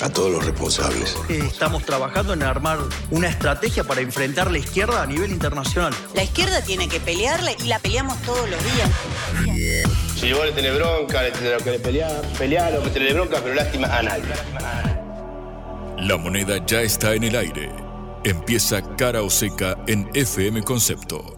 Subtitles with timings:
[0.00, 1.16] A todos los responsables.
[1.28, 2.78] Estamos trabajando en armar
[3.10, 5.92] una estrategia para enfrentar la izquierda a nivel internacional.
[6.14, 8.90] La izquierda tiene que pelearle y la peleamos todos los días.
[10.16, 13.54] Si vos le tenés bronca, le tenés que pelear, pelear o que tenés bronca, pero
[13.54, 14.24] lástima a nadie.
[15.98, 17.70] La moneda ya está en el aire.
[18.24, 21.37] Empieza cara o seca en FM Concepto.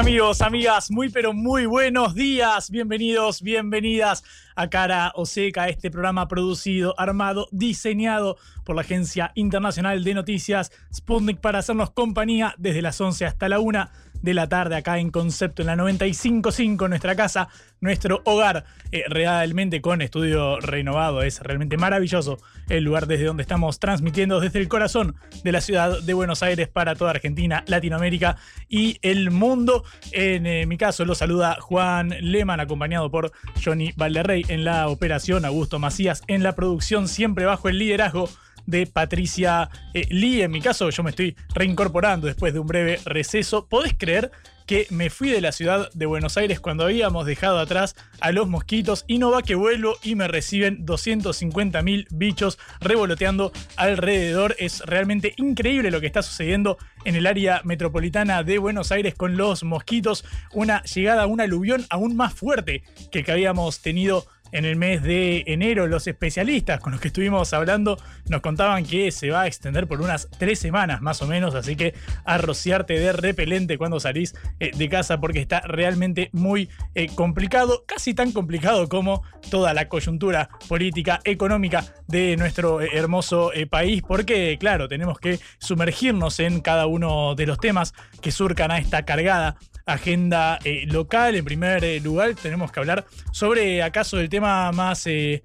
[0.00, 2.70] Amigos, amigas, muy pero muy buenos días.
[2.70, 4.24] Bienvenidos, bienvenidas
[4.56, 10.72] a Cara o Seca, este programa producido, armado, diseñado por la Agencia Internacional de Noticias
[10.90, 13.90] Sputnik para hacernos compañía desde las 11 hasta la 1
[14.22, 17.48] de la tarde acá en Concepto, en la 95.5, nuestra casa,
[17.80, 21.22] nuestro hogar, eh, realmente con estudio renovado.
[21.22, 26.00] Es realmente maravilloso el lugar desde donde estamos transmitiendo desde el corazón de la ciudad
[26.00, 28.36] de Buenos Aires para toda Argentina, Latinoamérica
[28.68, 29.84] y el mundo.
[30.12, 33.32] En eh, mi caso lo saluda Juan Leman, acompañado por
[33.62, 38.28] Johnny Valderrey en la operación, Augusto Macías en la producción, siempre bajo el liderazgo
[38.70, 40.42] de Patricia eh, Lee.
[40.42, 43.66] En mi caso, yo me estoy reincorporando después de un breve receso.
[43.66, 44.30] ¿Podés creer
[44.70, 48.48] que me fui de la ciudad de Buenos Aires cuando habíamos dejado atrás a los
[48.48, 54.54] mosquitos y no va que vuelvo y me reciben 250 mil bichos revoloteando alrededor.
[54.60, 59.36] Es realmente increíble lo que está sucediendo en el área metropolitana de Buenos Aires con
[59.36, 60.24] los mosquitos.
[60.52, 65.44] Una llegada un aluvión aún más fuerte que que habíamos tenido en el mes de
[65.46, 65.86] enero.
[65.86, 67.98] Los especialistas con los que estuvimos hablando
[68.28, 71.76] nos contaban que se va a extender por unas tres semanas más o menos, así
[71.76, 71.94] que
[72.24, 77.84] a rociarte de repelente cuando salís eh, de casa porque está realmente muy eh, complicado,
[77.86, 84.56] casi tan complicado como toda la coyuntura política, económica de nuestro eh, hermoso país, porque
[84.58, 89.56] claro, tenemos que sumergirnos en cada uno de los temas que surcan a esta cargada
[89.92, 91.34] agenda eh, local.
[91.34, 95.42] En primer eh, lugar, tenemos que hablar sobre acaso el tema más eh,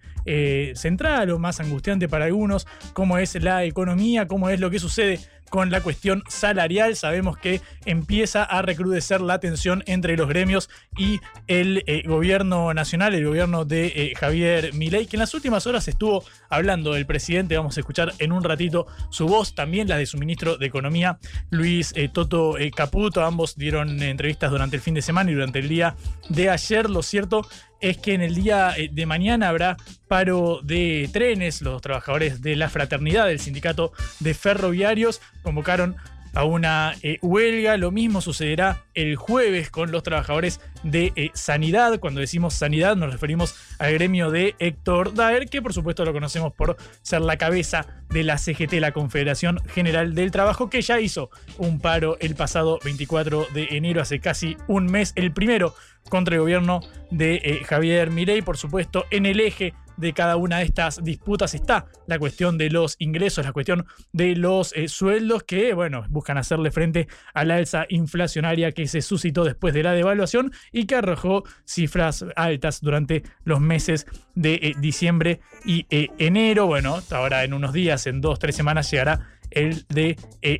[0.76, 5.20] central o más angustiante para algunos, cómo es la economía, cómo es lo que sucede
[5.50, 6.96] con la cuestión salarial.
[6.96, 13.14] Sabemos que empieza a recrudecer la tensión entre los gremios y el eh, gobierno nacional,
[13.14, 17.58] el gobierno de eh, Javier Milei, que en las últimas horas estuvo hablando del presidente.
[17.58, 21.20] Vamos a escuchar en un ratito su voz, también la de su ministro de Economía,
[21.50, 23.24] Luis eh, Toto Caputo.
[23.24, 25.96] Ambos dieron entrevistas durante el fin de semana y durante el día
[26.30, 26.90] de ayer.
[26.90, 27.48] Lo cierto
[27.90, 31.62] es que en el día eh, de mañana habrá paro de trenes.
[31.62, 35.96] Los trabajadores de la fraternidad del sindicato de ferroviarios convocaron
[36.36, 37.78] a una eh, huelga.
[37.78, 42.00] Lo mismo sucederá el jueves con los trabajadores de eh, sanidad.
[42.00, 46.54] Cuando decimos sanidad nos referimos al gremio de Héctor Daer, que por supuesto lo conocemos
[46.54, 51.30] por ser la cabeza de la CGT, la Confederación General del Trabajo, que ya hizo
[51.58, 55.74] un paro el pasado 24 de enero, hace casi un mes, el primero
[56.10, 56.82] contra el gobierno
[57.12, 61.54] de eh, Javier Mirey, por supuesto, en el eje de cada una de estas disputas
[61.54, 66.38] está la cuestión de los ingresos, la cuestión de los eh, sueldos que, bueno, buscan
[66.38, 70.96] hacerle frente a la alza inflacionaria que se suscitó después de la devaluación y que
[70.96, 76.68] arrojó cifras altas durante los meses de eh, diciembre y eh, enero.
[76.68, 80.18] Bueno, ahora en unos días, en dos, tres semanas llegará el de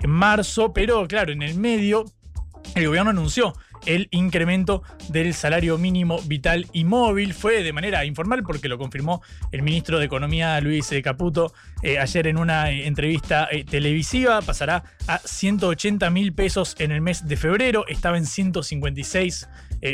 [0.08, 2.06] marzo, pero claro, en el medio
[2.74, 3.54] el gobierno anunció
[3.86, 7.34] el incremento del salario mínimo vital y móvil.
[7.34, 9.22] Fue de manera informal porque lo confirmó
[9.52, 14.42] el ministro de Economía Luis eh, Caputo eh, ayer en una eh, entrevista televisiva.
[14.42, 17.86] Pasará a 180 mil pesos en el mes de febrero.
[17.88, 19.48] Estaba en 156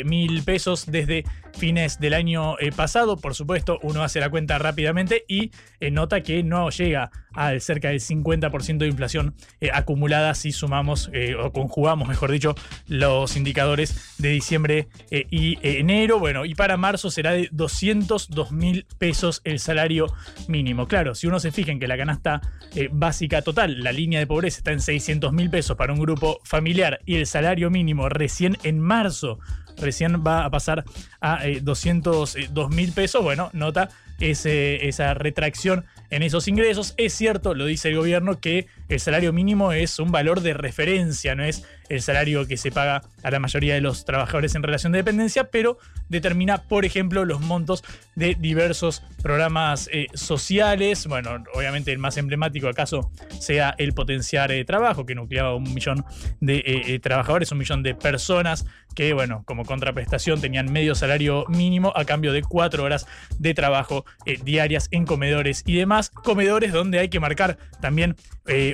[0.04, 1.24] mil pesos desde
[1.56, 3.16] fines del año pasado.
[3.16, 5.50] Por supuesto, uno hace la cuenta rápidamente y
[5.90, 9.34] nota que no llega al cerca del 50% de inflación
[9.72, 12.54] acumulada si sumamos o conjugamos, mejor dicho,
[12.88, 16.18] los indicadores de diciembre eh, y enero.
[16.18, 20.06] Bueno, y para marzo será de 202 mil pesos el salario
[20.48, 20.86] mínimo.
[20.86, 22.40] Claro, si uno se fija en que la canasta
[22.74, 26.40] eh, básica total, la línea de pobreza está en 600 mil pesos para un grupo
[26.44, 29.38] familiar y el salario mínimo recién en marzo
[29.78, 30.84] recién va a pasar
[31.22, 33.22] a 202 eh, mil pesos.
[33.22, 33.88] Bueno, nota
[34.20, 36.94] esa retracción en esos ingresos.
[36.96, 41.34] Es cierto, lo dice el gobierno, que el salario mínimo es un valor de referencia,
[41.34, 44.92] no es el salario que se paga a la mayoría de los trabajadores en relación
[44.92, 45.78] de dependencia, pero
[46.08, 47.84] determina, por ejemplo, los montos
[48.14, 51.06] de diversos programas eh, sociales.
[51.06, 56.04] Bueno, obviamente el más emblemático acaso sea el potenciar eh, trabajo, que nucleaba un millón
[56.40, 58.64] de eh, trabajadores, un millón de personas
[58.94, 63.06] que, bueno, como contraprestación tenían medio salario mínimo a cambio de cuatro horas
[63.38, 64.04] de trabajo
[64.44, 66.10] diarias en comedores y demás.
[66.10, 68.16] Comedores donde hay que marcar también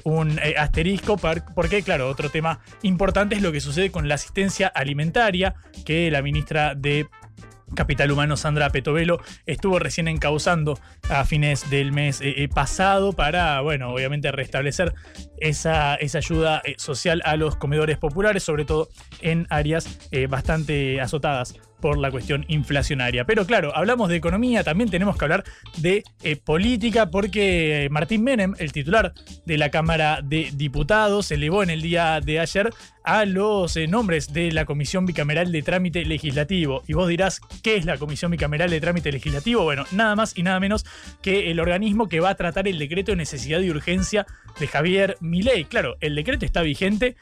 [0.02, 1.18] un asterisco,
[1.54, 6.22] porque, claro, otro tema importante es lo que sucede con la asistencia alimentaria, que la
[6.22, 7.06] ministra de
[7.74, 10.78] Capital Humano Sandra Petovelo estuvo recién encauzando
[11.08, 14.94] a fines del mes eh, eh, pasado para, bueno, obviamente restablecer
[15.38, 18.88] esa, esa ayuda eh, social a los comedores populares, sobre todo
[19.20, 23.24] en áreas bastante azotadas por la cuestión inflacionaria.
[23.24, 25.44] Pero claro, hablamos de economía, también tenemos que hablar
[25.78, 26.02] de
[26.44, 29.12] política, porque Martín Menem, el titular
[29.44, 32.70] de la Cámara de Diputados, elevó en el día de ayer
[33.08, 36.82] a los eh, nombres de la Comisión Bicameral de Trámite Legislativo.
[36.86, 39.64] Y vos dirás, ¿qué es la Comisión Bicameral de Trámite Legislativo?
[39.64, 40.84] Bueno, nada más y nada menos
[41.22, 44.26] que el organismo que va a tratar el decreto de necesidad y urgencia
[44.60, 45.64] de Javier Milei.
[45.64, 47.16] Claro, el decreto está vigente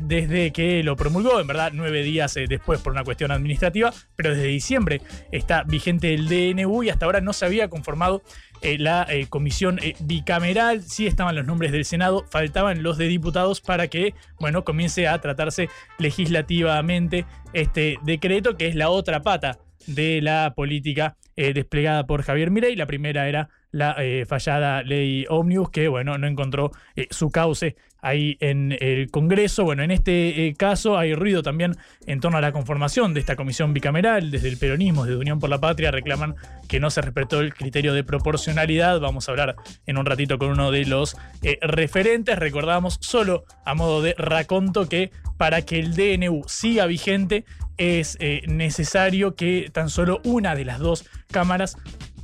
[0.00, 4.48] desde que lo promulgó, en verdad, nueve días después por una cuestión administrativa, pero desde
[4.48, 8.22] diciembre está vigente el DNU y hasta ahora no se había conformado
[8.62, 13.06] eh, la eh, comisión eh, bicameral, sí estaban los nombres del Senado, faltaban los de
[13.06, 15.68] diputados para que, bueno, comience a tratarse
[15.98, 22.74] legislativamente este decreto, que es la otra pata de la política desplegada por Javier Mirey.
[22.74, 26.70] La primera era la fallada ley Omnibus, que, bueno, no encontró
[27.10, 29.64] su cauce ahí en el Congreso.
[29.64, 31.76] Bueno, en este eh, caso hay ruido también
[32.06, 34.30] en torno a la conformación de esta comisión bicameral.
[34.30, 36.36] Desde el peronismo, desde Unión por la Patria, reclaman
[36.68, 39.00] que no se respetó el criterio de proporcionalidad.
[39.00, 39.56] Vamos a hablar
[39.86, 42.38] en un ratito con uno de los eh, referentes.
[42.38, 47.44] Recordamos solo a modo de raconto que para que el DNU siga vigente
[47.76, 51.76] es eh, necesario que tan solo una de las dos cámaras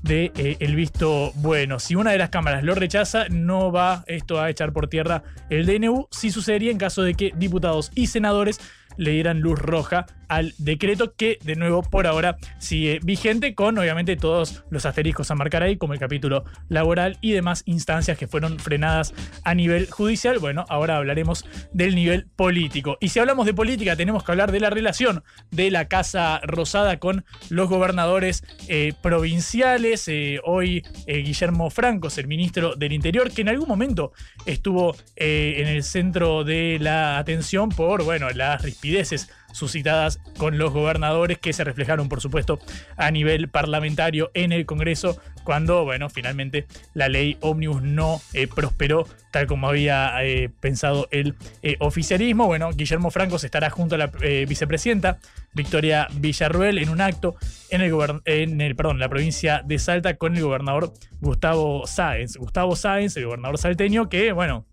[0.05, 1.81] de eh, el visto bueno.
[1.81, 5.65] Si una de las cámaras lo rechaza, no va esto a echar por tierra el
[5.67, 6.09] DNU.
[6.11, 8.61] Si sucedería en caso de que diputados y senadores
[8.97, 14.17] le dieran luz roja al decreto que de nuevo por ahora sigue vigente con obviamente
[14.17, 18.59] todos los asteriscos a marcar ahí como el capítulo laboral y demás instancias que fueron
[18.59, 20.39] frenadas a nivel judicial.
[20.39, 22.97] Bueno, ahora hablaremos del nivel político.
[23.01, 26.99] Y si hablamos de política tenemos que hablar de la relación de la Casa Rosada
[26.99, 30.09] con los gobernadores eh, provinciales.
[30.09, 34.13] Eh, hoy eh, Guillermo Francos, el ministro del Interior, que en algún momento
[34.47, 41.39] estuvo en el centro de la atención por, bueno, las rispideces suscitadas con los gobernadores
[41.39, 42.59] que se reflejaron, por supuesto,
[42.97, 49.07] a nivel parlamentario en el Congreso, cuando, bueno, finalmente la ley Omnibus no eh, prosperó
[49.31, 52.47] tal como había eh, pensado el eh, oficialismo.
[52.47, 54.07] Bueno, Guillermo Franco se estará junto a la
[54.47, 55.19] vicepresidenta
[55.53, 57.37] Victoria Villarruel en un acto
[57.71, 57.93] en el,
[58.25, 62.37] en el perdón, la provincia de Salta con el gobernador Gustavo Sáenz.
[62.37, 64.67] Gustavo Sáenz, el gobernador salteño, que, bueno,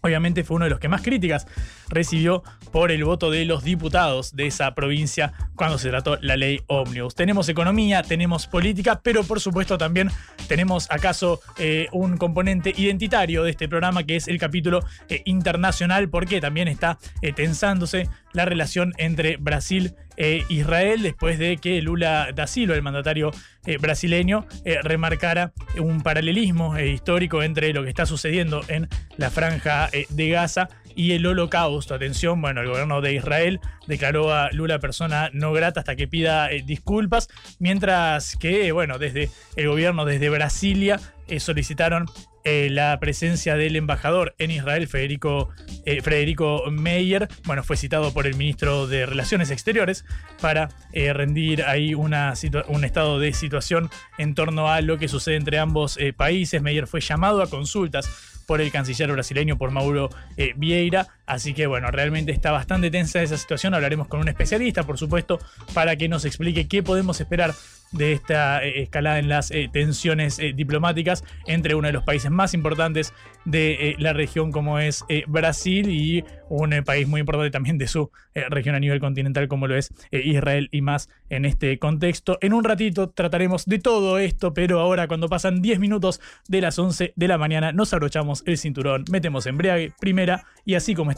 [0.00, 1.46] Obviamente fue uno de los que más críticas
[1.88, 2.42] recibió
[2.72, 7.14] por el voto de los diputados de esa provincia cuando se trató la ley Omnibus.
[7.14, 10.10] Tenemos economía, tenemos política, pero por supuesto también
[10.46, 16.08] tenemos acaso eh, un componente identitario de este programa que es el capítulo eh, internacional
[16.08, 22.30] porque también está eh, tensándose la relación entre Brasil e Israel después de que Lula
[22.32, 23.32] da Silva, el mandatario
[23.80, 24.46] brasileño,
[24.82, 31.12] remarcara un paralelismo histórico entre lo que está sucediendo en la franja de Gaza y
[31.12, 31.94] el holocausto.
[31.94, 36.50] Atención, bueno, el gobierno de Israel declaró a Lula persona no grata hasta que pida
[36.50, 37.28] eh, disculpas,
[37.60, 40.98] mientras que, bueno, desde el gobierno, desde Brasilia,
[41.28, 42.06] eh, solicitaron
[42.44, 45.50] eh, la presencia del embajador en Israel, Federico,
[45.84, 47.28] Federico Meyer.
[47.44, 50.04] Bueno, fue citado por el ministro de Relaciones Exteriores
[50.40, 52.34] para rendir ahí una
[52.68, 56.62] un estado de situación en torno a lo que sucede entre ambos países.
[56.62, 61.06] Meyer fue llamado a consultas por el canciller brasileño, por Mauro eh, Vieira.
[61.28, 63.74] Así que bueno, realmente está bastante tensa esa situación.
[63.74, 65.38] Hablaremos con un especialista, por supuesto,
[65.74, 67.52] para que nos explique qué podemos esperar
[67.92, 72.30] de esta eh, escalada en las eh, tensiones eh, diplomáticas entre uno de los países
[72.30, 77.86] más importantes de la región como es Brasil y un país muy importante también de
[77.86, 78.10] su
[78.50, 82.36] región a nivel continental como lo es Israel y más en este contexto.
[82.42, 86.78] En un ratito trataremos de todo esto, pero ahora cuando pasan 10 minutos de las
[86.78, 91.10] 11 de la mañana nos abrochamos el cinturón, metemos embriague primera y así como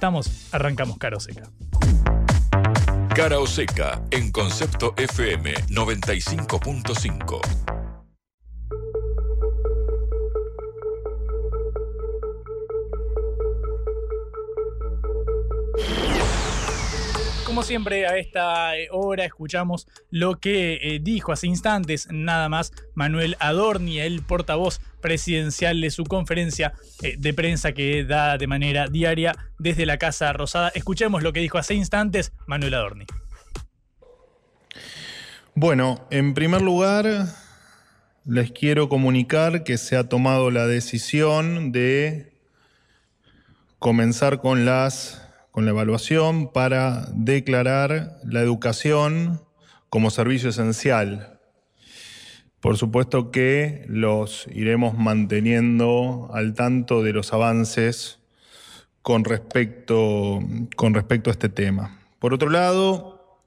[0.50, 1.48] arrancamos caro seca.
[3.14, 7.79] Cara o seca en Concepto FM 95.5.
[17.50, 22.72] como siempre, a esta eh, hora escuchamos lo que eh, dijo hace instantes nada más
[22.94, 28.86] Manuel Adorni, el portavoz presidencial de su conferencia eh, de prensa que da de manera
[28.86, 30.68] diaria desde la Casa Rosada.
[30.76, 33.06] Escuchemos lo que dijo hace instantes Manuel Adorni.
[35.56, 37.26] Bueno, en primer lugar,
[38.26, 42.32] les quiero comunicar que se ha tomado la decisión de
[43.80, 45.29] comenzar con las
[45.64, 49.42] la evaluación para declarar la educación
[49.88, 51.40] como servicio esencial.
[52.60, 58.18] Por supuesto que los iremos manteniendo al tanto de los avances
[59.02, 60.40] con respecto,
[60.76, 61.98] con respecto a este tema.
[62.18, 63.40] Por otro lado,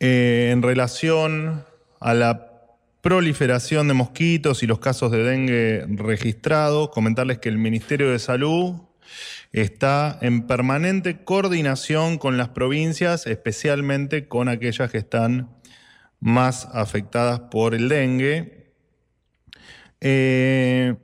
[0.00, 1.64] eh, en relación
[2.00, 2.52] a la
[3.00, 8.74] proliferación de mosquitos y los casos de dengue registrados, comentarles que el Ministerio de Salud
[9.52, 15.50] está en permanente coordinación con las provincias, especialmente con aquellas que están
[16.20, 18.72] más afectadas por el dengue.
[20.00, 20.94] Eh,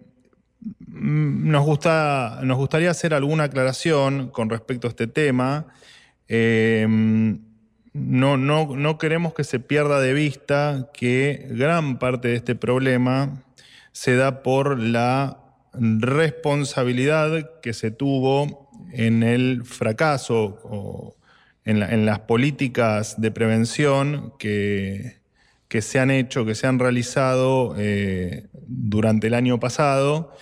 [0.86, 5.66] nos, gusta, nos, gustaría hacer alguna aclaración con respecto a este tema.
[6.28, 6.86] Eh,
[7.92, 13.44] no, no, no queremos que se pierda de vista que gran parte de este problema
[13.92, 21.14] se da por la responsabilidad que se tuvo en el fracaso
[21.68, 25.18] en, las políticas de prevención que,
[25.68, 30.32] que, se han hecho, que se han realizado eh, durante el año pasado,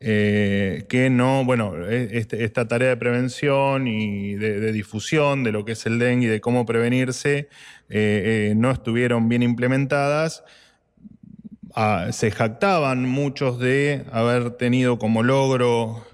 [0.00, 5.64] eh, que no, bueno, e, este, esta tarea de prevención y de, difusión de lo
[5.64, 7.48] que es el dengue y de cómo prevenirse
[7.88, 10.42] eh, no estuvieron bien implementadas
[12.10, 16.04] se jactaban muchos de haber tenido como logro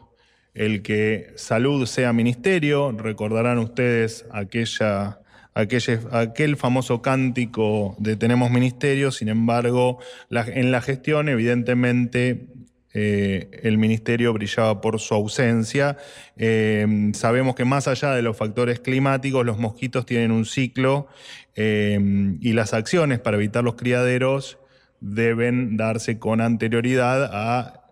[0.54, 2.92] el que salud sea ministerio.
[2.92, 5.20] Recordarán ustedes aquella,
[5.54, 9.98] aquel famoso cántico de tenemos ministerio, sin embargo,
[10.30, 12.48] en la gestión evidentemente
[12.94, 15.96] eh, el ministerio brillaba por su ausencia.
[16.36, 21.06] Eh, sabemos que más allá de los factores climáticos, los mosquitos tienen un ciclo
[21.54, 22.00] eh,
[22.40, 24.58] y las acciones para evitar los criaderos
[25.00, 27.84] deben darse con anterioridad a,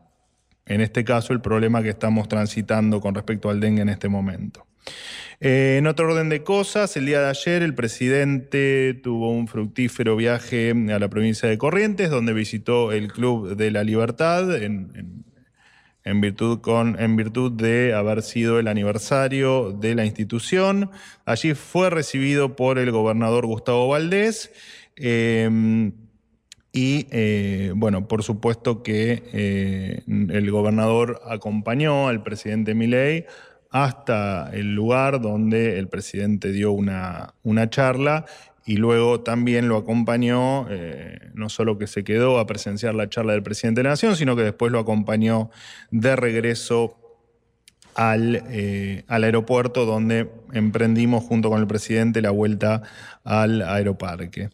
[0.67, 4.67] en este caso, el problema que estamos transitando con respecto al dengue en este momento.
[5.41, 10.17] Eh, en otro orden de cosas, el día de ayer el presidente tuvo un fructífero
[10.17, 15.25] viaje a la provincia de Corrientes, donde visitó el Club de la Libertad en,
[16.21, 20.91] virtud, con, en virtud, de haber sido el aniversario de la institución.
[21.27, 24.51] Allí fue recibido por el gobernador Gustavo Valdés.
[24.97, 25.93] Eh,
[26.77, 33.25] y eh, bueno, por supuesto que eh, el gobernador acompañó al presidente Milei
[33.71, 38.27] hasta el lugar donde el presidente dio una, una charla
[38.67, 43.33] y luego también lo acompañó, eh, no solo que se quedó a presenciar la charla
[43.33, 45.49] del presidente de la Nación, sino que después lo acompañó
[45.91, 47.06] de regreso
[47.97, 48.45] al,
[49.09, 52.83] al, aeropuerto donde emprendimos junto con el presidente la vuelta
[53.25, 54.51] al aeroparque.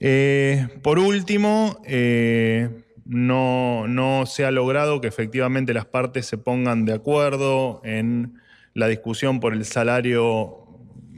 [0.00, 6.94] Eh, por último, eh, no, se ha logrado que efectivamente las partes se pongan de
[6.94, 8.40] acuerdo en
[8.74, 10.66] la discusión por el salario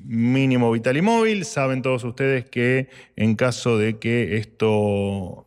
[0.04, 1.44] mínimo vital y móvil.
[1.44, 5.46] Saben todos ustedes que en caso de que esto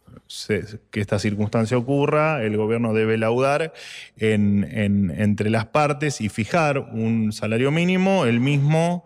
[0.92, 3.74] que esta circunstancia ocurra, el gobierno debe laudar
[4.16, 9.06] entre las partes y fijar un salario mínimo, el mismo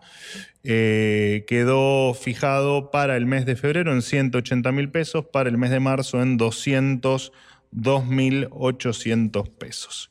[0.64, 5.70] eh, quedó fijado para el mes de febrero en 180 mil pesos, para el mes
[5.70, 10.10] de marzo en 202 mil 800 pesos.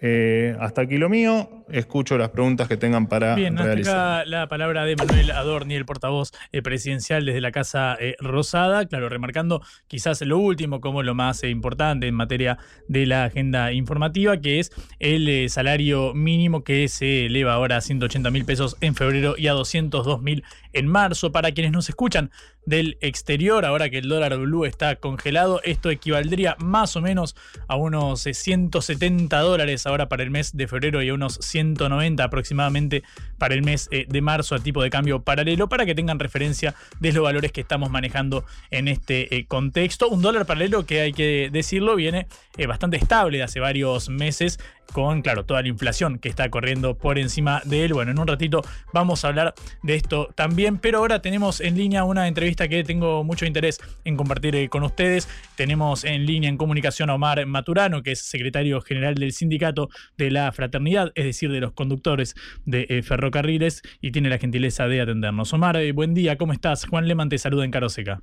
[0.00, 1.59] Eh, hasta aquí lo mío.
[1.72, 4.26] Escucho las preguntas que tengan para Bien, realizar.
[4.26, 8.86] la palabra de Manuel Adorni, el portavoz eh, presidencial desde la Casa eh, Rosada.
[8.86, 12.58] Claro, remarcando quizás lo último como lo más importante en materia
[12.88, 18.30] de la agenda informativa, que es el salario mínimo que se eleva ahora a 180
[18.30, 21.32] mil pesos en febrero y a 202 mil en marzo.
[21.32, 22.30] Para quienes nos escuchan
[22.66, 27.34] del exterior, ahora que el dólar blue está congelado, esto equivaldría más o menos
[27.68, 33.02] a unos 170 dólares ahora para el mes de febrero y a unos 190 aproximadamente
[33.40, 36.74] para el mes eh, de marzo a tipo de cambio paralelo, para que tengan referencia
[37.00, 40.08] de los valores que estamos manejando en este eh, contexto.
[40.10, 42.26] Un dólar paralelo que hay que decirlo viene
[42.58, 44.60] eh, bastante estable de hace varios meses
[44.92, 47.94] con, claro, toda la inflación que está corriendo por encima de él.
[47.94, 52.04] Bueno, en un ratito vamos a hablar de esto también, pero ahora tenemos en línea
[52.04, 55.28] una entrevista que tengo mucho interés en compartir con ustedes.
[55.56, 60.30] Tenemos en línea en comunicación a Omar Maturano, que es secretario general del sindicato de
[60.30, 62.34] la fraternidad, es decir, de los conductores
[62.66, 65.52] de eh, ferrocarriles, y tiene la gentileza de atendernos.
[65.52, 66.86] Omar, eh, buen día, ¿cómo estás?
[66.86, 68.22] Juan Leman te saluda en Caroseca.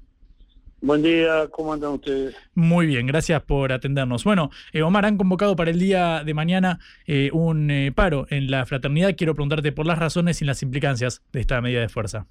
[0.79, 2.35] Buen día, ¿cómo andan ustedes?
[2.53, 4.23] Muy bien, gracias por atendernos.
[4.23, 8.51] Bueno, eh, Omar, han convocado para el día de mañana eh, un eh, paro en
[8.51, 9.15] la fraternidad.
[9.17, 12.27] Quiero preguntarte por las razones y las implicancias de esta medida de fuerza.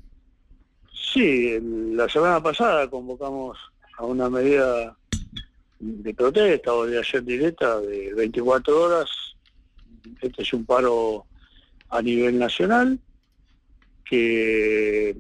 [1.12, 1.59] Sí,
[1.92, 3.59] la semana pasada convocamos
[3.99, 4.97] a una medida
[5.80, 9.11] de protesta o de ayer directa de 24 horas.
[10.21, 11.26] Este es un paro
[11.90, 12.99] a nivel nacional
[14.05, 15.16] que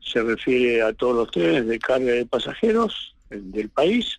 [0.00, 4.18] se refiere a todos los trenes de carga de pasajeros del país.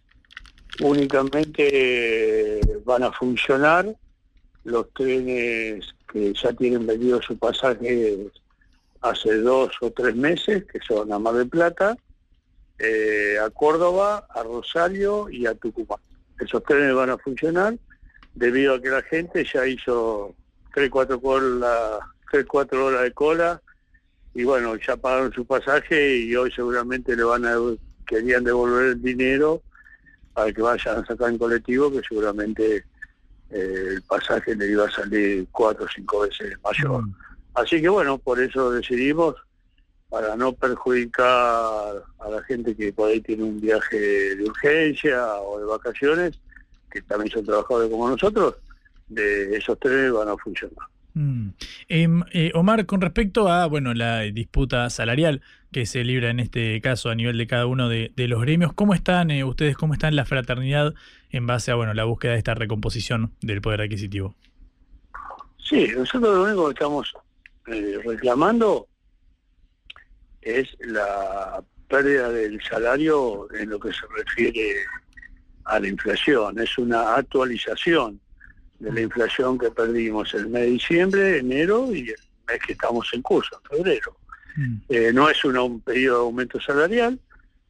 [0.82, 3.96] Únicamente van a funcionar
[4.63, 8.18] los trenes que ya tienen vendido su pasaje
[9.01, 11.96] hace dos o tres meses, que son a Mar del Plata,
[12.80, 16.00] eh, a Córdoba, a Rosario y a Tucumán.
[16.39, 17.77] Esos trenes van a funcionar
[18.34, 20.34] debido a que la gente ya hizo
[20.74, 22.00] 3, 4, cola,
[22.32, 23.62] 3, 4 horas de cola
[24.34, 27.56] y bueno, ya pagaron su pasaje y hoy seguramente le van a
[28.08, 29.62] querían devolver el dinero
[30.34, 32.84] para que vayan a sacar en colectivo, que seguramente
[33.51, 37.03] eh, el pasaje le iba a salir cuatro o cinco veces mayor.
[37.03, 37.15] Mm.
[37.53, 39.36] Así que bueno, por eso decidimos,
[40.10, 45.60] para no perjudicar a la gente que por ahí tiene un viaje de urgencia o
[45.60, 46.39] de vacaciones,
[46.92, 48.56] que también son trabajadores como nosotros,
[49.07, 50.88] de esos trenes van a funcionar.
[51.13, 51.50] Mm.
[51.89, 55.41] Em, eh, Omar, con respecto a bueno la disputa salarial
[55.72, 58.93] que se libra en este caso a nivel de cada uno de, los gremios, ¿cómo
[58.93, 60.93] están eh, ustedes, cómo está la fraternidad
[61.29, 64.36] en base a bueno la búsqueda de esta recomposición del poder adquisitivo?
[65.57, 67.13] Sí, nosotros lo único que estamos
[67.67, 68.88] eh, reclamando
[70.41, 74.77] es la pérdida del salario en lo que se refiere
[75.65, 78.19] a la inflación, es una actualización
[78.83, 82.15] de la inflación que perdimos el mes de diciembre, enero y el
[82.47, 84.17] mes que estamos en curso, en febrero.
[84.57, 84.75] Mm.
[84.89, 87.17] Eh, no es un periodo de aumento salarial,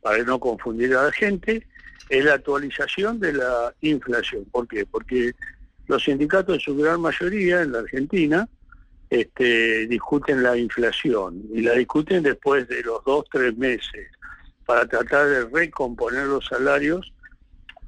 [0.02, 1.66] para no confundir a la gente,
[2.10, 4.44] es la actualización de la inflación.
[4.52, 4.86] ¿Por qué?
[4.86, 5.34] Porque
[5.88, 8.50] los sindicatos en su gran mayoría en la Argentina
[9.10, 14.08] este, discuten la inflación y la discuten después de los dos, tres meses
[14.66, 17.14] para tratar de recomponer los salarios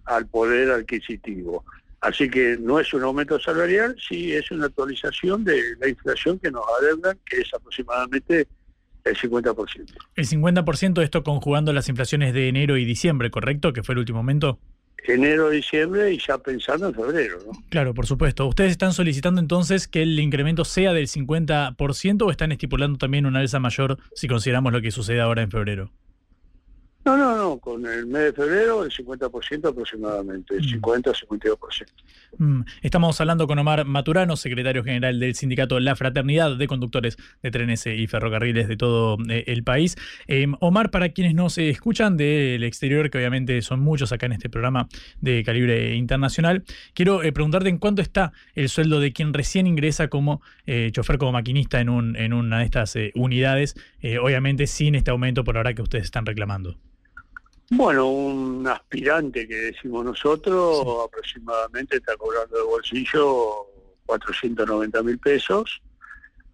[0.06, 1.66] al poder adquisitivo.
[2.06, 6.52] Así que no es un aumento salarial, sí es una actualización de la inflación que
[6.52, 8.48] nos adeudan, que es aproximadamente
[9.04, 9.96] el 50%.
[10.16, 13.74] El 50% esto conjugando las inflaciones de enero y diciembre, ¿correcto?
[13.74, 14.60] Que fue el último aumento.
[15.08, 17.54] Enero, diciembre y ya pensando en febrero, ¿no?
[17.70, 18.46] Claro, por supuesto.
[18.46, 23.40] ¿Ustedes están solicitando entonces que el incremento sea del 50% o están estipulando también una
[23.40, 25.92] alza mayor si consideramos lo que sucede ahora en febrero?
[27.06, 31.86] No, no, no, con el mes de febrero el 50% aproximadamente, el 50 52%.
[32.40, 32.62] Mm.
[32.82, 37.86] Estamos hablando con Omar Maturano, secretario general del sindicato La Fraternidad de Conductores de Trenes
[37.86, 39.96] y Ferrocarriles de todo eh, el país.
[40.26, 44.50] Em, Omar, para quienes nos escuchan del exterior, que obviamente son muchos acá en este
[44.50, 44.88] programa
[45.22, 46.64] de calibre internacional,
[46.96, 51.20] quiero eh, preguntarte en cuánto está el sueldo de quien recién ingresa como eh, chofer,
[51.20, 53.76] como maquinista en, un, en una de estas unidades,
[54.22, 56.76] obviamente sin este aumento por ahora que ustedes están reclamando.
[57.72, 63.68] Bueno, un aspirante que decimos nosotros aproximadamente está cobrando de bolsillo
[64.06, 65.82] 490 mil pesos.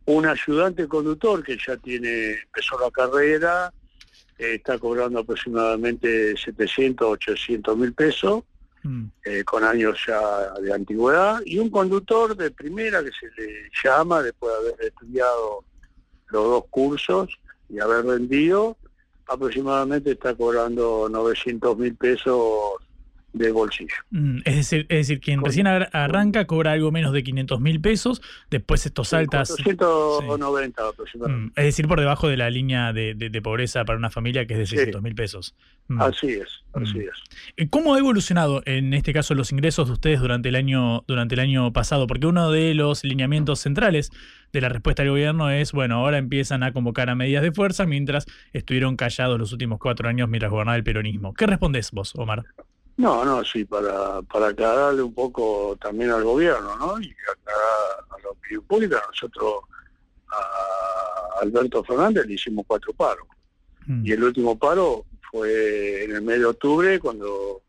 [0.06, 3.74] Un ayudante conductor que ya tiene empezó la carrera
[4.38, 8.44] eh, está cobrando aproximadamente 700, 800 mil pesos.
[8.84, 9.06] Mm.
[9.26, 14.24] Eh, con años ya de antigüedad, y un conductor de primera que se le llama
[14.24, 15.64] después de haber estudiado
[16.30, 17.30] los dos cursos
[17.70, 18.78] y haber vendido,
[19.28, 22.76] aproximadamente está cobrando 900 mil pesos
[23.34, 23.96] de bolsillo.
[24.12, 28.22] Mm, es decir, es decir, quien recién arranca cobra algo menos de 500 mil pesos,
[28.50, 29.44] después esto salta...
[29.46, 31.52] 490 aproximadamente.
[31.52, 34.60] Mm, es decir, por debajo de la línea de, pobreza para una familia que es
[34.60, 35.56] de 600 mil pesos.
[35.88, 36.02] Mm.
[36.02, 37.70] Así es, así es.
[37.70, 41.42] ¿Cómo ha evolucionado en este caso los ingresos de ustedes durante el año, durante el
[41.42, 42.08] año pasado?
[42.08, 44.12] Porque uno de los lineamientos centrales
[44.52, 47.86] de la respuesta del gobierno es, bueno, ahora empiezan a convocar a medidas de fuerza
[47.86, 51.34] mientras estuvieron callados los últimos cuatro años mientras gobernaba el peronismo.
[51.34, 52.44] ¿Qué respondés vos, Omar?
[52.98, 57.00] No, no, sí, para, para aclararle un poco también al gobierno, ¿no?
[57.02, 59.56] Y aclarar a la opinión pública, nosotros
[60.30, 63.28] a Alberto Fernández le hicimos cuatro paros.
[63.88, 64.06] Mm.
[64.06, 67.62] Y el último paro fue en el mes de octubre, cuando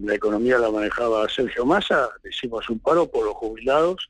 [0.00, 4.08] la economía la manejaba Sergio Massa, le hicimos un paro por los jubilados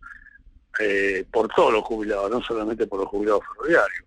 [0.81, 4.05] eh, por todos los jubilados, no solamente por los jubilados ferroviarios.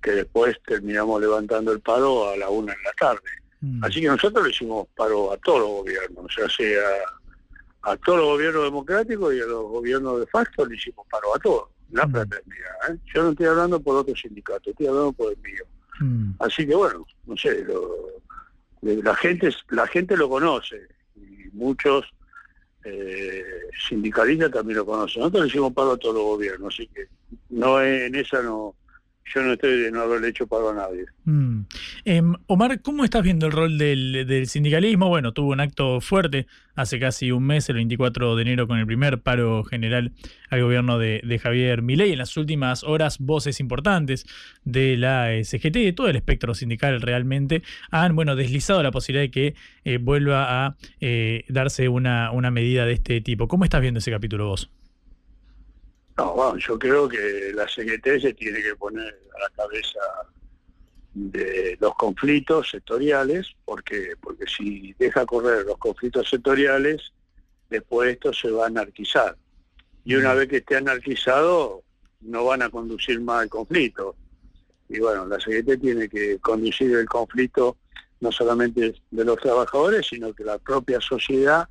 [0.00, 3.28] que después terminamos levantando el paro a la una en la tarde.
[3.60, 3.84] Mm.
[3.84, 6.82] Así que nosotros le hicimos paro a todos los gobiernos, ya sea
[7.82, 11.38] a todos los gobiernos democráticos y a los gobiernos de facto le hicimos paro a
[11.38, 11.68] todos.
[11.92, 12.90] La fraternidad.
[12.90, 12.96] ¿eh?
[13.14, 15.64] Yo no estoy hablando por otro sindicato, estoy hablando por el mío.
[16.00, 16.32] Mm.
[16.40, 18.06] Así que bueno, no sé, lo-
[18.82, 20.80] la gente la gente lo conoce
[21.16, 22.04] y muchos
[22.84, 23.42] eh,
[23.88, 25.20] sindicalistas también lo conocen.
[25.20, 27.06] Nosotros le hicimos paro a todos los gobiernos, así que
[27.50, 28.74] no en esa no
[29.34, 31.04] yo no estoy de no haberle hecho paro a nadie.
[31.24, 31.60] Mm.
[32.04, 35.08] Em, Omar, ¿cómo estás viendo el rol del, del sindicalismo?
[35.08, 38.86] Bueno, tuvo un acto fuerte hace casi un mes, el 24 de enero, con el
[38.86, 40.12] primer paro general
[40.50, 42.12] al gobierno de, Javier Milei.
[42.12, 44.26] En las últimas horas, voces importantes
[44.64, 49.24] de la eh, CGT de todo el espectro sindical realmente han bueno, deslizado la posibilidad
[49.24, 53.48] de que eh, vuelva a eh, darse una, una medida de este tipo.
[53.48, 54.70] ¿Cómo estás viendo ese capítulo vos?
[56.16, 60.00] No, bueno, yo creo que la CGT se tiene que poner a la cabeza
[61.12, 67.12] de los conflictos sectoriales, porque porque si deja correr los conflictos sectoriales,
[67.68, 69.36] después esto se va a anarquizar.
[70.04, 71.82] Y una vez que esté anarquizado,
[72.20, 74.16] no van a conducir más el conflicto.
[74.88, 77.76] Y bueno, la CGT tiene que conducir el conflicto
[78.20, 81.68] no solamente de los trabajadores, sino que la propia sociedad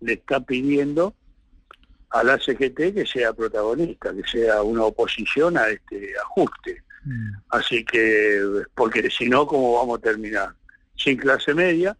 [0.00, 1.14] le está pidiendo
[2.12, 6.82] a la CGT que sea protagonista, que sea una oposición a este ajuste.
[7.48, 8.40] Así que,
[8.74, 10.54] porque si no, ¿cómo vamos a terminar?
[10.94, 11.96] Sin clase media,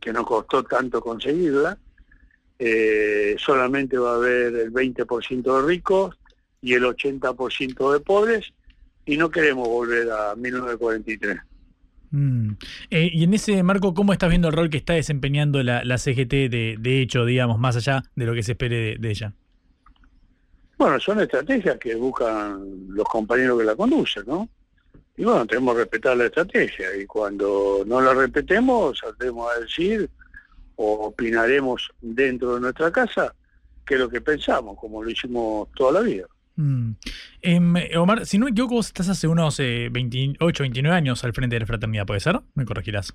[0.00, 1.76] que nos costó tanto conseguirla,
[2.58, 6.16] eh, solamente va a haber el 20% de ricos
[6.62, 8.52] y el 80% de pobres,
[9.04, 11.38] y no queremos volver a 1943.
[12.10, 12.52] Mm.
[12.90, 15.98] Eh, y en ese marco, ¿cómo estás viendo el rol que está desempeñando la, la
[15.98, 19.34] CGT de, de hecho, digamos, más allá de lo que se espere de, de ella?
[20.78, 24.48] Bueno, son estrategias que buscan los compañeros que la conducen, ¿no?
[25.16, 30.08] Y bueno, tenemos que respetar la estrategia y cuando no la respetemos, saldremos a decir
[30.76, 33.34] o opinaremos dentro de nuestra casa
[33.84, 36.26] qué es lo que pensamos, como lo hicimos toda la vida.
[36.54, 36.92] Mm.
[37.42, 41.32] Em, Omar, si no me equivoco, vos estás hace unos eh, 28, 29 años al
[41.32, 42.40] frente de la fraternidad, ¿puede ser?
[42.54, 43.12] Me corregirás.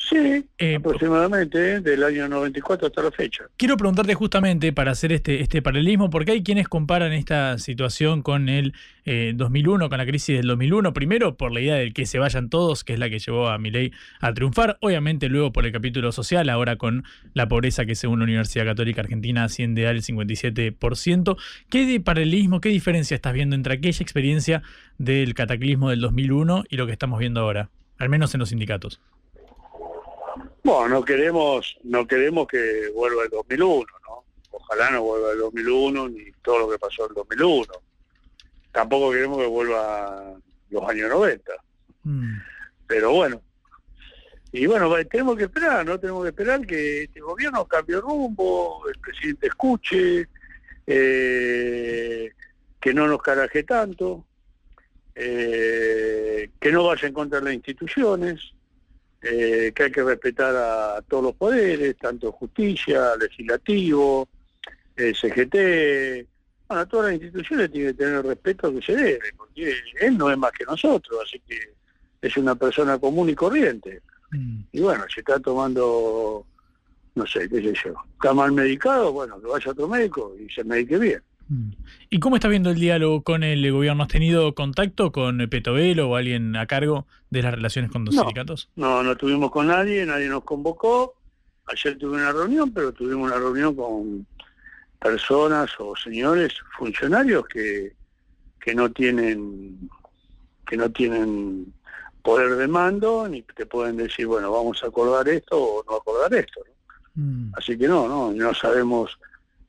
[0.00, 3.44] Sí, Eh, aproximadamente del año 94 hasta la fecha.
[3.56, 8.48] Quiero preguntarte justamente para hacer este, este paralelismo, porque hay quienes comparan esta situación con
[8.48, 12.20] el eh, 2001, con la crisis del 2001, primero por la idea de que se
[12.20, 15.72] vayan todos, que es la que llevó a Milei a triunfar, obviamente luego por el
[15.72, 21.36] capítulo social, ahora con la pobreza que según la Universidad Católica Argentina asciende al 57%.
[21.68, 24.62] ¿Qué de paralelismo, qué diferencia estás viendo entre aquella experiencia
[24.96, 29.00] del cataclismo del 2001 y lo que estamos viendo ahora, al menos en los sindicatos?
[30.68, 34.24] Bueno, no queremos, no queremos que vuelva el 2001, ¿no?
[34.50, 37.72] Ojalá no vuelva el 2001 ni todo lo que pasó en el 2001.
[38.70, 40.34] Tampoco queremos que vuelva
[40.68, 41.52] los años 90.
[42.86, 43.40] Pero bueno.
[44.52, 45.98] Y bueno, tenemos que esperar, ¿no?
[45.98, 50.28] Tenemos que esperar que este gobierno cambie rumbo, el presidente escuche,
[50.86, 52.30] eh,
[52.78, 54.26] que no nos caraje tanto,
[55.14, 58.52] eh, que no vaya en contra de las instituciones,
[59.22, 64.28] eh, que hay que respetar a todos los poderes, tanto justicia, legislativo,
[64.96, 66.28] eh, CGT,
[66.68, 70.30] bueno, todas las instituciones tienen que tener el respeto que se debe, porque él no
[70.30, 71.58] es más que nosotros, así que
[72.20, 74.02] es una persona común y corriente.
[74.72, 76.44] Y bueno, si está tomando,
[77.14, 80.52] no sé, qué sé yo, está mal medicado, bueno, que vaya a otro médico y
[80.52, 81.22] se medique bien.
[82.10, 84.02] ¿Y cómo estás viendo el diálogo con el gobierno?
[84.02, 88.22] ¿Has tenido contacto con Petovelo o alguien a cargo de las relaciones con los No.
[88.22, 88.68] sindicatos?
[88.76, 91.14] No, no estuvimos con nadie, nadie nos convocó.
[91.66, 94.26] Ayer tuve una reunión, pero tuvimos una reunión con
[95.00, 97.94] personas o señores funcionarios que,
[98.60, 99.88] que no tienen
[100.66, 101.72] que no tienen
[102.22, 106.34] poder de mando ni te pueden decir, bueno, vamos a acordar esto o no acordar
[106.34, 106.60] esto.
[107.14, 107.50] ¿no?
[107.56, 109.18] Así que no, no, no sabemos,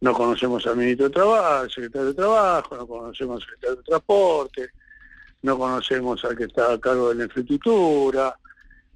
[0.02, 3.84] no conocemos al ministro de Trabajo, al secretario de Trabajo, no conocemos al secretario de
[3.84, 4.70] Transporte,
[5.42, 8.36] no conocemos al que está a cargo de la infraestructura,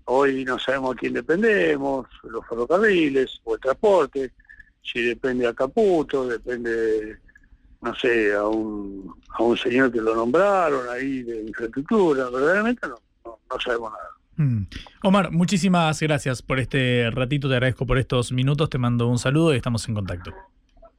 [0.06, 4.32] hoy no sabemos a quién dependemos, los ferrocarriles o el transporte,
[4.82, 7.18] si depende a Caputo, depende,
[7.82, 12.96] no sé, a un, a un señor que lo nombraron ahí de infraestructura, verdaderamente no,
[13.26, 14.10] no, no sabemos nada.
[14.36, 14.64] Mm.
[15.04, 19.54] Omar, muchísimas gracias por este ratito, te agradezco por estos minutos, te mando un saludo
[19.54, 20.34] y estamos en contacto.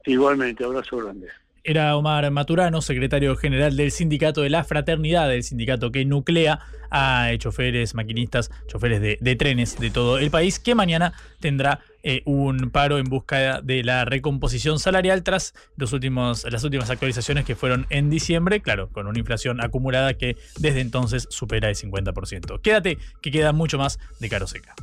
[0.05, 1.27] Igualmente, abrazo grande.
[1.67, 6.59] Era Omar Maturano, secretario general del sindicato de la fraternidad, del sindicato que nuclea
[6.91, 12.69] a choferes, maquinistas, choferes de, trenes de todo el país, que mañana tendrá eh, un
[12.69, 17.87] paro en busca de la recomposición salarial tras los últimos, las últimas actualizaciones que fueron
[17.89, 22.61] en diciembre, claro, con una inflación acumulada que desde entonces supera el 50%.
[22.61, 24.75] Quédate, que queda mucho más de Caro Seca.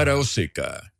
[0.00, 0.90] Cara o seca.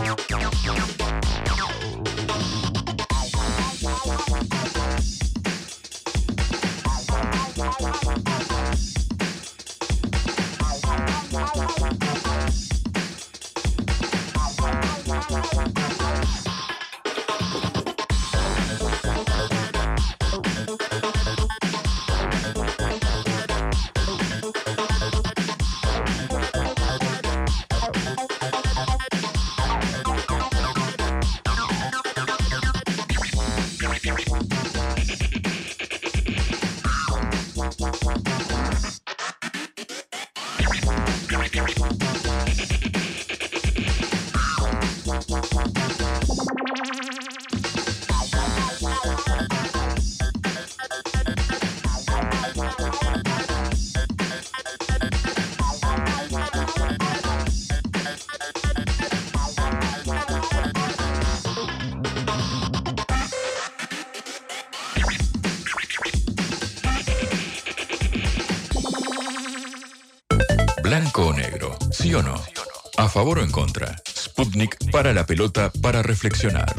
[0.00, 0.50] どんどんどん
[0.96, 1.49] どんどん。
[71.00, 72.34] Blanco o negro, ¿sí o no?
[72.98, 73.96] ¿A favor o en contra?
[74.06, 76.76] Sputnik para la pelota para reflexionar.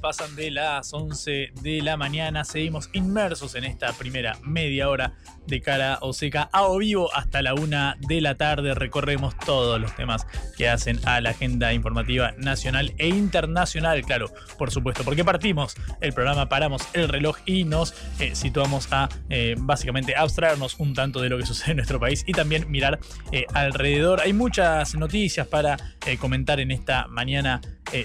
[0.00, 2.44] Pasan de las 11 de la mañana.
[2.44, 5.12] Seguimos inmersos en esta primera media hora
[5.46, 8.74] de cara o seca a o vivo hasta la una de la tarde.
[8.74, 10.26] Recorremos todos los temas
[10.56, 16.12] que hacen a la agenda informativa nacional e internacional, claro, por supuesto, porque partimos el
[16.12, 21.28] programa, paramos el reloj y nos eh, situamos a eh, básicamente abstraernos un tanto de
[21.28, 22.98] lo que sucede en nuestro país y también mirar
[23.32, 24.20] eh, alrededor.
[24.20, 25.76] Hay muchas noticias para
[26.20, 27.60] comentar en esta mañana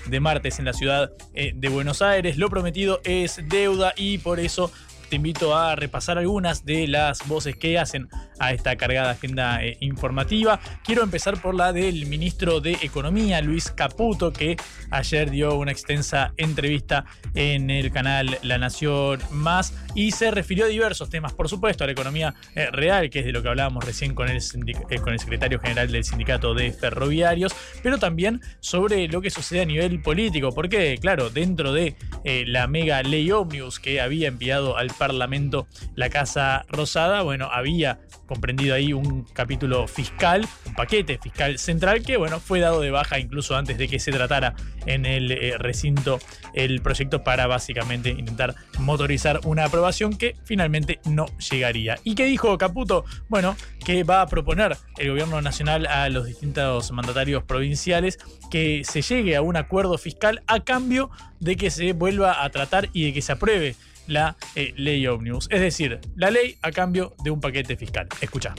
[0.05, 2.37] de martes en la ciudad de Buenos Aires.
[2.37, 4.71] Lo prometido es deuda y por eso
[5.11, 8.07] te invito a repasar algunas de las voces que hacen
[8.39, 10.61] a esta cargada agenda eh, informativa.
[10.85, 14.55] Quiero empezar por la del ministro de Economía, Luis Caputo, que
[14.89, 17.03] ayer dio una extensa entrevista
[17.35, 21.87] en el canal La Nación Más y se refirió a diversos temas, por supuesto, a
[21.87, 25.11] la economía eh, real, que es de lo que hablábamos recién con el, eh, con
[25.11, 30.01] el secretario general del sindicato de ferroviarios, pero también sobre lo que sucede a nivel
[30.01, 36.11] político, porque, claro, dentro de la mega ley Omnius que había enviado al Parlamento, la
[36.11, 42.39] Casa Rosada, bueno, había comprendido ahí un capítulo fiscal, un paquete fiscal central que, bueno,
[42.39, 44.53] fue dado de baja incluso antes de que se tratara
[44.85, 46.19] en el eh, recinto
[46.53, 51.97] el proyecto para básicamente intentar motorizar una aprobación que finalmente no llegaría.
[52.03, 53.03] ¿Y qué dijo Caputo?
[53.27, 58.19] Bueno, que va a proponer el gobierno nacional a los distintos mandatarios provinciales
[58.51, 61.09] que se llegue a un acuerdo fiscal a cambio
[61.39, 63.75] de que se vuelva a tratar y de que se apruebe
[64.11, 65.47] la eh, ley Omnibus.
[65.49, 68.07] Es decir, la ley a cambio de un paquete fiscal.
[68.19, 68.53] Escucha.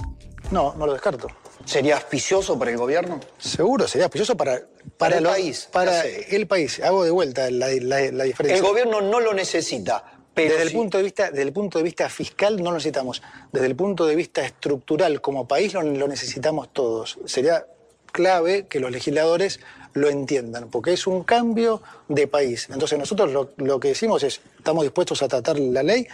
[0.50, 1.28] No, no lo descarto.
[1.64, 3.20] ¿Sería auspicioso para el gobierno?
[3.38, 4.60] Seguro, sería auspicioso para,
[4.96, 5.68] para, el país.
[5.70, 6.80] Para el país.
[6.80, 8.56] Hago de vuelta la, diferencia.
[8.56, 10.04] El gobierno no lo necesita.
[10.34, 13.22] Pero desde, el punto de vista, desde el punto de vista fiscal no lo necesitamos.
[13.52, 17.18] Desde el punto de vista estructural como país lo necesitamos todos.
[17.26, 17.66] Sería
[18.12, 19.60] clave que los legisladores
[19.94, 22.68] lo entiendan, porque es un cambio de país.
[22.70, 26.06] Entonces nosotros lo, que decimos es, estamos dispuestos a tratar la ley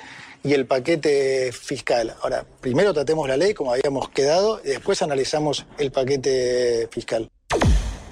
[0.42, 2.14] y el paquete fiscal.
[2.22, 7.28] Ahora, primero tratemos la ley como habíamos quedado y después analizamos el paquete fiscal.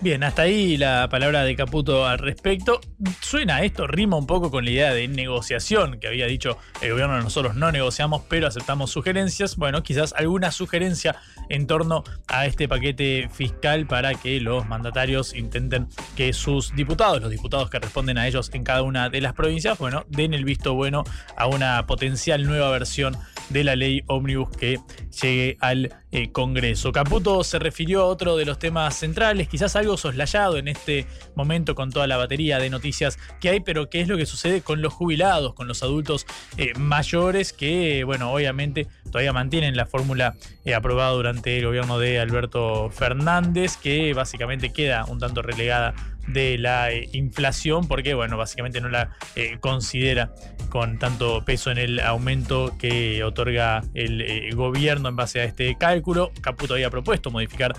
[0.03, 2.81] Bien, hasta ahí la palabra de Caputo al respecto.
[3.23, 7.21] Suena esto, rima un poco con la idea de negociación que había dicho el gobierno.
[7.21, 9.57] Nosotros no negociamos, pero aceptamos sugerencias.
[9.57, 11.17] Bueno, quizás alguna sugerencia
[11.49, 17.31] en torno a este paquete fiscal para que los mandatarios intenten que sus diputados, los
[17.31, 20.75] diputados que responden a ellos en cada una de las provincias, bueno, den el visto
[20.75, 21.05] bueno
[21.37, 23.17] a una potencial nueva versión
[23.49, 24.79] de la ley ómnibus que
[25.23, 25.91] llegue al
[26.33, 26.93] Congreso.
[26.93, 31.75] Caputo se refirió a otro de los temas centrales, quizás algo soslayado en este momento
[31.75, 34.81] con toda la batería de noticias que hay, pero qué es lo que sucede con
[34.81, 36.27] los jubilados, con los adultos
[36.57, 42.19] eh, mayores que, bueno, obviamente todavía mantienen la fórmula eh, aprobada durante el gobierno de
[42.19, 45.95] Alberto Fernández, que básicamente queda un tanto relegada
[46.27, 49.17] de la eh, inflación porque, bueno, básicamente no la
[49.61, 50.33] considera
[50.71, 56.06] con tanto peso en el aumento que otorga el gobierno en base a este cálculo.
[56.41, 57.75] Caputo había propuesto modificar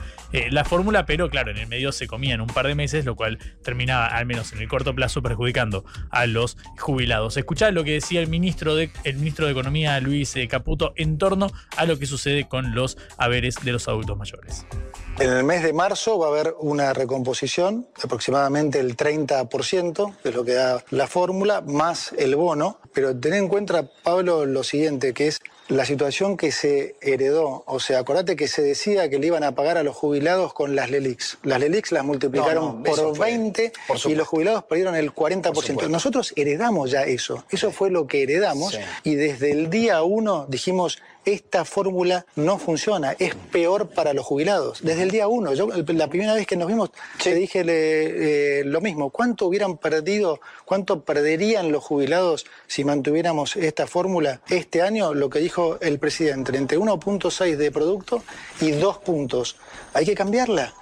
[0.51, 3.39] la fórmula, pero claro, en el medio se comían un par de meses, lo cual
[3.63, 7.37] terminaba, al menos en el corto plazo, perjudicando a los jubilados.
[7.37, 11.97] Escuchad lo que decía el ministro de, de Economía, Luis Caputo, en torno a lo
[11.97, 14.65] que sucede con los haberes de los adultos mayores.
[15.19, 20.29] En el mes de marzo va a haber una recomposición de aproximadamente el 30%, que
[20.29, 22.79] es lo que da la fórmula, más el bono.
[22.93, 27.63] Pero ten en cuenta, Pablo, lo siguiente, que es la situación que se heredó.
[27.65, 30.75] O sea, acordate que se decía que le iban a pagar a los jubilados con
[30.75, 31.39] las LELIX.
[31.43, 34.95] Las LELIX las multiplicaron No, no, por eso fue, 20 por y los jubilados perdieron
[34.95, 35.53] el 40%.
[35.61, 35.89] supuesto.
[35.89, 37.43] Nosotros heredamos ya eso.
[37.49, 38.79] Eso fue lo que heredamos Sí.
[39.03, 44.79] y desde el día uno dijimos, esta fórmula no funciona, es peor para los jubilados.
[44.81, 48.79] Desde el día uno, yo la primera vez que nos vimos te dije eh, lo
[48.79, 55.13] mismo, ¿cuánto hubieran perdido, cuánto perderían los jubilados si mantuviéramos esta fórmula este año?
[55.13, 58.23] Lo que dijo el presidente, entre 1.6 de producto
[58.61, 59.57] y 2 puntos.
[59.93, 60.73] Hay que cambiarla.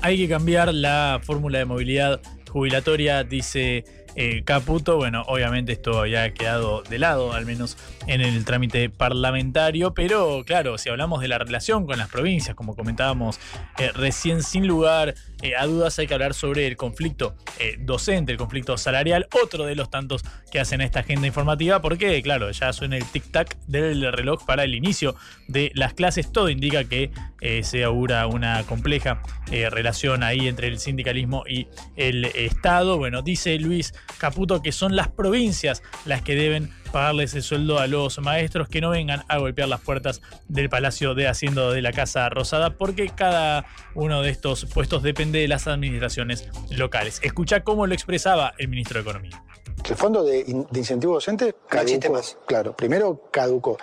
[0.00, 4.96] Hay que cambiar la fórmula de movilidad jubilatoria, dice eh, Caputo.
[4.96, 10.42] Bueno, obviamente esto ya ha quedado de lado, al menos en el trámite parlamentario, pero
[10.44, 13.38] claro, si hablamos de la relación con las provincias, como comentábamos
[13.78, 18.32] eh, recién, sin lugar eh, a dudas hay que hablar sobre el conflicto eh, docente,
[18.32, 22.72] el conflicto salarial, otro de los tantos que hacen esta agenda informativa, porque claro, ya
[22.72, 25.14] suena el tic-tac del reloj para el inicio
[25.48, 30.68] de las clases, todo indica que eh, se augura una compleja eh, relación ahí entre
[30.68, 32.98] el sindicalismo y el Estado.
[32.98, 37.86] Bueno, dice Luis Caputo que son las provincias las que deben pagarles el sueldo a
[37.86, 41.92] los maestros que no vengan a golpear las puertas del Palacio de Hacienda de la
[41.92, 47.20] Casa Rosada, porque cada uno de estos puestos depende de las administraciones locales.
[47.22, 49.42] Escucha cómo lo expresaba el ministro de Economía.
[49.88, 52.12] El fondo de, in- de incentivo docente caducó.
[52.12, 52.36] más.
[52.46, 53.78] Claro, primero caducó.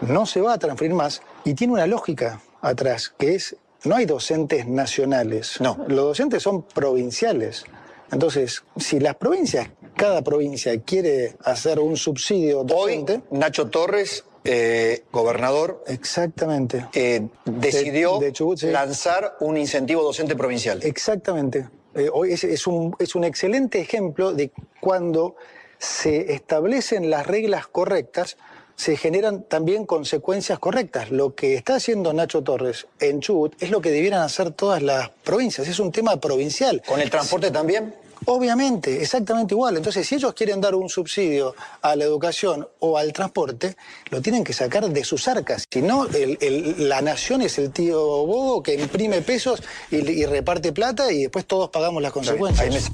[0.00, 4.04] No se va a transferir más y tiene una lógica atrás, que es, no hay
[4.06, 5.60] docentes nacionales.
[5.60, 5.76] No.
[5.88, 7.64] Los docentes son provinciales.
[8.12, 12.66] Entonces, si las provincias, cada provincia quiere hacer un subsidio Hoy,
[12.98, 16.86] docente, Nacho Torres, eh, gobernador, exactamente.
[16.94, 18.66] eh, decidió de Chubut, sí.
[18.68, 20.80] lanzar un incentivo docente provincial.
[20.82, 21.68] Exactamente.
[21.94, 24.50] Eh, hoy es, es un, es un excelente ejemplo de
[24.80, 25.36] cuando
[25.78, 28.36] se establecen las reglas correctas,
[28.76, 31.10] se generan también consecuencias correctas.
[31.10, 35.10] Lo que está haciendo Nacho Torres en Chubut es lo que debieran hacer todas las
[35.22, 35.68] provincias.
[35.68, 36.80] Es un tema provincial.
[36.86, 37.94] ¿Con el transporte también?
[38.26, 39.76] Obviamente, exactamente igual.
[39.76, 43.76] Entonces, si ellos quieren dar un subsidio a la educación o al transporte,
[44.10, 45.64] lo tienen que sacar de sus arcas.
[45.72, 50.26] Si no, el- el- la nación es el tío bobo que imprime pesos y, y
[50.26, 52.90] reparte plata y después todos pagamos las consecuencias.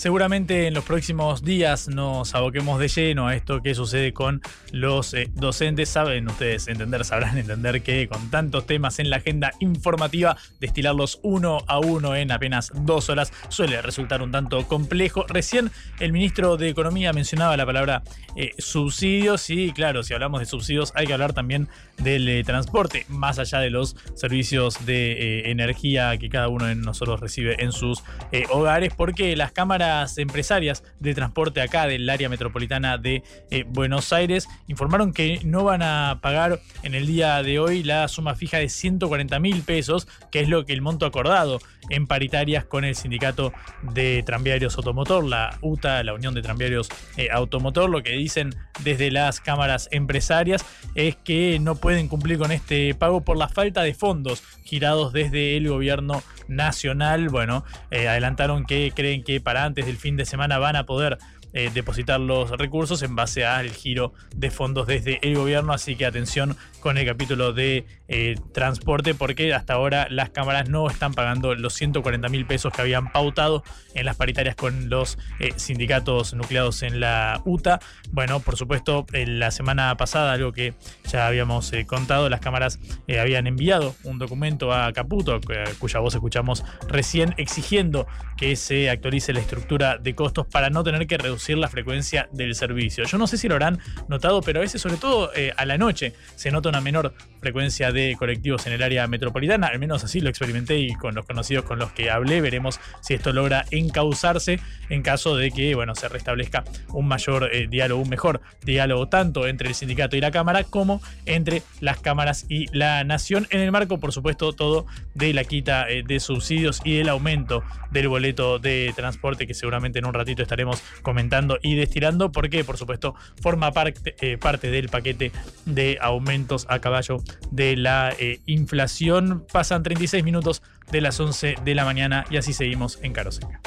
[0.00, 4.40] Seguramente en los próximos días nos aboquemos de lleno a esto que sucede con
[4.72, 5.90] los eh, docentes.
[5.90, 11.58] Saben ustedes entender, sabrán entender que con tantos temas en la agenda informativa, destilarlos uno
[11.66, 15.26] a uno en apenas dos horas suele resultar un tanto complejo.
[15.28, 18.02] Recién el ministro de Economía mencionaba la palabra
[18.36, 23.04] eh, subsidios y claro, si hablamos de subsidios hay que hablar también del eh, transporte,
[23.10, 28.02] más allá de los servicios de energía que cada uno de nosotros recibe en sus
[28.48, 34.48] hogares, porque las cámaras empresarias de transporte acá del área metropolitana de eh, Buenos Aires
[34.68, 38.68] informaron que no van a pagar en el día de hoy la suma fija de
[38.68, 43.52] 140 mil pesos, que es lo que el monto acordado en paritarias con el sindicato
[43.82, 49.10] de tranviarios automotor, la UTA, la Unión de Tranviarios eh, Automotor, lo que dicen desde
[49.10, 53.94] las cámaras empresarias es que no pueden cumplir con este pago por la falta de
[53.94, 59.96] fondos girados desde el gobierno nacional, bueno, eh, adelantaron que creen que para antes del
[59.96, 61.18] fin de semana van a poder
[61.52, 65.72] eh, depositar los recursos en base al giro de fondos desde el gobierno.
[65.72, 70.88] Así que atención con el capítulo de eh, transporte, porque hasta ahora las cámaras no
[70.88, 75.52] están pagando los 140 mil pesos que habían pautado en las paritarias con los eh,
[75.56, 77.80] sindicatos nucleados en la UTA.
[78.12, 80.74] Bueno, por supuesto, la semana pasada, algo que
[81.10, 82.78] ya habíamos contado, las cámaras
[83.20, 85.40] habían enviado un documento a Caputo,
[85.78, 91.06] cuya voz escuchamos recién, exigiendo que se actualice la estructura de costos para no tener
[91.06, 93.04] que reducir la frecuencia del servicio.
[93.04, 93.78] Yo no sé si lo habrán
[94.08, 97.92] notado, pero a veces, sobre todo eh, a la noche, se nota una menor frecuencia
[97.92, 99.68] de colectivos en el área metropolitana.
[99.68, 103.14] Al menos así lo experimenté y con los conocidos con los que hablé veremos si
[103.14, 108.08] esto logra encauzarse en caso de que bueno, se restablezca un mayor eh, diálogo, un
[108.08, 113.04] mejor diálogo tanto entre el sindicato y la Cámara como entre las cámaras y la
[113.04, 117.08] nación en el marco, por supuesto, todo de la quita eh, de subsidios y del
[117.08, 122.64] aumento del boleto de transporte que seguramente en un ratito estaremos comentando y destilando, porque
[122.64, 125.32] por supuesto forma parte, eh, parte del paquete
[125.66, 127.18] de aumentos a caballo
[127.50, 129.46] de la eh, inflación.
[129.52, 133.60] Pasan 36 minutos de las 11 de la mañana y así seguimos en Caroseca.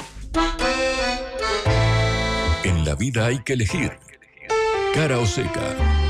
[2.64, 3.92] En la vida hay que elegir.
[4.94, 6.03] Cara o seca.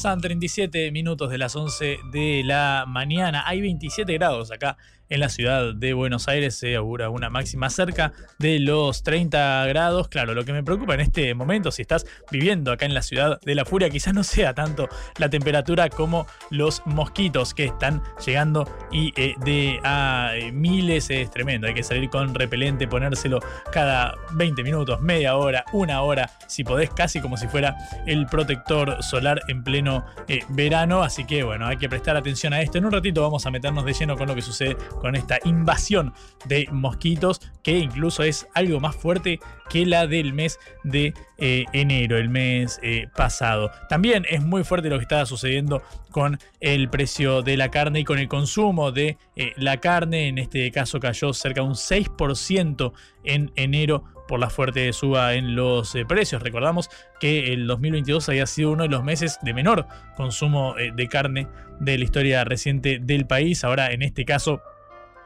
[0.00, 3.42] Pasan 37 minutos de las 11 de la mañana.
[3.46, 4.78] Hay 27 grados acá
[5.10, 10.08] en la ciudad de Buenos Aires se augura una máxima cerca de los 30 grados.
[10.08, 13.40] Claro, lo que me preocupa en este momento, si estás viviendo acá en la ciudad
[13.40, 14.88] de la furia, quizás no sea tanto
[15.18, 21.30] la temperatura como los mosquitos que están llegando y eh, de a eh, miles es
[21.30, 21.66] tremendo.
[21.66, 23.40] Hay que salir con repelente, ponérselo
[23.72, 29.02] cada 20 minutos, media hora, una hora, si podés, casi como si fuera el protector
[29.02, 31.02] solar en pleno eh, verano.
[31.02, 32.78] Así que bueno, hay que prestar atención a esto.
[32.78, 36.12] En un ratito vamos a meternos de lleno con lo que sucede con esta invasión
[36.46, 42.18] de mosquitos que incluso es algo más fuerte que la del mes de eh, enero,
[42.18, 43.70] el mes eh, pasado.
[43.88, 48.04] También es muy fuerte lo que está sucediendo con el precio de la carne y
[48.04, 50.28] con el consumo de eh, la carne.
[50.28, 52.92] En este caso cayó cerca de un 6%
[53.24, 56.42] en enero por la fuerte suba en los precios.
[56.42, 56.88] Recordamos
[57.20, 59.86] que el 2022 había sido uno de los meses de menor
[60.16, 61.48] consumo de carne
[61.80, 63.64] de la historia reciente del país.
[63.64, 64.62] Ahora, en este caso,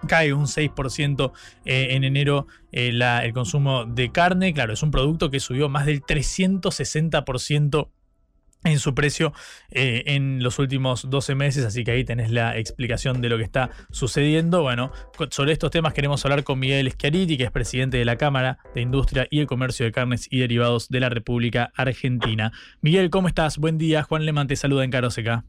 [0.07, 1.33] cae un 6%
[1.65, 4.53] eh, en enero eh, el consumo de carne.
[4.53, 7.89] Claro, es un producto que subió más del 360%
[8.65, 9.33] en su precio
[9.71, 13.45] eh, en los últimos 12 meses, así que ahí tenés la explicación de lo que
[13.45, 14.63] está sucediendo.
[14.63, 14.91] Bueno,
[15.31, 18.81] sobre estos temas queremos hablar con Miguel Schiariti, que es presidente de la Cámara de
[18.81, 22.53] Industria y el Comercio de Carnes y Derivados de la República Argentina.
[22.81, 23.59] Miguel, ¿cómo estás?
[23.59, 25.45] Buen día, Juan Leman te saluda en Caroseca.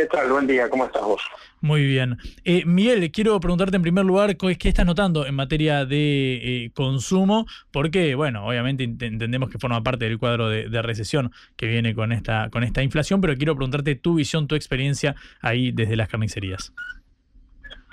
[0.00, 0.32] ¿Qué tal?
[0.32, 1.20] Buen día, ¿cómo estás vos?
[1.60, 2.16] Muy bien.
[2.46, 7.46] Eh, Miguel, quiero preguntarte en primer lugar qué estás notando en materia de eh, consumo,
[7.70, 12.48] porque, bueno, obviamente entendemos que forma parte del cuadro de, recesión que viene con esta,
[12.48, 16.72] con esta inflación, pero quiero preguntarte tu visión, tu experiencia ahí desde las carnicerías.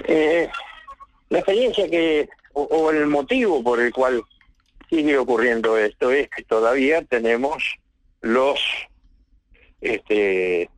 [0.08, 0.48] Eh,
[1.28, 4.24] la experiencia que, o, o el motivo por el cual
[4.90, 7.76] sigue ocurriendo esto es que todavía tenemos
[8.22, 8.62] los
[9.82, 10.70] este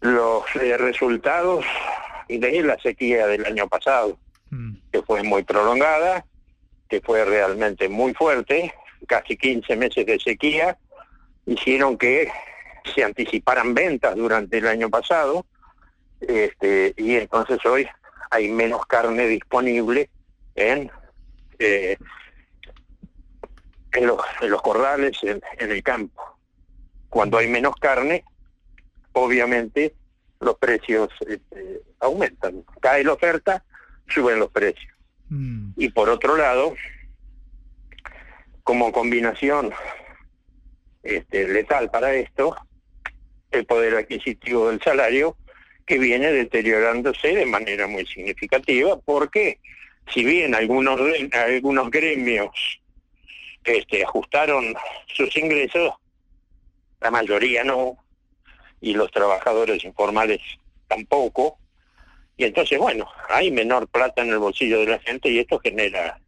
[0.00, 1.64] los eh, resultados
[2.28, 4.18] de la sequía del año pasado,
[4.50, 4.74] mm.
[4.92, 6.24] que fue muy prolongada,
[6.88, 8.74] que fue realmente muy fuerte,
[9.06, 10.76] casi 15 meses de sequía,
[11.46, 12.30] hicieron que
[12.94, 15.44] se anticiparan ventas durante el año pasado,
[16.20, 17.88] este, y entonces hoy
[18.30, 20.10] hay menos carne disponible
[20.54, 20.90] en,
[21.58, 21.96] eh,
[23.92, 26.38] en, los, en los corrales, en el campo.
[27.08, 28.24] Cuando hay menos carne,
[29.12, 29.94] obviamente
[30.40, 32.64] los precios este, aumentan.
[32.80, 33.64] Cae la oferta,
[34.08, 34.92] suben los precios.
[35.28, 35.72] Mm.
[35.76, 36.74] Y por otro lado,
[38.62, 39.72] como combinación
[41.02, 42.56] este, letal para esto,
[43.50, 45.36] el poder adquisitivo del salario
[45.86, 49.58] que viene deteriorándose de manera muy significativa porque
[50.12, 51.00] si bien algunos
[51.32, 52.80] algunos gremios
[53.64, 54.74] este, ajustaron
[55.06, 55.92] sus ingresos,
[57.00, 57.96] la mayoría no,
[58.80, 60.40] y los trabajadores informales
[60.88, 61.58] tampoco,
[62.36, 66.18] y entonces, bueno, hay menor plata en el bolsillo de la gente y esto genera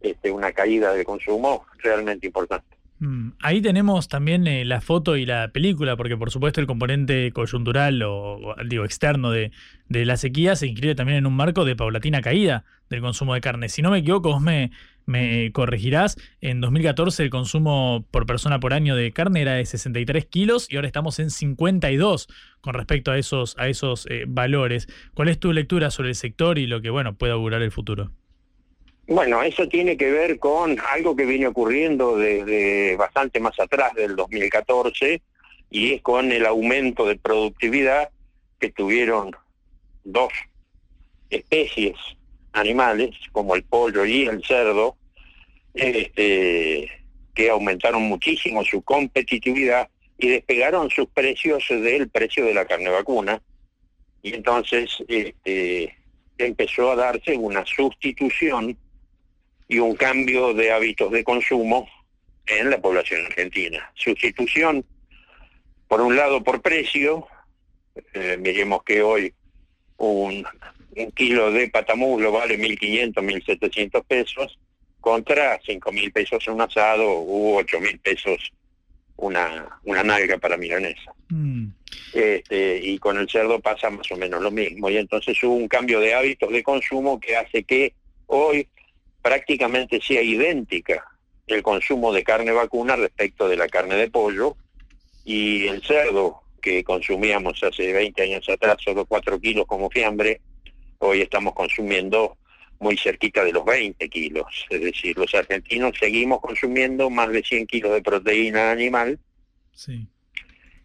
[0.00, 2.77] este, una caída de consumo realmente importante.
[3.00, 7.30] Mm, ahí tenemos también eh, la foto y la película, porque por supuesto el componente
[7.32, 9.52] coyuntural o, digo externo de,
[9.88, 13.68] la sequía se inscribe también en un marco de paulatina caída del consumo de carne.
[13.68, 14.72] Si no me equivoco, vos me,
[15.06, 20.26] me corregirás, en 2014 el consumo por persona por año de carne era de 63
[20.26, 22.28] kilos y ahora estamos en 52
[22.60, 24.88] con respecto a esos, a esos eh, valores.
[25.14, 28.10] ¿Cuál es tu lectura sobre el sector y lo que bueno puede augurar el futuro?
[29.08, 34.14] Bueno, eso tiene que ver con algo que viene ocurriendo desde bastante más atrás del
[34.14, 35.22] 2014
[35.70, 38.10] y es con el aumento de productividad
[38.60, 39.34] que tuvieron
[40.04, 40.30] dos
[41.30, 41.96] especies
[42.52, 44.98] animales, como el pollo y el cerdo,
[45.72, 46.90] este,
[47.34, 49.88] que aumentaron muchísimo su competitividad
[50.18, 53.40] y despegaron sus precios del precio de la carne vacuna.
[54.20, 55.96] Y entonces este,
[56.36, 58.76] empezó a darse una sustitución
[59.68, 61.88] y un cambio de hábitos de consumo
[62.46, 63.92] en la población argentina.
[63.94, 64.84] Sustitución,
[65.86, 67.26] por un lado, por precio.
[68.14, 69.34] Eh, miremos que hoy
[69.98, 70.46] un,
[70.96, 74.58] un kilo de patamuslo vale 1.500, 1.700 pesos,
[75.00, 78.52] contra 5.000 pesos un asado u 8.000 pesos
[79.16, 81.12] una, una nalga para milanesa.
[81.28, 81.66] Mm.
[82.14, 84.88] Este, y con el cerdo pasa más o menos lo mismo.
[84.88, 87.94] Y entonces hubo un cambio de hábitos de consumo que hace que
[88.26, 88.68] hoy
[89.28, 91.04] prácticamente sea idéntica
[91.46, 94.56] el consumo de carne vacuna respecto de la carne de pollo
[95.22, 100.40] y el cerdo que consumíamos hace 20 años atrás, solo 4 kilos como fiambre,
[100.96, 102.38] hoy estamos consumiendo
[102.80, 104.46] muy cerquita de los 20 kilos.
[104.70, 109.18] Es decir, los argentinos seguimos consumiendo más de 100 kilos de proteína animal,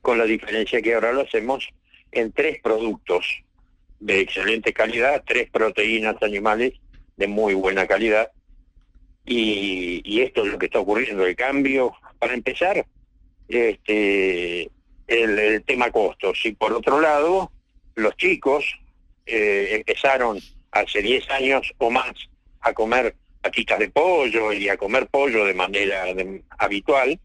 [0.01, 1.69] con la diferencia que ahora lo hacemos
[2.11, 3.25] en tres productos
[4.01, 6.73] de excelente calidad, tres proteínas animales
[7.17, 8.31] de muy buena calidad.
[9.25, 12.85] Y, esto es lo que está ocurriendo, el cambio, para empezar,
[13.47, 14.69] este
[15.07, 16.39] el, tema costos.
[16.45, 17.51] Y por otro lado,
[17.95, 18.65] los chicos
[19.25, 20.39] eh, empezaron
[20.71, 22.13] hace 10 años o más
[22.61, 26.05] a comer patitas de pollo y a comer pollo de manera
[26.57, 27.19] habitual.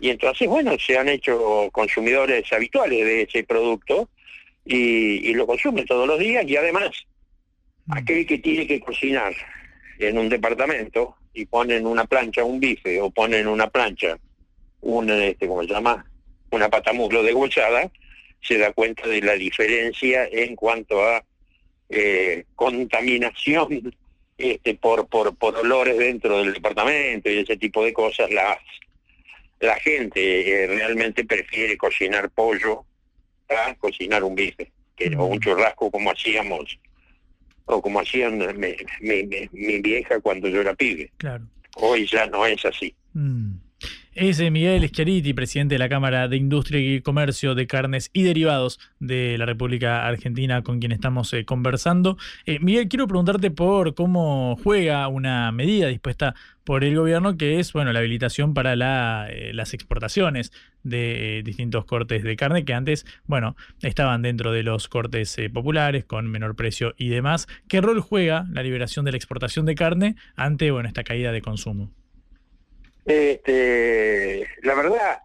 [0.00, 4.08] Y entonces, bueno, se han hecho consumidores habituales de ese producto
[4.64, 6.90] y, y lo consumen todos los días y además
[7.90, 9.34] aquel que tiene que cocinar
[9.98, 14.18] en un departamento y ponen una plancha un bife o ponen una plancha
[14.80, 16.04] un este cómo se llama
[16.50, 17.90] una patamuslo degolchada
[18.40, 21.24] se da cuenta de la diferencia en cuanto a
[21.88, 23.94] eh, contaminación
[24.36, 28.30] este por, por por olores dentro del departamento y ese tipo de cosas.
[28.30, 28.58] Las
[29.60, 32.84] la gente eh, realmente prefiere cocinar pollo
[33.48, 36.78] a cocinar un bife que, o un churrasco como hacíamos
[37.68, 41.10] o como hacían mi, mi, vieja cuando yo era pibe.
[41.18, 41.44] Claro.
[41.76, 42.94] Hoy ya no es así.
[43.12, 43.52] Mm.
[44.20, 48.80] Es Miguel Schiariti, presidente de la Cámara de Industria y Comercio de Carnes y Derivados
[48.98, 52.18] de la República Argentina, con quien estamos eh, conversando.
[52.44, 57.72] Eh, Miguel, quiero preguntarte por cómo juega una medida dispuesta por el gobierno, que es
[57.72, 60.50] bueno la habilitación para eh, las exportaciones
[60.82, 66.26] de distintos cortes de carne que antes, bueno, estaban dentro de los cortes populares con
[66.26, 67.46] menor precio y demás.
[67.68, 71.40] ¿Qué rol juega la liberación de la exportación de carne ante bueno esta caída de
[71.40, 71.92] consumo?
[73.08, 75.22] Este, la verdad,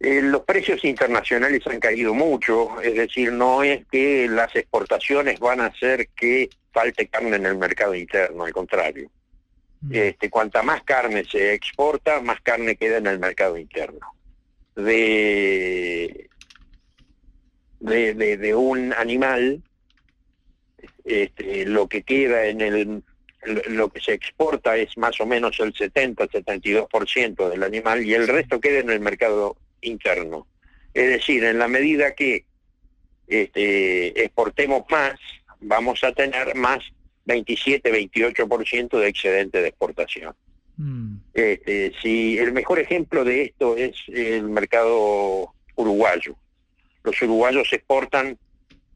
[0.00, 5.60] eh, los precios internacionales han caído mucho, es decir, no es que las exportaciones van
[5.60, 9.08] a hacer que falte carne en el mercado interno, al contrario.
[9.82, 9.94] Mm.
[9.94, 14.00] Este, cuanta más carne se exporta, más carne queda en el mercado interno.
[14.74, 16.28] De,
[17.78, 19.62] de, de, un animal,
[21.04, 23.04] este, lo que queda en el
[23.42, 28.60] lo que se exporta es más o menos el 70-72% del animal y el resto
[28.60, 30.46] queda en el mercado interno.
[30.92, 32.44] Es decir, en la medida que
[33.26, 35.14] este, exportemos más,
[35.60, 36.80] vamos a tener más
[37.26, 40.34] 27-28% de excedente de exportación.
[40.76, 41.16] Mm.
[41.32, 46.36] Este, si el mejor ejemplo de esto es el mercado uruguayo.
[47.04, 48.36] Los uruguayos exportan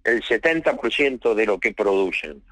[0.05, 2.43] el 70% de lo que producen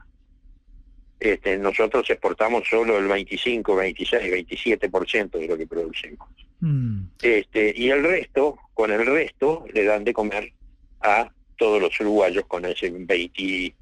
[1.23, 6.29] este, nosotros exportamos solo el 25, 26, 27% de lo que producimos.
[6.59, 7.03] Mm.
[7.23, 10.53] Este, y el resto, con el resto, le dan de comer
[11.01, 13.75] a todos los uruguayos con ese 20,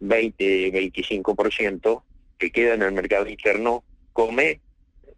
[0.00, 2.02] 20 25%
[2.36, 4.60] que queda en el mercado interno, come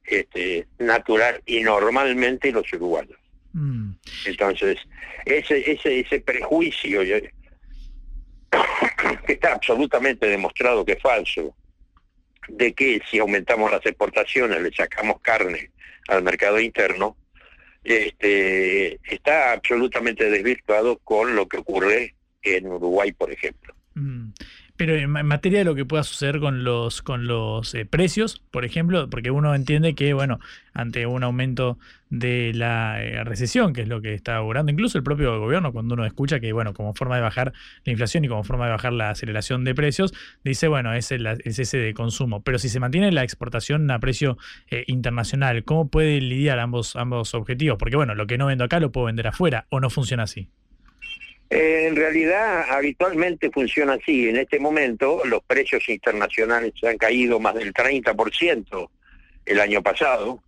[0.05, 3.19] este, natural y normalmente los uruguayos.
[3.53, 3.95] Mm.
[4.27, 4.79] Entonces,
[5.25, 7.35] ese, ese, ese prejuicio eh,
[9.27, 11.57] que está absolutamente demostrado que es falso,
[12.49, 15.71] de que si aumentamos las exportaciones le sacamos carne
[16.09, 17.17] al mercado interno,
[17.83, 23.75] este, está absolutamente desvirtuado con lo que ocurre en Uruguay, por ejemplo.
[23.95, 24.31] Mm.
[24.77, 28.65] Pero en materia de lo que pueda suceder con los, con los eh, precios, por
[28.65, 30.41] ejemplo, porque uno entiende que, bueno,
[30.73, 31.79] ante un aumento
[32.11, 35.95] de la eh, recesión, que es lo que está augurando incluso el propio gobierno, cuando
[35.95, 37.53] uno escucha que, bueno, como forma de bajar
[37.85, 40.13] la inflación y como forma de bajar la aceleración de precios,
[40.43, 42.43] dice, bueno, es, el, es ese de consumo.
[42.43, 44.39] Pero si se mantiene la exportación a precio
[44.71, 47.79] eh, internacional, ¿cómo puede lidiar ambos, ambos objetivos?
[47.79, 50.49] Porque, bueno, lo que no vendo acá lo puedo vender afuera, o no funciona así.
[51.57, 54.29] En realidad, habitualmente funciona así.
[54.29, 58.89] En este momento, los precios internacionales han caído más del 30%
[59.47, 60.43] el año pasado.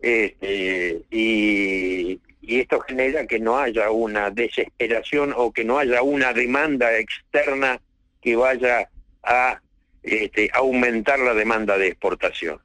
[0.00, 6.98] Este, y, esto genera que no haya una desesperación o que no haya una demanda
[6.98, 7.80] externa
[8.20, 8.90] que vaya
[9.22, 9.60] a
[10.02, 12.60] este, aumentar la demanda de exportación.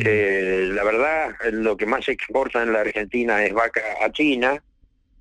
[0.00, 4.60] Eh, la verdad, lo que más se exporta en la Argentina es vaca a China,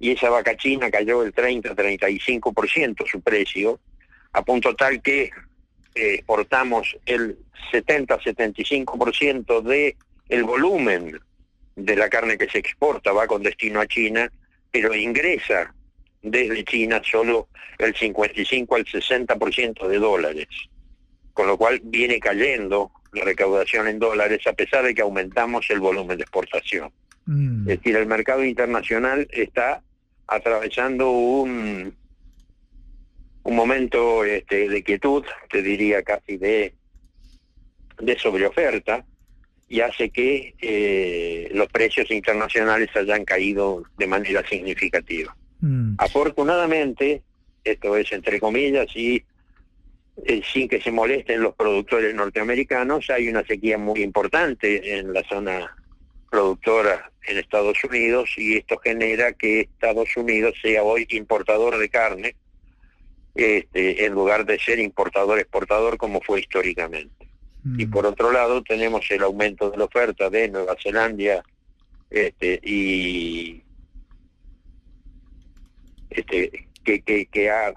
[0.03, 3.79] y esa vaca china cayó el 30-35% su precio,
[4.33, 5.31] a punto tal que
[5.95, 7.37] eh, exportamos el
[7.71, 9.95] 70-75% de
[10.27, 11.17] el volumen
[11.77, 14.29] de la carne que se exporta va con destino a China,
[14.71, 15.73] pero ingresa
[16.21, 17.47] desde China solo
[17.77, 20.49] el 55 al 60% de dólares,
[21.31, 25.79] con lo cual viene cayendo la recaudación en dólares a pesar de que aumentamos el
[25.79, 26.91] volumen de exportación.
[27.25, 27.69] Mm.
[27.69, 29.81] Es decir, el mercado internacional está
[30.27, 31.93] atravesando un,
[33.43, 36.73] un momento este, de quietud, te diría casi de,
[37.99, 39.05] de sobreoferta,
[39.69, 45.35] y hace que eh, los precios internacionales hayan caído de manera significativa.
[45.61, 45.95] Mm.
[45.97, 47.23] Afortunadamente,
[47.63, 49.23] esto es entre comillas, y
[50.25, 55.23] eh, sin que se molesten los productores norteamericanos, hay una sequía muy importante en la
[55.23, 55.75] zona
[56.29, 62.35] productora en Estados Unidos y esto genera que Estados Unidos sea hoy importador de carne
[63.35, 67.27] este, en lugar de ser importador-exportador como fue históricamente.
[67.77, 71.43] Y por otro lado tenemos el aumento de la oferta de Nueva Zelanda
[72.09, 73.63] este, y
[76.09, 77.73] este, que, que, que, ha,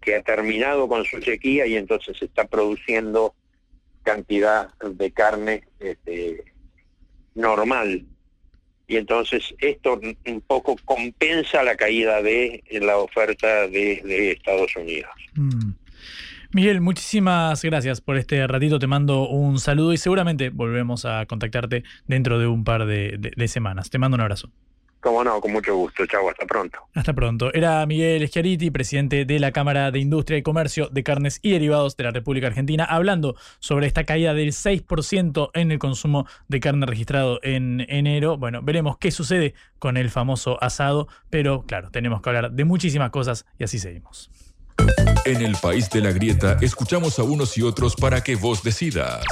[0.00, 3.34] que ha terminado con su sequía y entonces se está produciendo
[4.02, 6.44] cantidad de carne este,
[7.34, 8.04] normal.
[8.90, 15.12] Y entonces esto un poco compensa la caída de la oferta de, Estados Unidos.
[15.34, 15.74] Mm.
[16.50, 18.80] Miguel, muchísimas gracias por este ratito.
[18.80, 23.90] Te mando un saludo y seguramente volvemos a contactarte dentro de un par de semanas.
[23.90, 24.50] Te mando un abrazo.
[25.00, 26.04] Como no, con mucho gusto.
[26.06, 26.78] Chau, hasta pronto.
[26.94, 27.52] Hasta pronto.
[27.54, 31.96] Era Miguel Schiariti, presidente de la Cámara de Industria y Comercio de Carnes y Derivados
[31.96, 36.86] de la República Argentina, hablando sobre esta caída del 6% en el consumo de carne
[36.86, 38.36] registrado en enero.
[38.36, 43.10] Bueno, veremos qué sucede con el famoso asado, pero claro, tenemos que hablar de muchísimas
[43.10, 44.30] cosas y así seguimos.
[45.24, 49.24] En el país de la grieta, escuchamos a unos y otros para que vos decidas.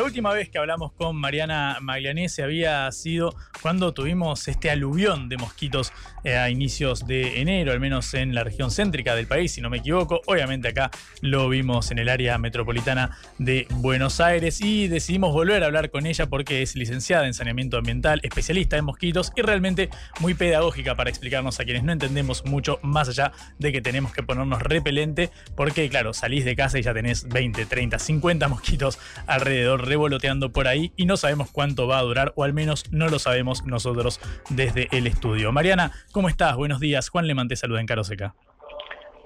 [0.00, 5.36] La última vez que hablamos con Mariana Maglianese había sido cuando tuvimos este aluvión de
[5.36, 5.92] mosquitos
[6.24, 9.68] eh, a inicios de enero, al menos en la región céntrica del país, si no
[9.68, 10.22] me equivoco.
[10.24, 10.90] Obviamente acá
[11.20, 16.06] lo vimos en el área metropolitana de Buenos Aires y decidimos volver a hablar con
[16.06, 19.90] ella porque es licenciada en saneamiento ambiental, especialista en mosquitos y realmente
[20.20, 24.22] muy pedagógica para explicarnos a quienes no entendemos mucho más allá de que tenemos que
[24.22, 29.89] ponernos repelente porque claro, salís de casa y ya tenés 20, 30, 50 mosquitos alrededor
[29.90, 33.18] revoloteando por ahí y no sabemos cuánto va a durar, o al menos no lo
[33.18, 35.50] sabemos nosotros desde el estudio.
[35.50, 36.54] Mariana, ¿cómo estás?
[36.56, 37.08] Buenos días.
[37.08, 38.34] Juan Le te saluda en Caro Seca.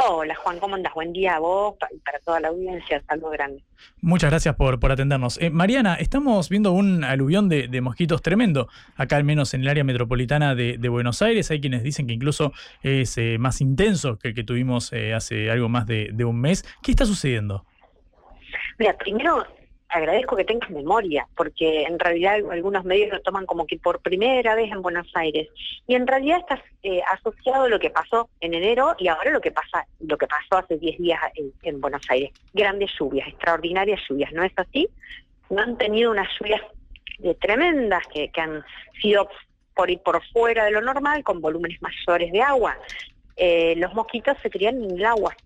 [0.07, 0.93] Hola Juan, ¿cómo andas?
[0.95, 3.03] Buen día a vos y para toda la audiencia.
[3.07, 3.62] Saludo grande.
[4.01, 5.41] Muchas gracias por, por atendernos.
[5.41, 9.85] Eh, Mariana, estamos viendo un aluvión de, mosquitos tremendo, acá al menos en el área
[9.85, 11.51] metropolitana de, Buenos Aires.
[11.51, 12.53] Hay quienes dicen que incluso
[12.83, 16.41] es eh, más intenso que el que tuvimos eh, hace algo más de, de un
[16.41, 16.65] mes.
[16.83, 17.65] ¿Qué está sucediendo?
[18.79, 19.45] Mira, primero
[19.95, 24.57] agradezco que tengas memoria, porque en realidad algunos medios lo toman como que por primera
[24.57, 25.49] vez en Buenos Aires.
[25.86, 29.40] Y en realidad estás eh, asociado a lo que pasó en enero y ahora lo
[29.40, 32.32] que pasa, lo que pasó hace 10 días en, en Buenos Aires.
[32.53, 34.88] Grandes lluvias, extraordinarias lluvias, ¿no es así?
[35.49, 36.62] No han tenido unas lluvias
[37.22, 38.64] eh, tremendas que, que han
[39.01, 39.28] sido
[39.74, 42.76] por ir por fuera de lo normal, con volúmenes mayores de agua.
[43.36, 45.36] Eh, los mosquitos se crían en el agua,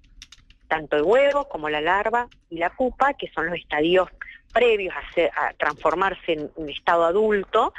[0.68, 4.08] tanto el huevo como la larva y la pupa, que son los estadios
[4.52, 4.94] previos
[5.36, 7.72] a, transformarse en un estado adulto,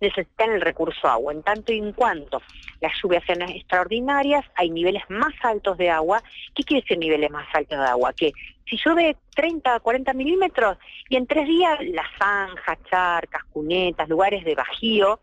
[0.00, 1.32] necesitan el recurso agua.
[1.32, 2.42] En tanto y en cuanto
[2.80, 6.22] las lluvias sean extraordinarias, hay niveles más altos de agua.
[6.54, 8.12] ¿Qué quiere decir niveles más altos de agua?
[8.12, 8.32] Que
[8.68, 14.44] si llueve 30 a 40 milímetros y en tres días las zanjas, charcas, cunetas, lugares
[14.44, 15.20] de bajío,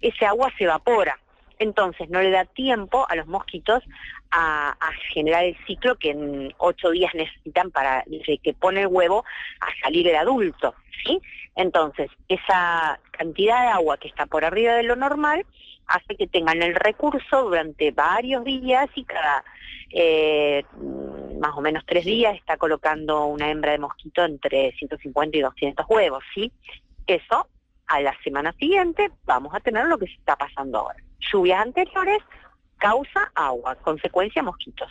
[0.00, 1.18] ese agua se evapora.
[1.62, 3.84] Entonces no le da tiempo a los mosquitos
[4.32, 4.76] a,
[5.12, 8.04] generar el ciclo que en ocho días necesitan para
[8.42, 9.24] que pone el huevo
[9.60, 11.20] a salir el adulto, ¿sí?
[11.54, 15.46] Entonces esa cantidad de agua que está por arriba de lo normal
[15.86, 19.44] hace que tengan el recurso durante varios días y cada
[19.90, 20.64] eh,
[21.38, 25.86] más o menos tres días está colocando una hembra de mosquito entre 150 y 200
[25.88, 26.50] huevos, ¿sí?
[27.06, 27.46] Eso
[27.92, 30.96] a la semana siguiente vamos a tener lo que se está pasando ahora.
[31.32, 32.18] Lluvias anteriores,
[32.78, 34.88] causa agua, consecuencia mosquitos.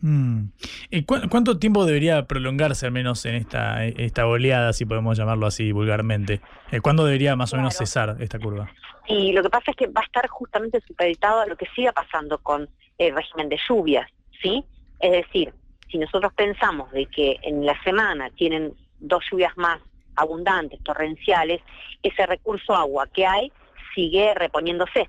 [0.00, 0.44] Mm.
[0.90, 5.46] ¿Y cu- ¿Cuánto tiempo debería prolongarse al menos en esta, esta oleada, si podemos llamarlo
[5.46, 6.40] así vulgarmente?
[6.70, 8.70] Eh, ¿Cuándo debería más o menos cesar esta curva?
[9.06, 11.92] Y lo que pasa es que va a estar justamente supeditado a lo que siga
[11.92, 14.08] pasando con el régimen de lluvias,
[14.42, 14.64] ¿sí?
[15.00, 15.52] Es decir,
[15.90, 19.80] si nosotros pensamos de que en la semana tienen dos lluvias más
[20.16, 21.60] abundantes, torrenciales,
[22.02, 23.52] ese recurso agua que hay
[23.94, 25.08] sigue reponiéndose,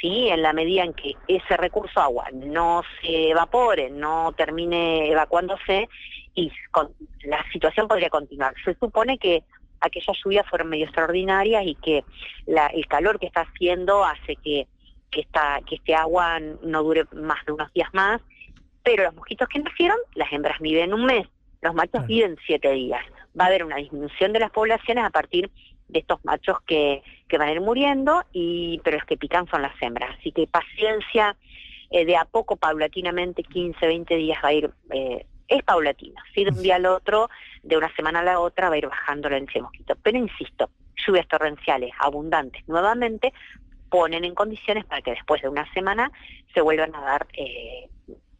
[0.00, 0.28] ¿sí?
[0.28, 5.88] En la medida en que ese recurso agua no se evapore, no termine evacuándose
[6.34, 6.92] y con-
[7.24, 8.54] la situación podría continuar.
[8.64, 9.42] Se supone que
[9.80, 12.04] aquellas lluvias fueron medio extraordinarias y que
[12.46, 14.66] la- el calor que está haciendo hace que,
[15.10, 18.20] que, esta, que este agua no dure más de unos días más,
[18.82, 21.26] pero los mosquitos que nacieron, las hembras viven un mes,
[21.62, 23.04] los machos viven siete días.
[23.38, 25.50] Va a haber una disminución de las poblaciones a partir
[25.88, 29.80] de estos machos que, van a ir muriendo, y pero los que pican son las
[29.80, 30.16] hembras.
[30.18, 31.36] Así que paciencia,
[31.90, 36.44] eh, de a poco, paulatinamente, 15, 20 días va a ir, eh, es paulatina, ¿sí?
[36.44, 37.28] de un día al otro,
[37.62, 39.98] de una semana a la otra va a ir bajando la densidad de mosquitos.
[40.02, 40.70] Pero insisto,
[41.06, 43.32] lluvias torrenciales abundantes nuevamente
[43.88, 46.10] ponen en condiciones para que después de una semana
[46.52, 47.88] se vuelvan a dar eh,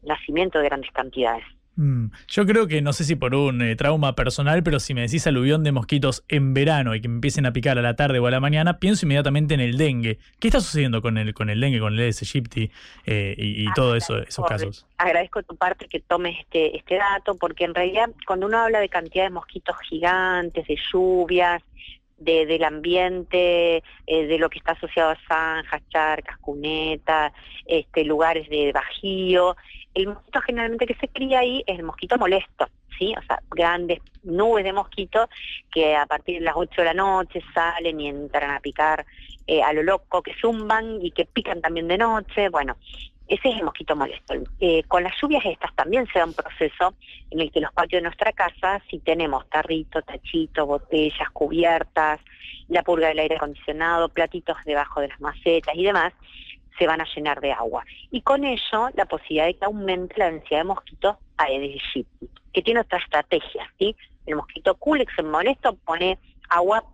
[0.03, 1.44] nacimiento de grandes cantidades.
[1.77, 5.03] Mm, Yo creo que no sé si por un eh, trauma personal, pero si me
[5.03, 8.18] decís aluvión de mosquitos en verano y que me empiecen a picar a la tarde
[8.18, 10.18] o a la mañana, pienso inmediatamente en el dengue.
[10.41, 12.70] ¿Qué está sucediendo con el, con el dengue, con el Aedes aegypti
[13.05, 14.87] eh, y, y todos eso, esos casos?
[14.97, 18.89] Agradezco tu parte que tomes este, este dato, porque en realidad cuando uno habla de
[18.89, 21.62] cantidad de mosquitos gigantes, de lluvias,
[22.18, 27.33] de, del ambiente, eh, de lo que está asociado a zanjas, charcas, cunetas,
[27.66, 29.57] este, lugares de bajío,
[29.97, 32.68] el mosquito generalmente que se cría ahí es el mosquito molesto,
[32.99, 33.14] ¿sí?
[33.16, 35.28] O sea, grandes nubes de mosquitos
[35.72, 39.07] que a partir de las 8 de la noche salen y entran a picar
[39.47, 42.76] eh, a lo loco, que zumban y que pican también de noche, bueno,
[43.26, 44.34] ese es el mosquito molesto.
[44.61, 46.94] Eh, con las lluvias estas también se da un proceso
[47.30, 52.20] en el que los patios de nuestra casa, si tenemos tarrito, tachito, botellas, cubiertas,
[52.68, 56.12] la purga del aire acondicionado, platitos debajo de las macetas y demás,
[56.79, 57.85] se van a llenar de agua.
[58.11, 62.62] Y con ello, la posibilidad de que aumente la densidad de mosquitos Aedes aegypti, que
[62.62, 63.95] tiene otra estrategia, ¿sí?
[64.27, 66.18] El mosquito Culex, el molesto, pone
[66.49, 66.85] agua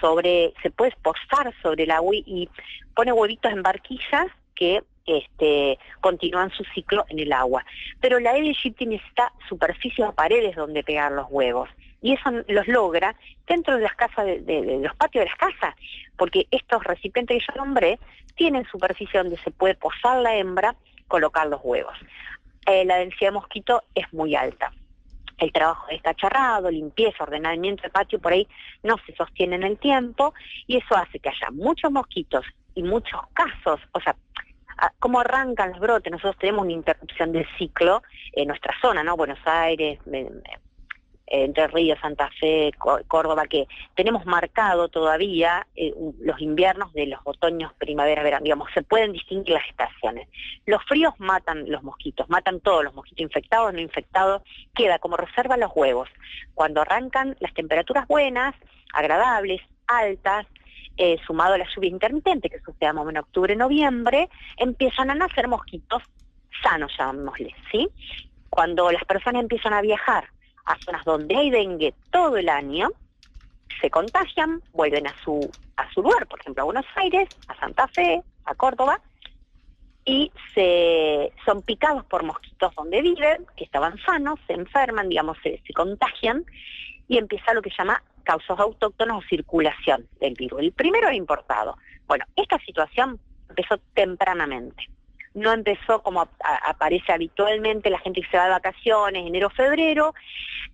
[0.00, 2.48] sobre, se puede posar sobre el agua y
[2.94, 4.82] pone huevitos en barquillas que
[5.18, 7.64] este, continúan su ciclo en el agua.
[8.00, 11.68] Pero la Aedes aegypti necesita superficies o paredes donde pegar los huevos.
[12.02, 13.14] Y eso los logra
[13.46, 15.74] dentro de las casas, de, los patios de las casas,
[16.16, 17.98] porque estos recipientes que yo nombré
[18.36, 20.74] tienen superficie donde se puede posar la hembra,
[21.08, 21.94] colocar los huevos.
[22.66, 24.72] Eh, la densidad de mosquito es muy alta.
[25.36, 28.46] El trabajo de cacharrado, limpieza, ordenamiento de patio por ahí
[28.82, 30.34] no se sostiene en el tiempo
[30.66, 32.44] y eso hace que haya muchos mosquitos
[32.74, 34.14] y muchos casos, o sea,
[34.98, 36.10] cómo arrancan los brotes.
[36.10, 38.02] Nosotros tenemos una interrupción del ciclo
[38.32, 39.16] en nuestra zona, ¿no?
[39.16, 40.30] Buenos Aires, eh,
[41.32, 47.20] Entre Ríos, Santa Fe, Có- Córdoba, que tenemos marcado todavía eh, los inviernos de los
[47.24, 50.28] otoños, primavera, verano, digamos, se pueden distinguir las estaciones.
[50.66, 54.42] Los fríos matan los mosquitos, matan todos los mosquitos infectados, no infectados,
[54.74, 56.08] queda como reserva los huevos.
[56.54, 58.54] Cuando arrancan las temperaturas buenas,
[58.92, 60.46] agradables, altas,
[61.02, 64.28] eh, sumado a la lluvia intermitente, que sucede en octubre, noviembre,
[64.58, 66.02] empiezan a nacer mosquitos
[66.62, 67.88] sanos, llamémosle, ¿sí?
[68.50, 70.28] Cuando las personas empiezan a viajar
[70.66, 72.90] a zonas donde hay dengue todo el año,
[73.80, 77.88] se contagian, vuelven a su, a su lugar, por ejemplo, a Buenos Aires, a Santa
[77.88, 79.00] Fe, a Córdoba,
[80.04, 85.62] y se, son picados por mosquitos donde viven, que estaban sanos, se enferman, digamos, se,
[85.66, 86.44] se contagian,
[87.08, 90.60] y empieza lo que se llama causas autóctonas o circulación del virus.
[90.60, 91.76] El primero era importado.
[92.06, 93.18] Bueno, esta situación
[93.48, 94.88] empezó tempranamente.
[95.34, 96.28] No empezó como
[96.64, 100.14] aparece habitualmente la gente que se va de vacaciones, enero, febrero.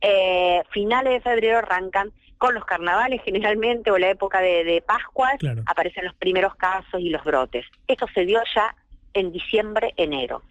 [0.03, 5.31] Eh, finales de febrero arrancan con los carnavales generalmente o la época de, de Pascua,
[5.65, 7.65] aparecen los primeros casos y los brotes.
[7.89, 8.75] Esto se dio ya
[9.15, 10.43] en diciembre, enero.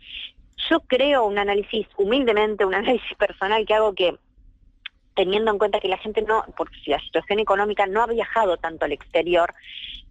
[0.71, 4.17] Yo creo un análisis, humildemente, un análisis personal que hago que
[5.15, 8.85] teniendo en cuenta que la gente no, porque la situación económica no ha viajado tanto
[8.85, 9.53] al exterior,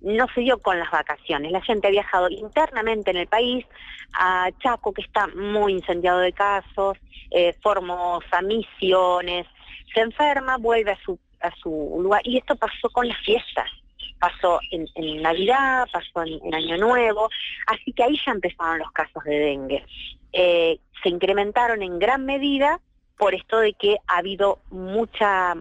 [0.00, 1.52] no se dio con las vacaciones.
[1.52, 3.64] La gente ha viajado internamente en el país,
[4.12, 6.98] a Chaco, que está muy incendiado de casos,
[7.30, 9.46] eh, Formosa, Misiones,
[9.92, 12.22] se enferma, vuelve a su, a su lugar.
[12.24, 13.70] Y esto pasó con las fiestas
[14.18, 17.28] pasó en, Navidad, pasó en, Año Nuevo,
[17.66, 19.84] así que ahí ya empezaron los casos de dengue.
[20.32, 22.80] Eh, se incrementaron en gran medida
[23.16, 25.54] por esto de que ha habido mucha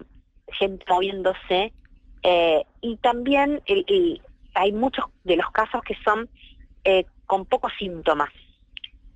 [0.48, 1.72] gente moviéndose
[2.22, 3.62] eh, y también
[4.54, 6.28] hay muchos de los casos que son
[6.84, 8.30] eh, con pocos síntomas.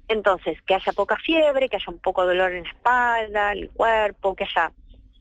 [0.08, 3.70] Entonces, que haya poca fiebre, que haya un poco de dolor en la espalda, el
[3.70, 4.72] cuerpo, que haya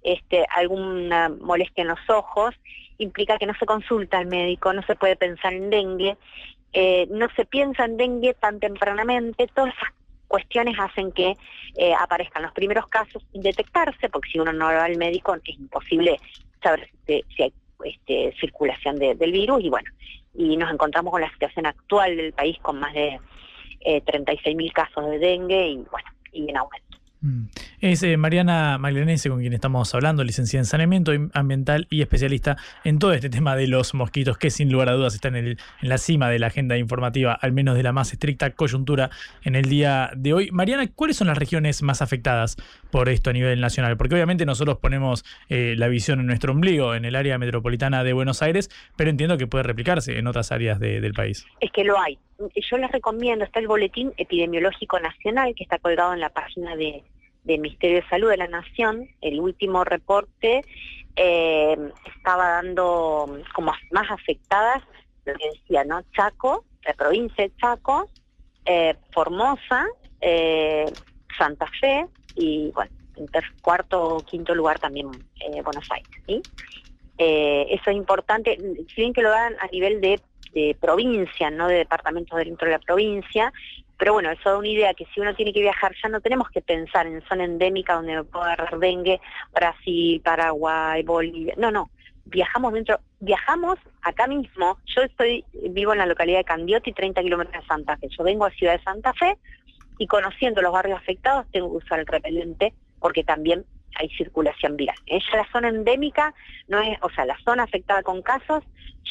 [0.02, 2.56] este, alguna molestia en los ojos,
[2.98, 6.18] implica que no se consulta al médico, no se puede pensar en dengue,
[6.74, 9.94] eh, no se piensa en dengue tan tempranamente, todas esas
[10.28, 11.36] cuestiones hacen que
[11.76, 15.58] eh, aparezcan los primeros casos sin detectarse, porque si uno no va al médico es
[15.58, 16.20] imposible
[16.62, 17.54] saber si, hay
[17.84, 19.90] este, circulación del virus y bueno,
[20.34, 23.20] y nos encontramos con la situación actual del país con más de
[23.82, 26.87] eh, 36.000 casos de dengue y bueno, y en aumento.
[27.22, 27.46] Mm.
[27.82, 33.00] Es eh, Mariana Maglianese con quien estamos hablando, licenciada en saneamiento ambiental y especialista en
[33.00, 35.90] todo este tema de los mosquitos, que sin lugar a dudas está en, el, en
[35.90, 39.10] la cima de la agenda informativa, al menos de la más estricta coyuntura
[39.44, 40.52] en el día de hoy.
[40.52, 42.58] Mariana, ¿cuáles son las regiones más afectadas
[42.92, 43.98] por esto a nivel nacional?
[43.98, 48.14] Porque obviamente nosotros ponemos eh, la visión en nuestro ombligo, en el área metropolitana de
[48.14, 51.46] Buenos Aires, pero entiendo que puede replicarse en otras áreas del país.
[51.60, 52.18] Es que lo hay
[52.56, 57.04] yo les recomiendo, está el Boletín Epidemiológico Nacional que está colgado en la página de,
[57.48, 60.62] del Ministerio de Salud de la Nación, el último reporte
[61.16, 61.78] eh,
[62.16, 64.84] estaba dando como más afectadas,
[65.26, 66.02] lo que decía, ¿no?
[66.14, 68.10] Chaco, la provincia de Chaco,
[68.66, 69.88] eh, Formosa,
[70.20, 70.92] eh,
[71.38, 73.28] Santa Fe y, bueno, en
[73.62, 75.10] cuarto o quinto lugar también
[75.64, 76.44] Buenos Aires,
[77.18, 78.58] eso es importante,
[78.94, 80.22] si bien que lo dan a nivel de
[80.54, 83.54] de provincia, no de departamentos dentro de la provincia,
[83.98, 86.50] pero bueno, eso da una idea que si uno tiene que viajar ya no tenemos
[86.50, 89.20] que pensar en zona endémica donde pueda agarrar dengue,
[89.54, 91.90] Brasil, Paraguay, Bolivia, no, no,
[92.26, 97.62] viajamos dentro, viajamos acá mismo, yo estoy, vivo en la localidad de Candioti, 30 kilómetros
[97.62, 99.38] de Santa Fe, yo vengo a Ciudad de Santa Fe
[99.98, 103.66] y conociendo los barrios afectados tengo que usar el repelente porque también
[103.96, 104.98] hay circulación viral.
[105.06, 106.34] Ella la zona endémica
[106.68, 108.64] no es, o sea, la zona afectada con casos,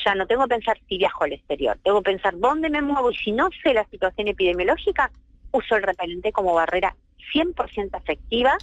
[0.04, 3.10] ya no tengo que pensar si viajo al exterior, tengo que pensar dónde me muevo
[3.10, 5.10] y si no sé la situación epidemiológica,
[5.52, 6.94] uso el repelente como barrera
[7.32, 8.56] 100% efectiva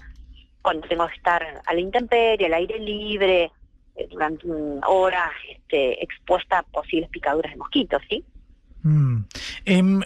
[0.61, 3.51] cuando tengo que estar a la intemperie, al aire libre,
[3.95, 4.47] eh, durante
[4.87, 8.23] horas este, expuesta a posibles picaduras de mosquitos, ¿sí?
[8.83, 9.25] Mm.
[9.65, 10.01] Em,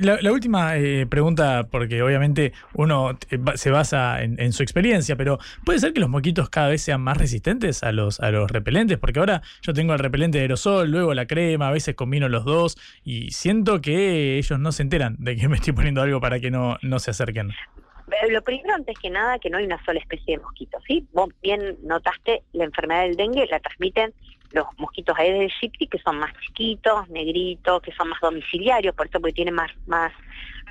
[0.00, 3.18] la, última eh, pregunta, porque obviamente uno
[3.54, 7.18] se basa en, su experiencia, pero ¿puede ser que los moquitos cada vez sean más
[7.18, 8.98] resistentes a los, a los repelentes?
[8.98, 12.44] Porque ahora yo tengo el repelente de aerosol, luego la crema, a veces combino los
[12.44, 16.40] dos y siento que ellos no se enteran de que me estoy poniendo algo para
[16.40, 17.50] que no, no se acerquen.
[17.50, 21.06] Eh, lo primero, antes que nada, que no hay una sola especie de mosquito, ¿sí?
[21.12, 24.14] Vos bien notaste, la enfermedad del dengue la transmiten
[24.52, 29.20] los mosquitos Aedes aegypti, que son más chiquitos, negritos, que son más domiciliarios, por eso
[29.20, 30.12] porque tienen más, más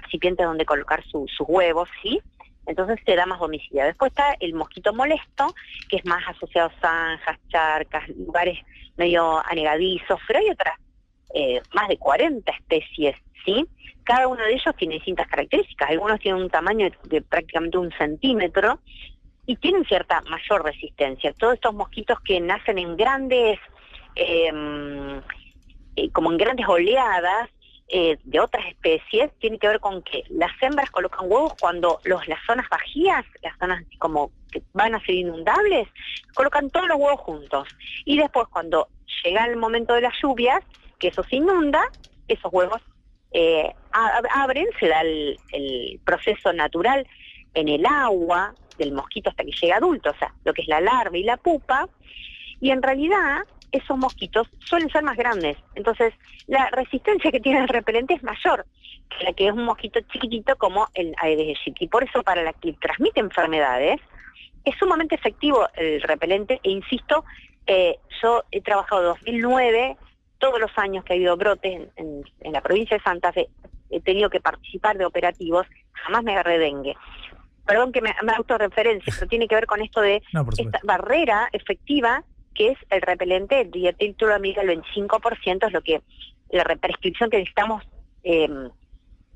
[0.01, 2.19] recipientes donde colocar sus huevos, ¿sí?
[2.65, 3.91] Entonces se da más domiciliario.
[3.91, 5.53] Después está el mosquito molesto,
[5.89, 8.59] que es más asociado a zanjas, charcas, lugares
[8.97, 10.75] medio anegadizos, pero hay otras,
[11.33, 13.15] eh, más de 40 especies,
[13.45, 13.65] ¿sí?
[14.03, 15.89] Cada uno de ellos tiene distintas características.
[15.89, 18.79] Algunos tienen un tamaño de prácticamente un centímetro,
[19.47, 21.33] y tienen cierta mayor resistencia.
[21.33, 23.57] Todos estos mosquitos que nacen en grandes,
[24.15, 25.21] em,
[25.95, 27.49] eh, como en grandes oleadas
[27.89, 32.27] eh, de otras especies, tiene que ver con que las hembras colocan huevos cuando los,
[32.27, 35.87] las zonas bajías, las zonas como que van a ser inundables,
[36.35, 37.69] colocan todos los huevos juntos.
[38.03, 38.89] Y después cuando
[39.23, 40.61] llega el momento de las lluvias,
[40.99, 41.89] que eso se inunda,
[42.27, 42.81] esos huevos
[43.31, 47.07] eh, abren, se da el, el proceso natural
[47.53, 50.81] en el agua del mosquito hasta que llega adulto, o sea, lo que es la
[50.81, 51.87] larva y la pupa,
[52.59, 55.57] Y en realidad esos mosquitos suelen ser más grandes.
[55.75, 56.13] Entonces,
[56.47, 58.65] la resistencia que tiene el repelente es mayor
[59.09, 61.87] que la que es un mosquito chiquitito como el Aedes aegypti.
[61.87, 63.99] Por eso, para la que transmite enfermedades,
[64.65, 66.59] es sumamente efectivo el repelente.
[66.63, 67.23] E insisto,
[67.65, 69.97] eh, yo he trabajado 2009,
[70.39, 73.47] todos los años que ha habido brotes en, la provincia de Santa Fe,
[73.89, 76.95] he tenido que participar de operativos, jamás me agarré dengue.
[77.67, 80.23] Perdón que me, me autorreferencia, pero tiene que ver con esto de
[80.57, 82.23] esta barrera efectiva
[82.57, 86.01] que es el repelente, el dietiluramida, el 25% es lo que
[86.49, 87.83] la prescripción que necesitamos,
[88.23, 88.65] em,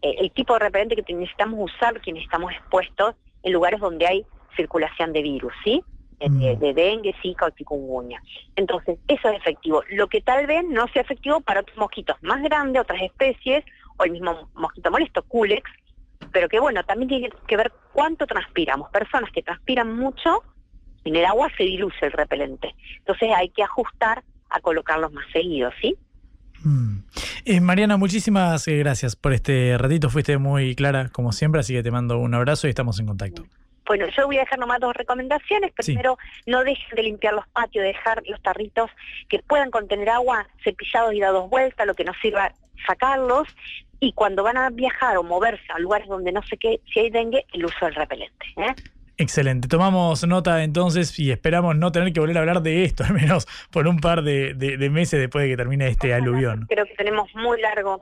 [0.01, 4.25] eh, el tipo de repelente que necesitamos usar quienes estamos expuestos en lugares donde hay
[4.55, 5.83] circulación de virus, ¿sí?
[6.19, 6.59] De, mm.
[6.59, 8.21] de, dengue, zika o chikungunya.
[8.55, 9.83] Entonces, eso es efectivo.
[9.89, 13.63] Lo que tal vez no sea efectivo para otros mosquitos más grandes, otras especies,
[13.97, 15.69] o el mismo mosquito molesto, Culex,
[16.31, 18.89] pero que bueno, también tiene que ver cuánto transpiramos.
[18.91, 20.43] Personas que transpiran mucho
[21.03, 22.75] en el agua se diluye el repelente.
[22.99, 25.97] Entonces hay que ajustar a colocarlos más seguidos, ¿sí?
[26.63, 26.99] Mm.
[27.45, 30.09] Eh, Mariana, muchísimas eh, gracias por este ratito.
[30.09, 33.45] Fuiste muy clara, como siempre, así que te mando un abrazo y estamos en contacto.
[33.87, 35.71] Bueno, yo voy a dejar nomás dos recomendaciones.
[35.73, 38.89] Primero, no dejen de limpiar los patios, dejar los tarritos
[39.27, 42.53] que puedan contener agua cepillados y dados vuelta, lo que nos sirva
[42.85, 43.47] sacarlos.
[44.03, 47.09] Y cuando van a viajar o moverse a lugares donde no sé qué, si hay
[47.11, 48.45] dengue, el uso del repelente.
[48.57, 48.75] ¿eh?
[49.17, 49.67] Excelente.
[49.67, 53.47] Tomamos nota entonces y esperamos no tener que volver a hablar de esto, al menos
[53.69, 54.55] por un par de,
[54.91, 56.65] meses después de que termine este aluvión.
[56.67, 58.01] Creo que tenemos muy largo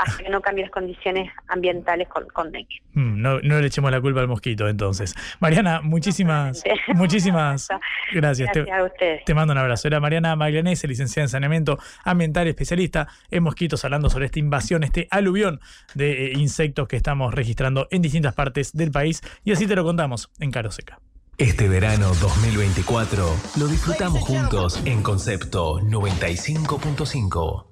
[0.00, 2.80] hasta que no cambie las condiciones ambientales con, con dengue.
[2.94, 5.14] Mm, no, no, le echemos la culpa al mosquito entonces.
[5.40, 6.62] Mariana, muchísimas,
[6.94, 7.68] muchísimas
[8.12, 8.50] gracias.
[8.54, 9.24] Gracias a ustedes.
[9.24, 9.88] Te mando un abrazo.
[9.88, 15.06] Era Mariana Maglianese, licenciada en saneamiento ambiental, especialista en mosquitos, hablando sobre esta invasión, este
[15.10, 15.60] aluvión
[15.94, 19.20] de eh, insectos que estamos registrando en distintas partes del país.
[19.44, 20.98] Y así te lo contamos en Caro Seca.
[21.36, 23.24] Este verano 2024
[23.58, 27.66] lo disfrutamos juntos en Concepto 95.5.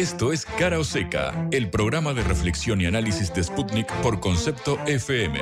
[0.00, 4.78] Esto es Cara o Seca, el programa de reflexión y análisis de Sputnik por concepto
[4.86, 5.38] FM.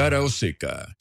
[0.00, 0.96] Cara o Seca.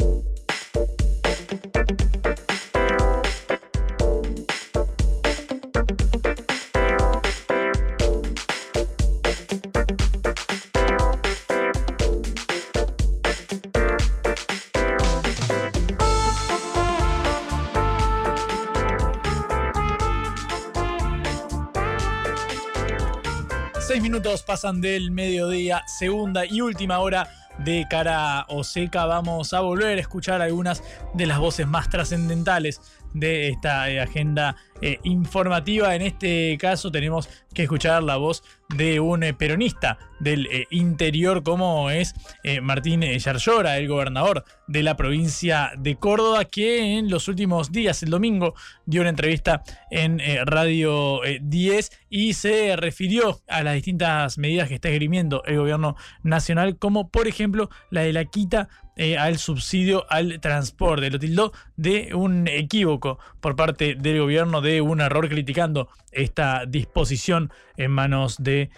[23.79, 27.38] Seis minutos pasan del mediodía, segunda y última hora
[27.69, 29.05] de cara o seca.
[29.05, 32.81] Vamos a volver a escuchar algunas de las voces más trascendentales
[33.13, 35.95] de esta eh, agenda eh, informativa.
[35.95, 41.89] En este caso tenemos que escuchar la voz de un eh, peronista del interior como
[41.89, 42.13] es
[42.61, 48.09] Martín Yarlora, el gobernador de la provincia de Córdoba, que en los últimos días, el
[48.09, 48.53] domingo,
[48.85, 54.89] dio una entrevista en Radio 10 y se refirió a las distintas medidas que está
[54.89, 58.67] esgrimiendo el gobierno nacional, como por ejemplo la de la quita
[59.01, 61.09] eh, al subsidio al transporte.
[61.09, 67.51] Lo tildó de un equívoco por parte del gobierno, de un error criticando esta disposición
[67.77, 68.69] en manos del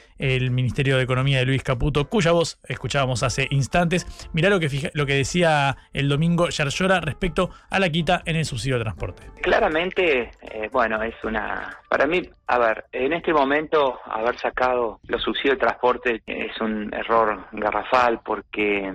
[0.51, 4.05] Ministerio de Economía de Luis Caputo, cuya voz escuchábamos hace instantes.
[4.33, 8.45] Mirá lo que, lo que decía el domingo Yarlora respecto a la quita en el
[8.45, 9.23] subsidio de transporte.
[9.41, 11.77] Claramente, eh, bueno, es una...
[11.89, 16.93] Para mí, a ver, en este momento haber sacado los subsidios de transporte es un
[16.93, 18.93] error garrafal porque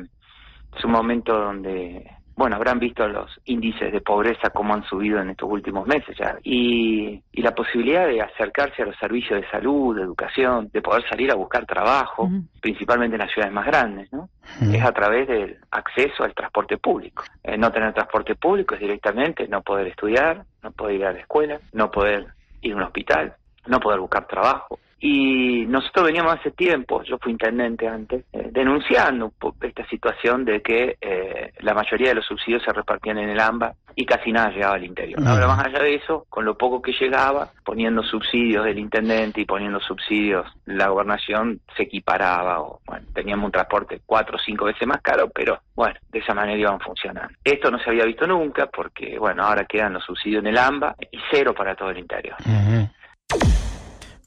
[0.77, 5.31] es un momento donde, bueno, habrán visto los índices de pobreza cómo han subido en
[5.31, 6.37] estos últimos meses ya.
[6.45, 11.09] Y, y la posibilidad de acercarse a los servicios de salud, de educación, de poder
[11.09, 12.31] salir a buscar trabajo,
[12.61, 14.29] principalmente en las ciudades más grandes, ¿no?
[14.61, 17.25] Es a través del acceso al transporte público.
[17.43, 21.21] Eh, no tener transporte público es directamente no poder estudiar, no poder ir a la
[21.21, 22.27] escuela, no poder
[22.61, 23.35] ir a un hospital,
[23.67, 24.79] no poder buscar trabajo.
[24.99, 30.97] Y nosotros veníamos hace tiempo, yo fui intendente antes, eh, denunciando esta situación de que
[31.01, 34.75] eh, la mayoría de los subsidios se repartían en el AMBA y casi nada llegaba
[34.75, 35.21] al interior.
[35.27, 39.45] Ahora, más allá de eso, con lo poco que llegaba, poniendo subsidios del intendente y
[39.45, 44.87] poniendo subsidios la gobernación, se equiparaba o, bueno, teníamos un transporte cuatro o cinco veces
[44.89, 47.35] más caro, pero bueno, de esa manera iban funcionando.
[47.45, 50.97] Esto no se había visto nunca porque, bueno, ahora quedan los subsidios en el AMBA
[51.11, 52.37] y cero para todo el interior.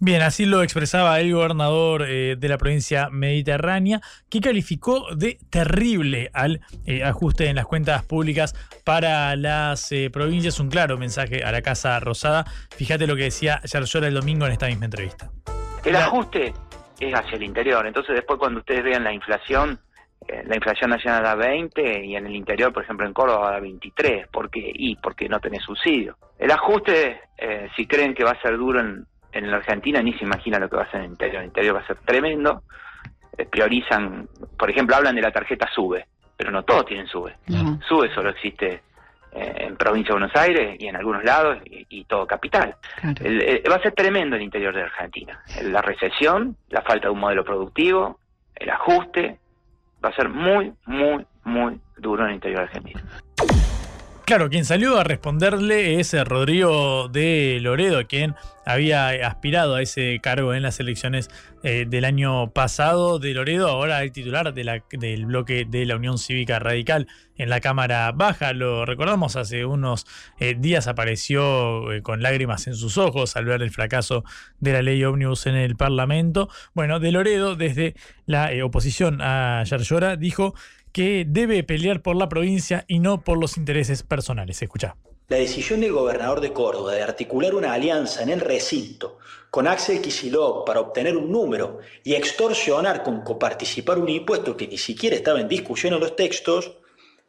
[0.02, 6.30] Bien, así lo expresaba el gobernador eh, de la provincia mediterránea, que calificó de terrible
[6.34, 10.62] al eh, ajuste en las cuentas públicas para las eh, provincias.
[10.62, 12.46] Un claro mensaje a la Casa Rosada.
[12.78, 15.32] Fíjate lo que decía Yarlora el domingo en esta misma entrevista.
[15.84, 16.54] El ajuste
[16.98, 17.86] es hacia el interior.
[17.86, 19.82] Entonces, después, cuando ustedes vean la inflación,
[20.46, 24.28] la inflación nacional da 20 y en el interior, por ejemplo, en Córdoba da 23.
[24.30, 24.72] ¿Por qué?
[24.74, 26.18] Y porque no tenés subsidio.
[26.38, 27.20] El ajuste,
[27.76, 30.70] si creen que va a ser duro en en la Argentina ni se imagina lo
[30.70, 31.42] que va a ser en el interior.
[31.42, 32.64] El interior va a ser tremendo.
[33.38, 34.28] Eh, priorizan,
[34.58, 36.06] por ejemplo, hablan de la tarjeta SUBE,
[36.36, 37.36] pero no todos tienen SUBE.
[37.88, 38.82] SUBE solo existe
[39.32, 42.76] eh, en provincia de Buenos Aires y en algunos lados y, todo capital.
[43.04, 45.40] va a ser tremendo el interior de Argentina.
[45.64, 48.20] La recesión, la falta de un modelo productivo,
[48.56, 49.38] el ajuste,
[50.04, 53.04] va a ser muy, muy, muy duro en el interior de Argentina.
[54.30, 60.54] Claro, quien salió a responderle es Rodrigo de Loredo, quien había aspirado a ese cargo
[60.54, 61.32] en las elecciones
[61.64, 63.18] eh, del año pasado.
[63.18, 67.08] De Loredo, ahora el titular del bloque de la Unión Cívica Radical
[67.38, 68.54] en la Cámara Baja.
[68.54, 70.06] Lo recordamos, hace unos
[70.40, 74.24] eh, días apareció eh, con lágrimas en sus ojos al ver el fracaso
[74.60, 76.50] de la ley Omnibus en el Parlamento.
[76.76, 77.96] Bueno, de Loredo, desde
[78.28, 80.54] la oposición a Yarlora, dijo
[80.92, 84.62] que debe pelear por la provincia y no por los intereses personales.
[84.62, 84.96] Escucha.
[85.30, 89.20] La decisión del gobernador de Córdoba de articular una alianza en el recinto
[89.52, 94.80] con Axel Kicillof para obtener un número y extorsionar con coparticipar un impuesto que ni
[94.80, 96.72] siquiera estaba en discusión en los textos,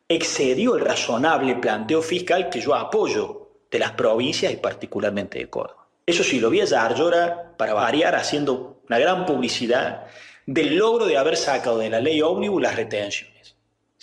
[0.08, 5.86] excedió el razonable planteo fiscal que yo apoyo de las provincias y particularmente de Córdoba.
[6.06, 10.06] Eso sí, lo vi a Yarlora para variar haciendo una gran publicidad
[10.46, 13.29] del logro de haber sacado de la ley ómnibus las retenciones.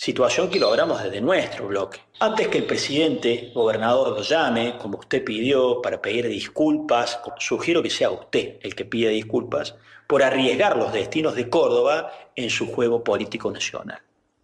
[0.00, 1.98] Situación que logramos desde nuestro bloque.
[2.20, 7.90] Antes que el presidente, gobernador, lo llame, como usted pidió, para pedir disculpas, sugiero que
[7.90, 9.74] sea usted el que pida disculpas
[10.06, 14.00] por arriesgar los destinos de Córdoba en su juego político nacional.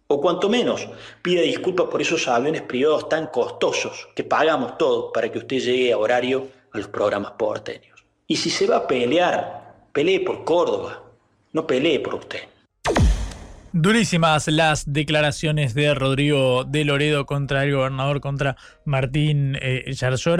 [0.07, 0.89] O cuanto menos,
[1.21, 5.93] pida disculpas por esos aviones privados tan costosos que pagamos todos para que usted llegue
[5.93, 8.03] a horario a los programas porteños.
[8.27, 11.01] Y si se va a pelear, pelee por Córdoba,
[11.53, 12.41] no pelee por usted.
[13.77, 19.93] Durísimas las declaraciones de Rodrigo de Loredo contra el gobernador, contra Martín eh,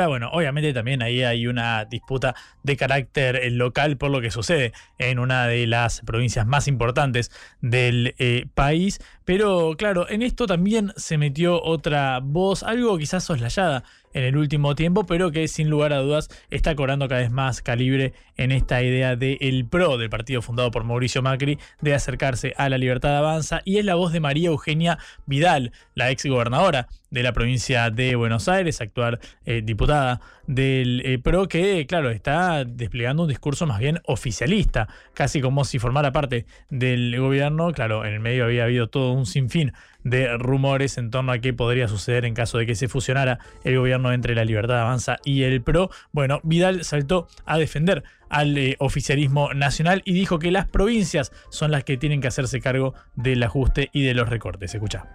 [0.08, 2.34] Bueno, obviamente también ahí hay una disputa
[2.64, 7.30] de carácter eh, local por lo que sucede en una de las provincias más importantes
[7.60, 9.00] del eh, país.
[9.26, 13.84] Pero claro, en esto también se metió otra voz, algo quizás soslayada
[14.16, 17.62] en el último tiempo, pero que sin lugar a dudas está cobrando cada vez más
[17.62, 22.70] calibre en esta idea del PRO, del partido fundado por Mauricio Macri, de acercarse a
[22.70, 27.24] la libertad avanza, y es la voz de María Eugenia Vidal, la ex gobernadora de
[27.24, 33.24] la provincia de Buenos Aires, actual eh, diputada del eh, PRO, que claro, está desplegando
[33.24, 38.20] un discurso más bien oficialista, casi como si formara parte del gobierno, claro, en el
[38.22, 39.74] medio había habido todo un sinfín
[40.06, 43.78] de rumores en torno a qué podría suceder en caso de que se fusionara el
[43.78, 45.90] gobierno entre la Libertad Avanza y el PRO.
[46.14, 51.72] Bueno, Vidal saltó a defender al eh, oficialismo nacional y dijo que las provincias son
[51.72, 54.74] las que tienen que hacerse cargo del ajuste y de los recortes.
[54.74, 55.06] Escucha.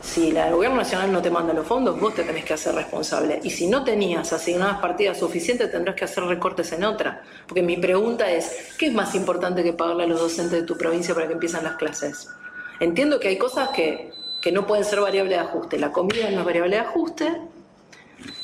[0.00, 3.40] Si el gobierno nacional no te manda los fondos, vos te tenés que hacer responsable.
[3.42, 7.22] Y si no tenías asignadas partidas suficientes, tendrás que hacer recortes en otra.
[7.46, 10.78] Porque mi pregunta es, ¿qué es más importante que pagarle a los docentes de tu
[10.78, 12.30] provincia para que empiecen las clases?
[12.80, 14.12] Entiendo que hay cosas que,
[14.52, 15.78] no pueden ser variable de ajuste.
[15.78, 17.40] La comida no es variable de ajuste,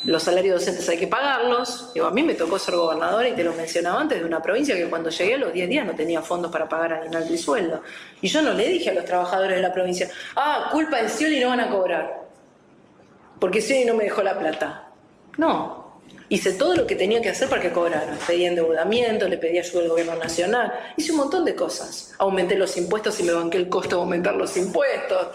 [0.05, 1.93] los salarios docentes hay que pagarlos.
[1.95, 4.75] Digo, a mí me tocó ser gobernadora y te lo mencionaba antes de una provincia
[4.77, 7.83] que cuando llegué a los 10 días no tenía fondos para pagar aguinaldo y sueldo.
[8.21, 11.41] Y yo no le dije a los trabajadores de la provincia, ah, culpa de Scioli
[11.41, 12.23] no van a cobrar.
[13.41, 14.89] Porque Scioli no me dejó la plata.
[15.39, 15.74] No,
[16.35, 18.19] Hice todo lo que tenía que hacer para que cobraran.
[18.27, 22.13] Pedí endeudamiento, le pedí ayuda al gobierno nacional, hice un montón de cosas.
[22.19, 25.29] Aumenté los impuestos y me banqué el costo de aumentar los impuestos.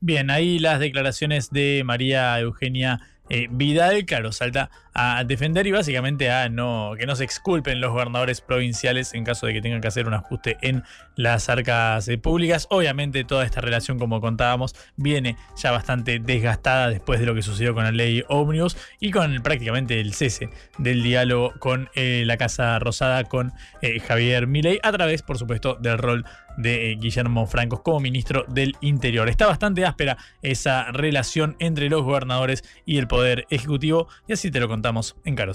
[0.00, 6.30] Bien, ahí las declaraciones de María Eugenia eh, Vidal, claro, salta a defender y básicamente
[6.30, 9.88] a no que no se exculpen los gobernadores provinciales en caso de que tengan que
[9.88, 10.82] hacer un ajuste en
[11.16, 12.66] las arcas eh, públicas.
[12.70, 17.74] Obviamente toda esta relación, como contábamos, viene ya bastante desgastada después de lo que sucedió
[17.74, 22.78] con la ley Omnibus y con prácticamente el cese del diálogo con eh, la Casa
[22.78, 23.52] Rosada, con
[23.82, 26.24] eh, Javier Milei, a través, por supuesto, del rol
[26.56, 29.28] de Guillermo Francos como ministro del Interior.
[29.28, 34.60] Está bastante áspera esa relación entre los gobernadores y el Poder Ejecutivo y así te
[34.60, 34.79] lo contamos
[35.24, 35.52] en Caro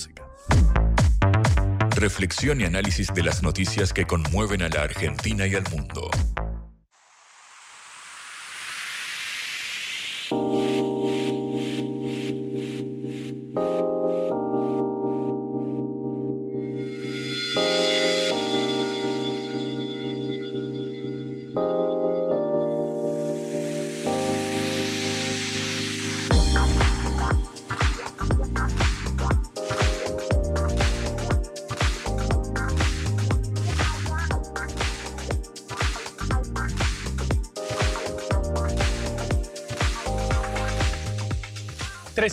[1.95, 6.11] Reflexión y análisis de las noticias que conmueven a la Argentina y al mundo.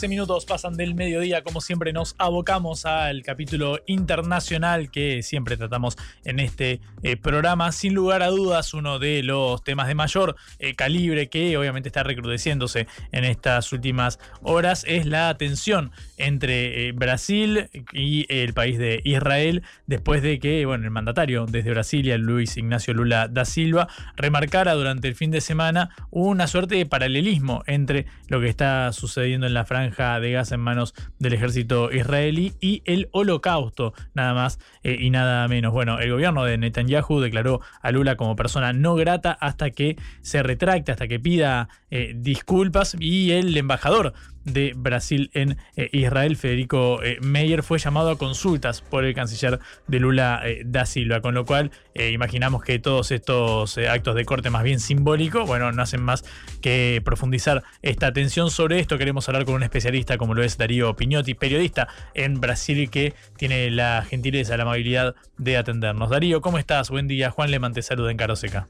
[0.01, 6.41] Minutos pasan del mediodía, como siempre nos abocamos al capítulo internacional que siempre tratamos en
[6.41, 7.71] este eh, programa.
[7.73, 12.03] Sin lugar a dudas, uno de los temas de mayor eh, calibre que obviamente está
[12.03, 15.93] recrudeciéndose en estas últimas horas es la tensión
[16.23, 21.71] entre eh, Brasil y el país de Israel después de que bueno, el mandatario desde
[21.71, 26.87] Brasilia, Luis Ignacio Lula da Silva, remarcara durante el fin de semana una suerte de
[26.87, 31.93] paralelismo entre lo que está sucediendo en la franja de gas en manos del ejército
[31.93, 35.73] israelí y el holocausto, nada más eh, y nada menos.
[35.73, 40.43] Bueno, el gobierno de Netanyahu declaró a Lula como persona no grata hasta que se
[40.43, 47.03] retracte, hasta que pida eh, disculpas y el embajador de Brasil en eh, Israel, Federico
[47.03, 51.35] eh, Meyer, fue llamado a consultas por el canciller de Lula eh, da Silva, con
[51.35, 56.03] lo cual imaginamos que todos estos actos de corte más bien simbólico, bueno, no hacen
[56.03, 56.25] más
[56.63, 58.97] que profundizar esta atención sobre esto.
[58.97, 63.71] Queremos hablar con un especialista como lo es Darío Piñotti, periodista en Brasil que tiene
[63.71, 66.09] la gentileza, la amabilidad de atendernos.
[66.09, 66.89] Darío, ¿cómo estás?
[66.89, 67.31] Buen día.
[67.31, 68.69] Juan Leman te saluda en Caroseca.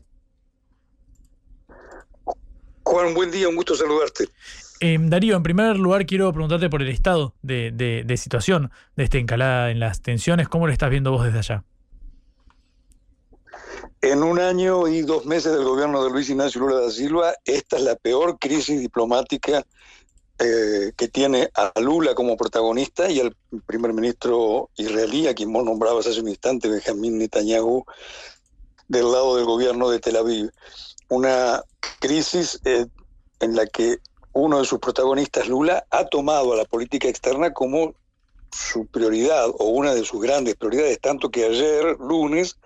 [2.83, 4.29] Juan, buen día, un gusto saludarte.
[4.85, 9.71] Eh, Darío, en primer lugar quiero preguntarte por el estado de, situación de esta encalada
[9.71, 10.49] en las tensiones.
[10.49, 11.65] ¿Cómo lo estás viendo vos desde allá?
[14.01, 17.77] En un año y dos meses del gobierno de Luis Ignacio Lula da Silva, esta
[17.77, 19.65] es la peor crisis diplomática
[20.41, 25.65] eh, que tiene a Lula como protagonista y al primer ministro israelí, a quien vos
[25.65, 27.85] nombrabas hace un instante, Benjamín Netanyahu,
[28.89, 30.51] del lado del gobierno de Tel Aviv.
[31.09, 31.63] Una
[32.01, 32.87] crisis eh,
[33.39, 33.99] en la que
[34.33, 37.95] uno de sus protagonistas, Lula, ha tomado a la política externa como
[38.51, 42.59] su prioridad o una de sus grandes prioridades, tanto que ayer, lunes,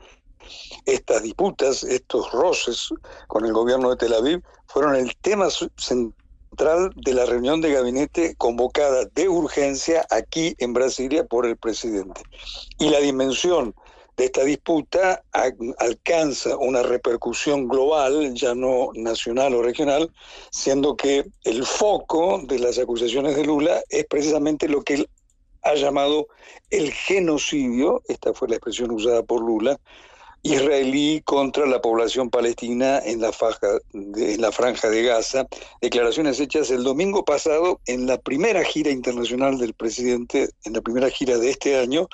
[0.85, 2.89] estas disputas, estos roces
[3.27, 8.35] con el gobierno de Tel Aviv fueron el tema central de la reunión de gabinete
[8.37, 12.23] convocada de urgencia aquí en Brasilia por el presidente.
[12.79, 13.75] Y la dimensión
[14.17, 15.23] de esta disputa
[15.79, 20.11] alcanza una repercusión global, ya no nacional o regional,
[20.51, 25.09] siendo que el foco de las acusaciones de Lula es precisamente lo que él
[25.63, 26.29] ha llamado
[26.71, 29.79] el genocidio, esta fue la expresión usada por Lula,
[30.43, 35.47] israelí contra la población palestina en la, faja en la franja de Gaza,
[35.81, 41.11] declaraciones hechas el domingo pasado en la primera gira internacional del presidente, en la primera
[41.11, 42.09] gira de este año,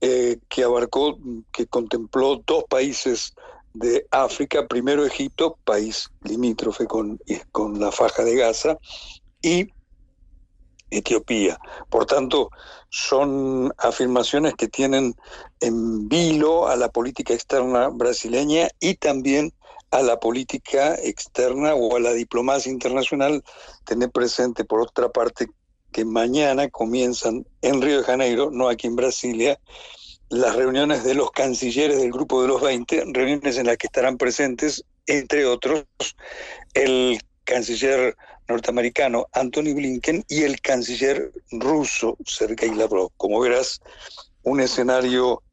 [0.00, 1.18] eh, que abarcó,
[1.52, 3.34] que contempló dos países
[3.74, 8.78] de África, primero Egipto, país limítrofe con, con la faja de Gaza,
[9.42, 9.68] y
[10.90, 11.58] Etiopía.
[11.90, 12.50] Por tanto,
[12.88, 15.14] son afirmaciones que tienen
[15.60, 19.52] en vilo a la política externa brasileña y también
[19.90, 23.42] a la política externa o a la diplomacia internacional.
[23.84, 25.48] Tener presente, por otra parte,
[25.94, 29.60] que mañana comienzan en Río de Janeiro, no aquí en Brasilia,
[30.28, 34.18] las reuniones de los cancilleres del Grupo de los 20, reuniones en las que estarán
[34.18, 35.84] presentes, entre otros,
[36.74, 38.16] el canciller
[38.48, 43.12] norteamericano Anthony Blinken y el canciller ruso Sergei Lavrov.
[43.16, 43.80] Como verás,
[44.42, 45.44] un escenario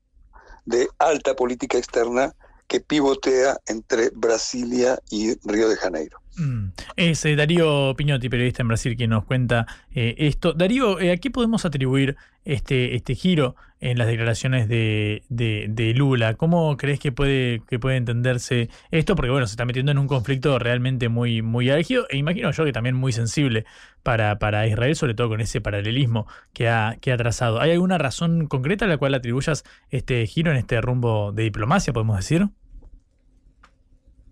[0.65, 2.33] de alta política externa
[2.67, 6.20] que pivotea entre Brasilia y Río de Janeiro.
[6.41, 6.71] Mm.
[6.95, 10.53] Es Darío Piñotti, periodista en Brasil, quien nos cuenta eh, esto.
[10.53, 16.33] Darío, eh, ¿a qué podemos atribuir este, este giro en las declaraciones de, de, Lula?
[16.33, 19.15] ¿Cómo crees que puede, que puede entenderse esto?
[19.15, 22.65] Porque bueno, se está metiendo en un conflicto realmente muy, muy álgido e imagino yo
[22.65, 23.65] que también muy sensible
[24.01, 27.61] para, para Israel, sobre todo con ese paralelismo que ha, que ha trazado.
[27.61, 31.93] ¿Hay alguna razón concreta a la cual atribuyas este giro en este rumbo de diplomacia,
[31.93, 32.47] podemos decir?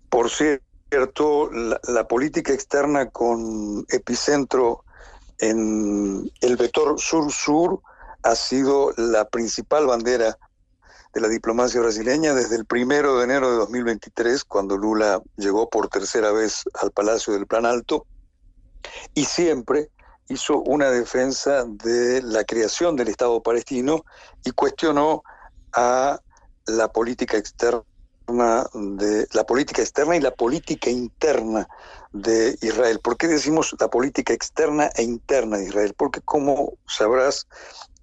[0.08, 4.84] Por cierto cierto, la, política externa con epicentro
[5.38, 7.80] en el vector sur-sur
[8.24, 10.36] ha sido la principal bandera
[11.14, 15.88] de la diplomacia brasileña desde el primero de enero de 2023, cuando Lula llegó por
[15.88, 18.06] tercera vez al Palacio del Plan Alto,
[19.14, 19.90] y siempre
[20.28, 24.04] hizo una defensa de la creación del Estado palestino
[24.44, 25.22] y cuestionó
[25.72, 26.18] a
[26.66, 27.82] la política externa
[28.74, 31.68] de la política externa y la política interna
[32.12, 33.00] de Israel.
[33.02, 35.94] ¿Por qué decimos la política externa e interna de Israel?
[35.96, 37.46] Porque como sabrás,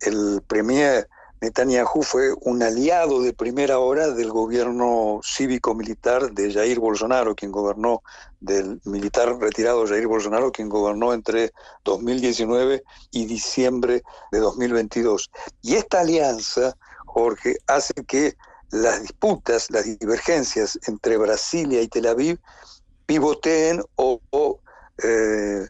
[0.01, 1.07] el premier
[1.41, 8.01] Netanyahu fue un aliado de primera hora del gobierno cívico-militar de Jair Bolsonaro, quien gobernó,
[8.39, 11.51] del militar retirado Jair Bolsonaro, quien gobernó entre
[11.83, 15.29] 2019 y diciembre de 2022.
[15.61, 16.75] Y esta alianza,
[17.05, 18.35] Jorge, hace que
[18.71, 22.39] las disputas, las divergencias entre Brasilia y Tel Aviv
[23.05, 24.19] pivoteen o,
[25.03, 25.67] eh,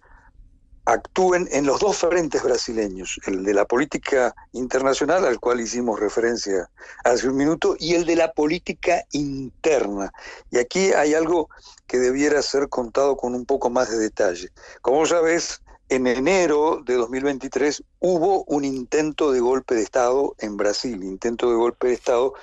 [0.86, 6.70] actúen en los dos frentes brasileños, el de la política internacional, al cual hicimos referencia
[7.04, 10.12] hace un minuto, y el de la política interna.
[10.50, 11.50] Y aquí hay algo
[11.88, 14.50] que debiera ser contado con un poco más de detalle.
[14.82, 21.04] Como sabes, en enero de 2023 hubo un intento de golpe de Estado en Brasil,
[21.04, 22.34] intento de golpe de Estado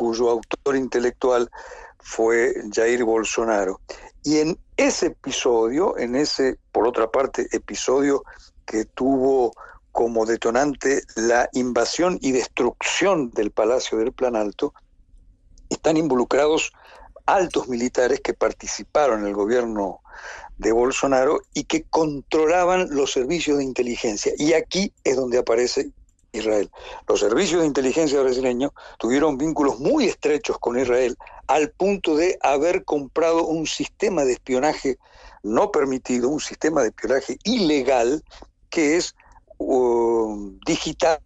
[0.00, 1.50] cuyo autor intelectual
[1.98, 3.82] fue Jair Bolsonaro.
[4.22, 8.24] Y en ese episodio, en ese, por otra parte, episodio
[8.64, 9.52] que tuvo
[9.92, 14.72] como detonante la invasión y destrucción del Palacio del Plan Alto,
[15.68, 16.72] están involucrados
[17.26, 20.00] altos militares que participaron en el gobierno
[20.56, 24.32] de Bolsonaro y que controlaban los servicios de inteligencia.
[24.38, 25.90] Y aquí es donde aparece
[26.32, 26.70] Israel.
[27.08, 31.16] Los servicios de inteligencia brasileños tuvieron vínculos muy estrechos con Israel
[31.46, 34.98] al punto de haber comprado un sistema de espionaje
[35.42, 38.22] no permitido, un sistema de espionaje ilegal
[38.68, 39.14] que es
[39.58, 41.20] uh, digital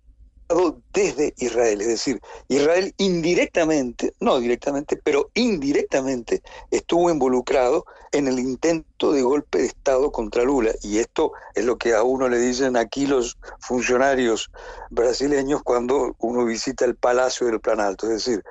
[0.93, 1.81] desde Israel.
[1.81, 9.59] Es decir, Israel indirectamente, no directamente, pero indirectamente estuvo involucrado en el intento de golpe
[9.59, 10.73] de Estado contra Lula.
[10.83, 14.51] Y esto es lo que a uno le dicen aquí los funcionarios
[14.91, 18.07] brasileños cuando uno visita el Palacio del Plan Alto.
[18.07, 18.45] Es decir,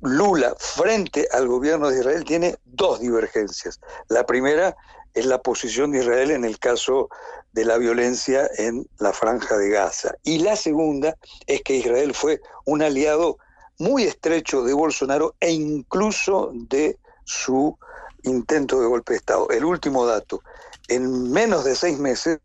[0.00, 3.80] Lula frente al gobierno de Israel tiene dos divergencias.
[4.08, 4.76] La primera
[5.18, 7.08] es la posición de Israel en el caso
[7.52, 10.14] de la violencia en la franja de Gaza.
[10.22, 11.16] Y la segunda
[11.46, 13.38] es que Israel fue un aliado
[13.78, 17.76] muy estrecho de Bolsonaro e incluso de su
[18.22, 19.48] intento de golpe de Estado.
[19.50, 20.42] El último dato,
[20.88, 22.38] en menos de seis meses,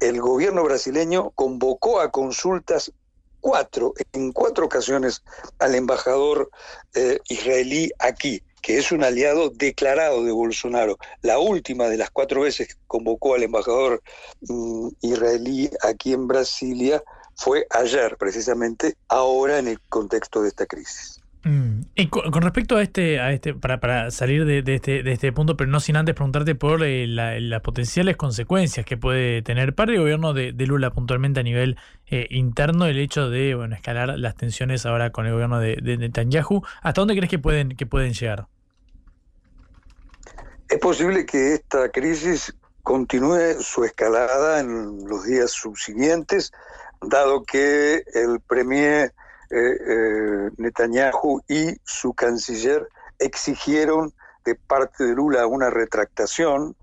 [0.00, 2.92] el gobierno brasileño convocó a consultas
[3.40, 5.22] cuatro, en cuatro ocasiones
[5.58, 6.50] al embajador
[6.94, 10.96] eh, israelí aquí que es un aliado declarado de Bolsonaro.
[11.20, 14.02] La última de las cuatro veces que convocó al embajador
[14.40, 17.02] mm, israelí aquí en Brasilia
[17.36, 21.20] fue ayer, precisamente, ahora en el contexto de esta crisis.
[21.42, 21.82] Mm.
[21.94, 25.58] Y con, respecto a este, a este para, para salir de, este, de este punto,
[25.58, 29.98] pero no sin antes preguntarte por eh, las potenciales consecuencias que puede tener para el
[29.98, 31.76] gobierno de, Lula puntualmente a nivel
[32.06, 36.62] eh, interno el hecho de escalar las tensiones ahora con el gobierno de, Netanyahu.
[36.80, 38.46] ¿Hasta dónde crees que pueden, que pueden llegar?
[40.74, 42.52] Es posible que esta crisis
[42.82, 46.50] continúe su escalada en los días subsiguientes,
[47.00, 49.14] dado que el premier
[49.50, 52.88] eh, eh, Netanyahu y su canciller
[53.20, 54.12] exigieron
[54.44, 56.74] de parte de Lula una retractación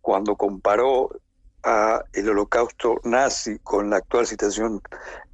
[0.00, 1.10] cuando comparó
[1.64, 4.80] a el holocausto nazi con la actual situación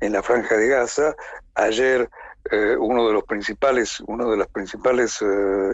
[0.01, 1.15] en la franja de Gaza.
[1.55, 2.09] Ayer
[2.51, 5.21] eh, uno de los principales, uno de las principales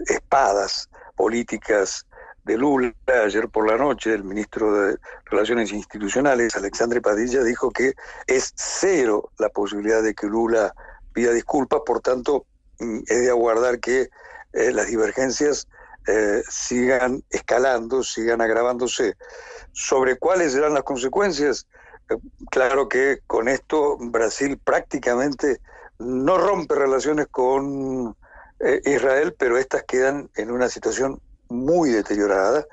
[0.08, 2.04] espadas políticas
[2.44, 4.96] de Lula, ayer por la noche, el ministro de
[5.26, 7.94] Relaciones Institucionales, Alexandre Padilla, dijo que
[8.26, 10.74] es cero la posibilidad de que Lula
[11.12, 12.46] pida disculpas, por tanto,
[12.80, 14.08] mm, es de aguardar que
[14.52, 15.68] eh, las divergencias
[16.08, 19.14] eh, sigan escalando, sigan agravándose.
[19.72, 21.66] ¿Sobre cuáles serán las consecuencias?
[22.10, 22.16] Eh,
[22.50, 25.60] claro que con esto Brasil prácticamente
[25.98, 28.16] no rompe relaciones con
[28.84, 31.20] Israel, pero estas quedan en una situación
[31.52, 32.66] muy deteriorada.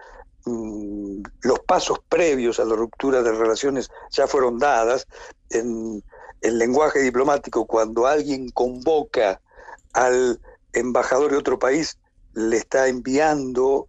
[0.45, 5.07] Mm, los pasos previos a la ruptura de relaciones ya fueron dadas.
[5.49, 6.03] En,
[6.41, 9.41] el lenguaje diplomático, cuando alguien convoca
[9.93, 10.39] al
[10.73, 11.97] embajador de otro país,
[12.33, 13.85] le está enviando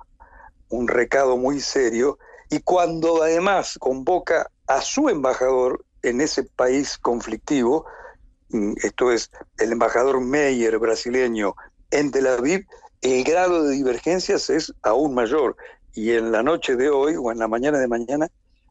[0.68, 2.18] un recado muy serio
[2.48, 7.84] y cuando además convoca a su embajador en ese país conflictivo,
[8.48, 11.54] mm, esto es el embajador Meyer brasileño
[11.90, 12.66] en Tel Aviv,
[13.02, 15.56] el grado de divergencias es aún mayor.
[15.92, 18.30] Y en la noche de hoy o en la mañana de mañana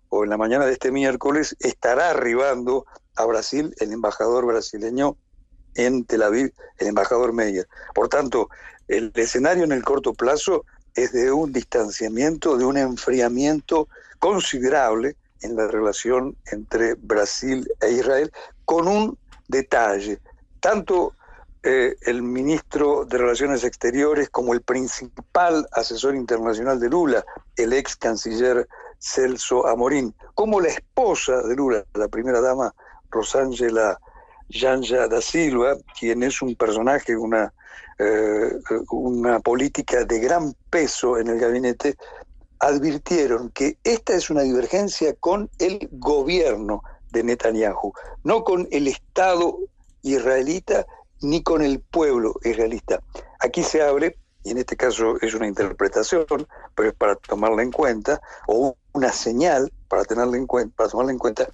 [0.10, 2.86] o en la mañana de este miércoles estará arribando
[3.16, 5.18] a Brasil el embajador brasileño
[5.76, 7.68] en Tel Aviv, el embajador Meyer.
[7.94, 8.50] Por tanto,
[8.88, 10.66] el escenario en el corto plazo
[10.96, 13.88] es de un distanciamiento, de un enfriamiento
[14.20, 18.32] considerable en la relación entre Brasil e Israel,
[18.66, 20.20] con un detalle.
[20.60, 21.14] Tanto
[21.64, 27.26] eh, el ministro de Relaciones Exteriores como el principal asesor internacional de Lula,
[27.58, 28.68] el ex canciller
[29.00, 32.74] Celso Amorín, como la esposa de Lula, la primera dama
[33.10, 34.00] Rosángela
[34.50, 37.54] Janja da Silva, quien es un personaje, una,
[37.98, 38.52] eh,
[38.92, 41.96] una política de gran peso en el gabinete,
[42.60, 49.58] advirtieron que esta es una divergencia con el gobierno de Netanyahu, no con el Estado
[50.02, 50.86] israelita
[51.22, 53.00] ni con el pueblo israelita.
[53.40, 56.26] Aquí se abre, y en este caso es una interpretación,
[56.76, 61.12] pero es para tomarla en cuenta, o una señal para, tenerla en cuenta, para tomarla
[61.12, 61.48] en cuenta,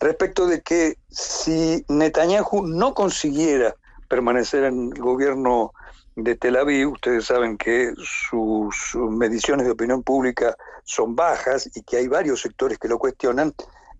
[0.00, 3.74] respecto de que si Netanyahu no consiguiera
[4.08, 5.72] permanecer en el gobierno
[6.16, 11.98] de Tel Aviv, ustedes saben que sus, mediciones de opinión pública son bajas y que
[11.98, 13.54] hay varios sectores que lo cuestionan,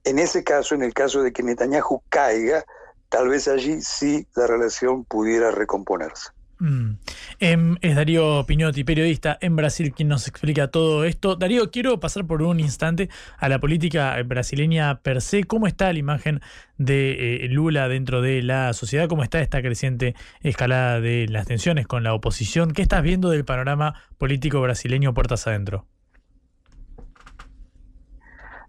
[0.05, 2.64] en ese caso, en el caso de que Netanyahu caiga,
[3.08, 6.30] tal vez allí sí la relación pudiera recomponerse.
[6.58, 6.92] Mm.
[7.38, 11.36] Em, es Darío Piñotti, periodista en Brasil, quien nos explica todo esto.
[11.36, 15.44] Darío, quiero pasar por un instante a la política brasileña per se.
[15.44, 16.40] ¿Cómo está la imagen
[16.78, 19.08] de eh, Lula dentro de la sociedad?
[19.08, 22.72] ¿Cómo está esta creciente escalada de las tensiones con la oposición?
[22.72, 25.86] ¿Qué estás viendo del panorama político brasileño puertas adentro?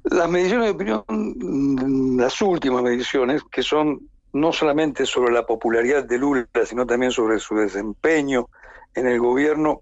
[0.04, 4.10] Las mediciones de opinión, las últimas mediciones, que son
[4.40, 8.50] no solamente sobre la popularidad de Lula, sino también sobre su desempeño
[8.94, 9.82] en el gobierno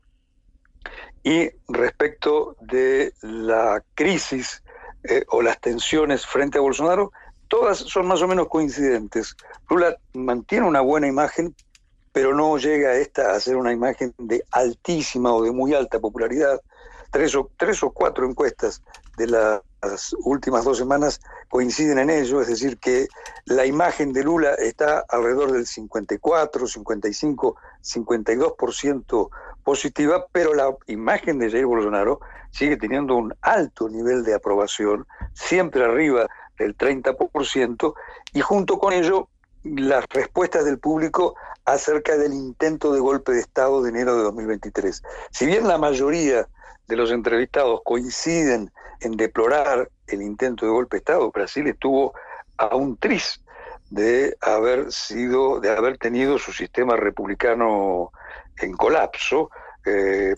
[1.24, 4.64] y respecto de la crisis
[5.04, 7.12] eh, o las tensiones frente a Bolsonaro,
[7.48, 9.36] todas son más o menos coincidentes.
[9.70, 11.56] Lula mantiene una buena imagen,
[12.12, 16.00] pero no llega a esta a ser una imagen de altísima o de muy alta
[16.00, 16.62] popularidad.
[17.12, 18.82] Tres o, tres o cuatro encuestas
[19.18, 21.20] de la las últimas dos semanas
[21.50, 23.08] coinciden en ello, es decir, que
[23.46, 29.30] la imagen de Lula está alrededor del 54, 55, 52%
[29.64, 32.20] positiva, pero la imagen de Jair Bolsonaro
[32.52, 36.28] sigue teniendo un alto nivel de aprobación, siempre arriba
[36.58, 37.94] del 30%,
[38.34, 39.28] y junto con ello
[39.64, 41.36] las respuestas del público
[41.66, 45.04] acerca del intento de golpe de Estado de enero de 2023.
[45.32, 46.48] Si bien la mayoría
[46.88, 51.32] de los entrevistados coinciden en deplorar el intento de golpe de Estado.
[51.32, 52.14] Brasil estuvo
[52.58, 53.42] a un tris
[53.90, 58.12] de haber sido, de haber tenido su sistema republicano
[58.60, 59.50] en colapso.
[59.86, 60.36] Eh,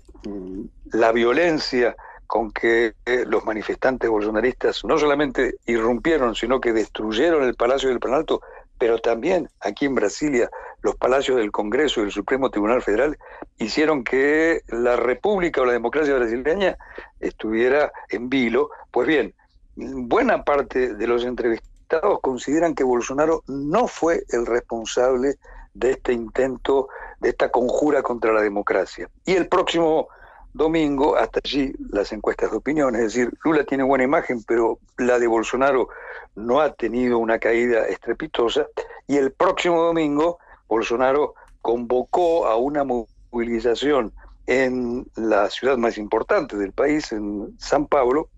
[0.92, 1.96] la violencia
[2.28, 8.02] con que eh, los manifestantes bolsonaristas no solamente irrumpieron, sino que destruyeron el Palacio del
[8.02, 8.42] Planalto,
[8.78, 10.50] pero también aquí en Brasilia
[10.82, 13.18] los palacios del Congreso y el Supremo Tribunal Federal
[13.58, 16.78] hicieron que la República o la democracia brasileña
[17.20, 18.70] estuviera en vilo.
[18.92, 19.34] Pues bien,
[19.76, 25.36] buena parte de los entrevistados consideran que Bolsonaro no fue el responsable
[25.74, 26.90] de este intento,
[27.20, 29.10] de esta conjura contra la democracia.
[29.26, 30.10] Y el próximo
[30.54, 35.20] domingo, hasta allí las encuestas de opinión, es decir, Lula tiene buena imagen, pero la
[35.20, 35.90] de Bolsonaro
[36.36, 38.68] no ha tenido una caída estrepitosa,
[39.08, 44.14] y el próximo domingo Bolsonaro convocó a una movilización
[44.48, 48.30] en la ciudad más importante del país, en San Pablo,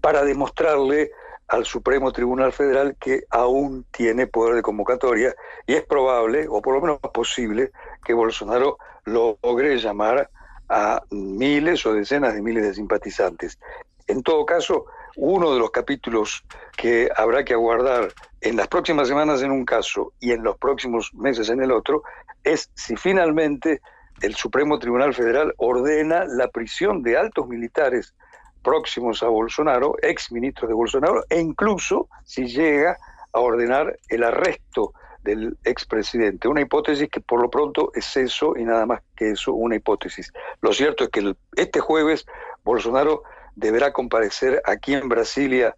[0.00, 1.10] para demostrarle
[1.48, 5.34] al Supremo Tribunal Federal que aún tiene poder de convocatoria
[5.66, 7.70] y es probable, o por lo menos posible,
[8.04, 10.28] que Bolsonaro logre llamar
[10.68, 13.58] a miles o decenas de miles de simpatizantes.
[14.06, 14.86] En todo caso,
[15.16, 16.44] uno de los capítulos
[16.76, 21.12] que habrá que aguardar en las próximas semanas en un caso y en los próximos
[21.14, 22.02] meses en el otro
[22.44, 23.80] es si finalmente
[24.20, 28.14] el Supremo Tribunal Federal ordena la prisión de altos militares
[28.62, 32.96] próximos a Bolsonaro, ex ministros de Bolsonaro, e incluso si llega
[33.32, 34.92] a ordenar el arresto
[35.26, 36.48] del expresidente.
[36.48, 40.32] Una hipótesis que por lo pronto es eso y nada más que eso, una hipótesis.
[40.62, 42.24] Lo cierto es que este jueves
[42.64, 43.24] Bolsonaro
[43.56, 45.74] deberá comparecer aquí en Brasilia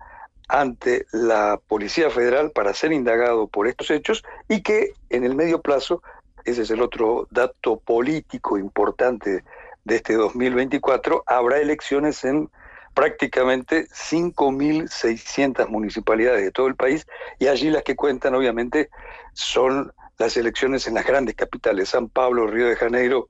[0.49, 5.61] ante la Policía Federal para ser indagado por estos hechos y que en el medio
[5.61, 6.03] plazo,
[6.45, 9.45] ese es el otro dato político importante
[9.85, 12.51] de este 2024, habrá elecciones en
[12.99, 17.07] prácticamente 5.600 municipalidades de todo el país
[17.39, 18.91] y allí las que cuentan obviamente
[19.35, 23.29] son las elecciones en las grandes capitales, San Pablo, Río de Janeiro,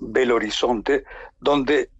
[0.00, 1.04] Belo Horizonte,
[1.38, 1.90] donde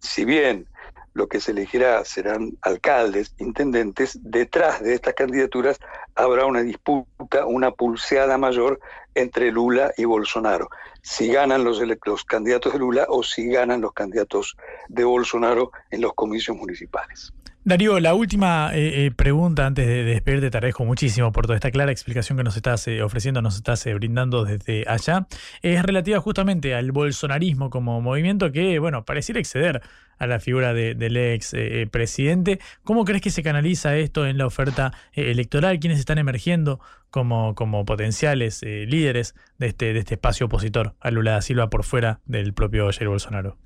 [0.00, 0.68] si bien
[1.14, 5.78] lo que se elegirá serán alcaldes, intendentes, detrás de estas candidaturas
[6.16, 8.80] habrá una disputa, una pulseada mayor
[9.14, 10.68] entre Lula y Bolsonaro.
[11.02, 14.56] Si ganan los, los candidatos de Lula o si ganan los candidatos
[14.88, 17.32] de Bolsonaro en los comicios municipales.
[17.66, 21.70] Darío, la última eh, eh, pregunta antes de, despedirte, te agradezco muchísimo por toda esta
[21.70, 25.26] clara explicación que nos estás eh, ofreciendo, nos estás brindando desde allá.
[25.62, 29.80] Es relativa justamente al bolsonarismo como movimiento que, bueno, pareciera exceder
[30.18, 31.56] a la figura del ex
[31.90, 32.60] presidente.
[32.82, 35.80] ¿Cómo crees que se canaliza esto en la oferta electoral?
[35.80, 41.32] ¿Quiénes están emergiendo como, como potenciales líderes de este, de este espacio opositor a Lula
[41.32, 43.56] da Silva por fuera del propio Jair Bolsonaro?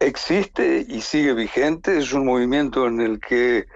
[0.00, 3.66] Existe y sigue vigente, es un movimiento en el que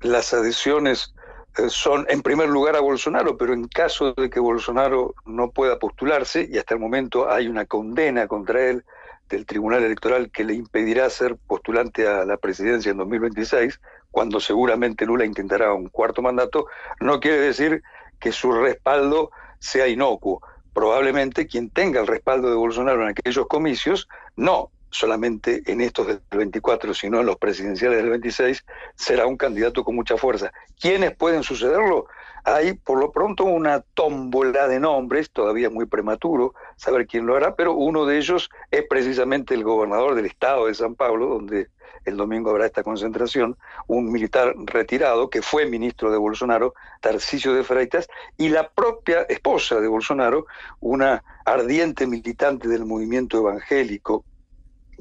[0.00, 1.14] las adhesiones
[1.56, 5.78] eh, son en primer lugar a Bolsonaro, pero en caso de que Bolsonaro no pueda
[5.78, 8.84] postularse, y hasta el momento hay una condena contra él
[9.28, 13.80] del Tribunal Electoral que le impedirá ser postulante a la presidencia en 2026,
[14.10, 16.66] cuando seguramente Lula intentará un cuarto mandato,
[17.00, 17.82] no quiere decir
[18.18, 20.40] que su respaldo sea inocuo.
[20.72, 26.20] Probablemente quien tenga el respaldo de Bolsonaro en aquellos comicios no solamente en estos del
[26.30, 30.52] 24, sino en los presidenciales del 26, será un candidato con mucha fuerza.
[30.80, 32.06] ¿Quiénes pueden sucederlo?
[32.44, 37.54] Hay por lo pronto una tómbola de nombres, todavía muy prematuro saber quién lo hará,
[37.54, 41.68] pero uno de ellos es precisamente el gobernador del estado de San Pablo, donde
[42.04, 43.56] el domingo habrá esta concentración,
[43.86, 49.80] un militar retirado que fue ministro de Bolsonaro, Tarcisio de Freitas, y la propia esposa
[49.80, 50.46] de Bolsonaro,
[50.80, 54.24] una ardiente militante del movimiento evangélico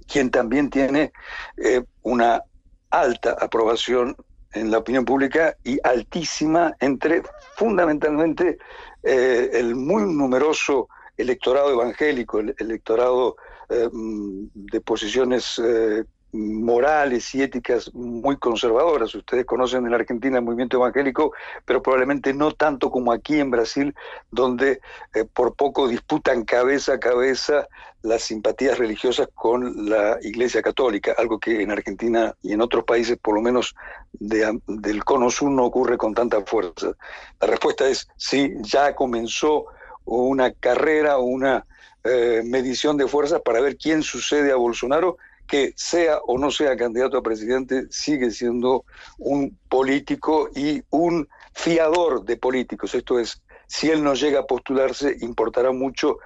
[0.08, 1.12] quien también tiene
[1.58, 2.44] eh, una
[2.90, 4.16] alta aprobación
[4.54, 7.24] en la opinión pública y altísima entre
[7.56, 8.58] fundamentalmente
[9.04, 13.36] eh, el muy numeroso electorado evangélico, el electorado
[13.70, 15.62] eh, mm, de posiciones
[16.38, 19.14] morales y éticas muy conservadoras.
[19.16, 21.34] Ustedes conocen en Argentina el movimiento evangélico,
[21.66, 23.96] pero probablemente no tanto como aquí en Brasil,
[24.32, 24.80] donde
[25.14, 27.68] eh, por poco disputan cabeza a cabeza
[28.04, 33.18] las simpatías religiosas con la Iglesia Católica, algo que en Argentina y en otros países,
[33.18, 33.76] por lo menos
[34.14, 36.92] del Cono Sur, no ocurre con tanta fuerza.
[37.42, 39.66] La respuesta es sí, ya comenzó
[40.06, 41.66] una carrera, una
[42.04, 45.18] eh, medición de fuerzas para ver quién sucede a Bolsonaro
[45.48, 48.86] que sea o no sea candidato a presidente, sigue siendo
[49.18, 52.94] un político y un fiador de políticos.
[52.94, 56.18] Esto es, si él no llega a postularse, importará mucho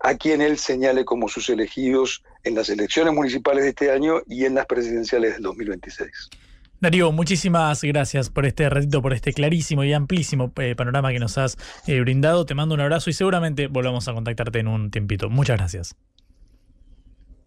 [0.00, 4.44] a, quien él señale como sus elegidos en las elecciones municipales de este año y
[4.44, 6.30] en las presidenciales del 2026.
[6.80, 11.38] Darío, muchísimas gracias por este ratito, por este clarísimo y amplísimo eh, panorama que nos
[11.38, 11.56] has
[11.86, 12.44] eh, brindado.
[12.44, 15.30] Te mando un abrazo y seguramente volvamos a contactarte en un tiempito.
[15.30, 15.94] Muchas gracias.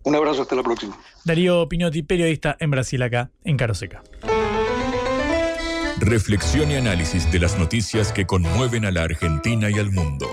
[0.06, 0.98] Un abrazo, hasta la próxima.
[1.26, 4.04] Darío Pinotti, periodista en Brasil, acá en Caroseca.
[6.00, 10.28] Reflexión y análisis de las noticias que conmueven a la Argentina y al mundo.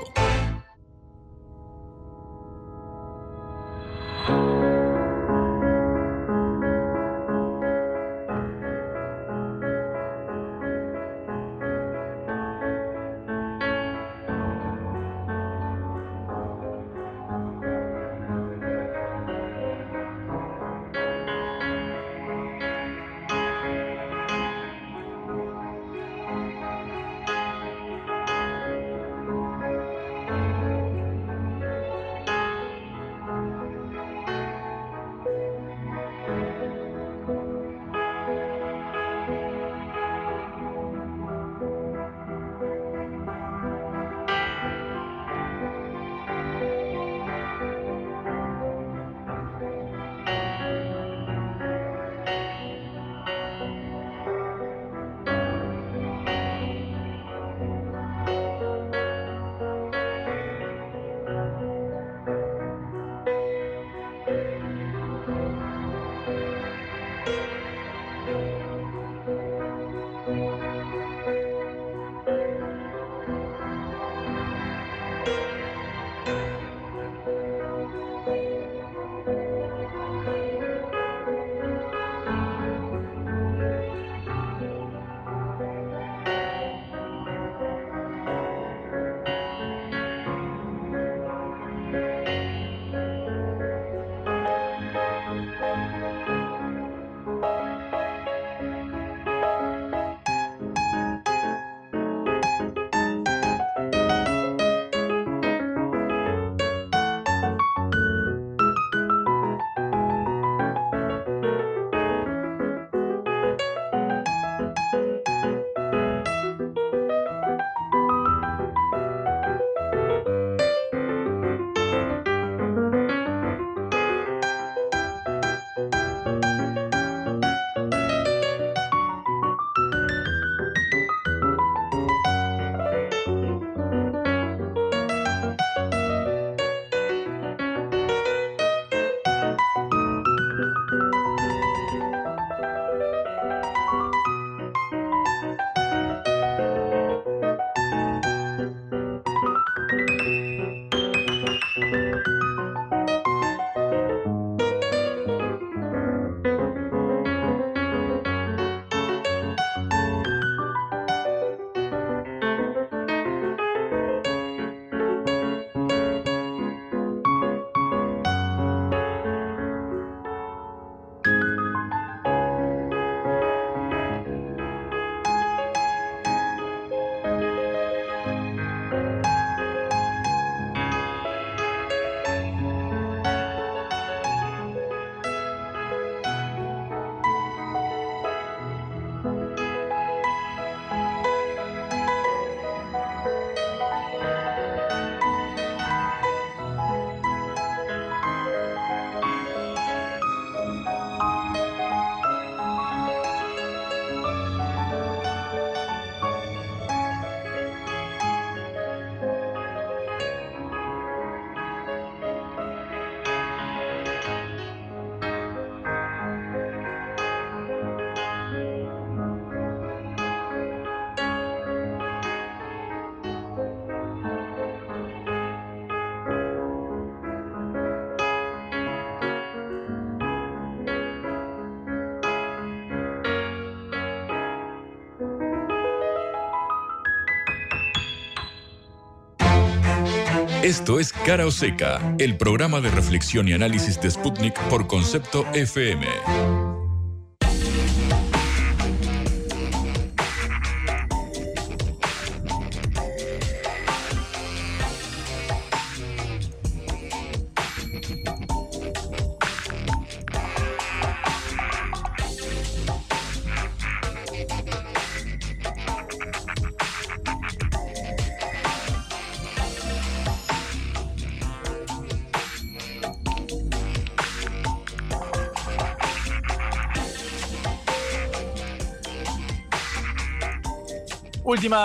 [240.63, 245.45] Esto es Cara o Seca, el programa de reflexión y análisis de Sputnik por concepto
[245.55, 246.07] FM.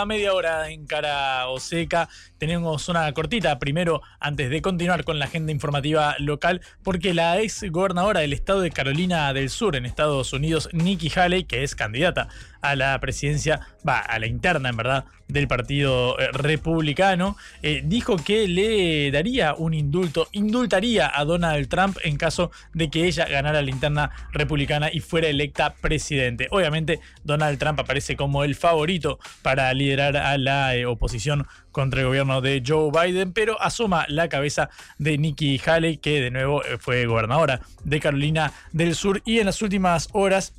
[0.05, 2.09] media hora en Cara Oseca.
[2.37, 7.63] Tenemos una cortita primero antes de continuar con la agenda informativa local, porque la ex
[7.69, 12.29] gobernadora del estado de Carolina del Sur en Estados Unidos, Nikki Haley, que es candidata
[12.61, 18.17] a la presidencia, va, a la interna en verdad, del Partido eh, Republicano, eh, dijo
[18.17, 23.61] que le daría un indulto, indultaría a Donald Trump en caso de que ella ganara
[23.61, 26.47] la interna republicana y fuera electa presidente.
[26.51, 32.07] Obviamente, Donald Trump aparece como el favorito para liderar a la eh, oposición contra el
[32.07, 37.05] gobierno de Joe Biden, pero asoma la cabeza de Nikki Haley, que de nuevo fue
[37.05, 40.53] gobernadora de Carolina del Sur y en las últimas horas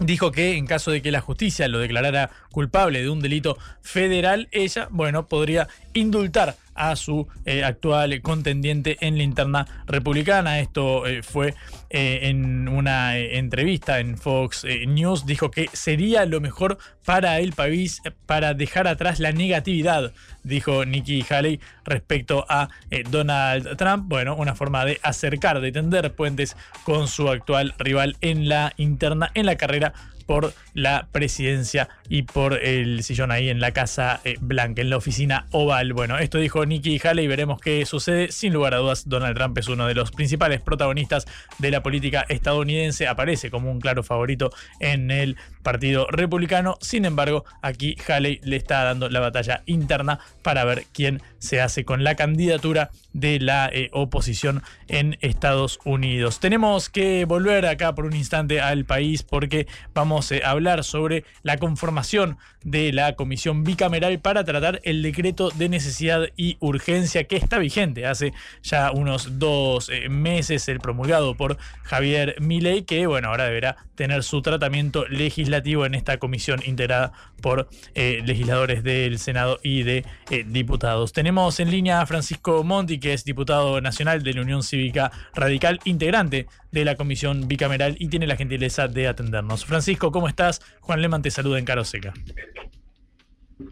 [0.00, 4.48] dijo que en caso de que la justicia lo declarara culpable de un delito federal,
[4.50, 10.60] ella, bueno, podría indultar a su eh, actual contendiente en la interna republicana.
[10.60, 11.54] Esto eh, fue
[11.90, 15.26] eh, en una entrevista en Fox News.
[15.26, 20.12] Dijo que sería lo mejor para el país para dejar atrás la negatividad,
[20.44, 22.68] dijo Nikki Haley respecto a
[23.10, 24.04] Donald Trump.
[24.08, 29.30] Bueno, una forma de acercar, de tender puentes con su actual rival en la interna,
[29.34, 29.92] en la carrera
[30.30, 34.96] por la presidencia y por el sillón ahí en la Casa eh, Blanca, en la
[34.96, 35.92] oficina oval.
[35.92, 38.30] Bueno, esto dijo Nikki Haley veremos qué sucede.
[38.30, 41.26] Sin lugar a dudas, Donald Trump es uno de los principales protagonistas
[41.58, 43.06] de la política estadounidense.
[43.06, 46.76] Aparece como un claro favorito en el Partido Republicano.
[46.80, 51.84] Sin embargo, aquí Haley le está dando la batalla interna para ver quién se hace
[51.84, 56.38] con la candidatura de la eh, oposición en Estados Unidos.
[56.38, 61.24] Tenemos que volver acá por un instante al país porque vamos eh, a hablar sobre
[61.42, 67.36] la conformación de la comisión bicameral para tratar el decreto de necesidad y urgencia que
[67.36, 68.32] está vigente hace
[68.62, 74.22] ya unos dos eh, meses, el promulgado por Javier Milei, que bueno, ahora deberá tener
[74.22, 77.12] su tratamiento legislativo en esta comisión integrada
[77.42, 80.04] por legisladores del Senado y de
[80.46, 81.12] diputados.
[81.12, 85.80] Tenemos en línea a Francisco Monti, que es diputado nacional de la Unión Cívica Radical,
[85.84, 89.64] integrante de la comisión bicameral y tiene la gentileza de atendernos.
[89.64, 90.60] Francisco, ¿cómo estás?
[90.80, 92.12] Juan Leman te saluda en Caro Seca.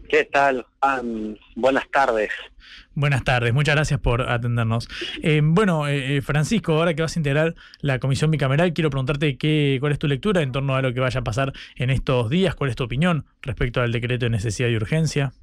[0.07, 0.65] ¿Qué tal,
[1.55, 2.29] Buenas tardes.
[2.93, 4.87] Buenas tardes, muchas gracias por atendernos.
[5.23, 9.37] Eh, bueno, eh, eh, Francisco, ahora que vas a integrar la comisión bicameral, quiero preguntarte
[9.37, 12.29] qué, cuál es tu lectura en torno a lo que vaya a pasar en estos
[12.29, 15.33] días, cuál es tu opinión respecto al decreto de necesidad y urgencia.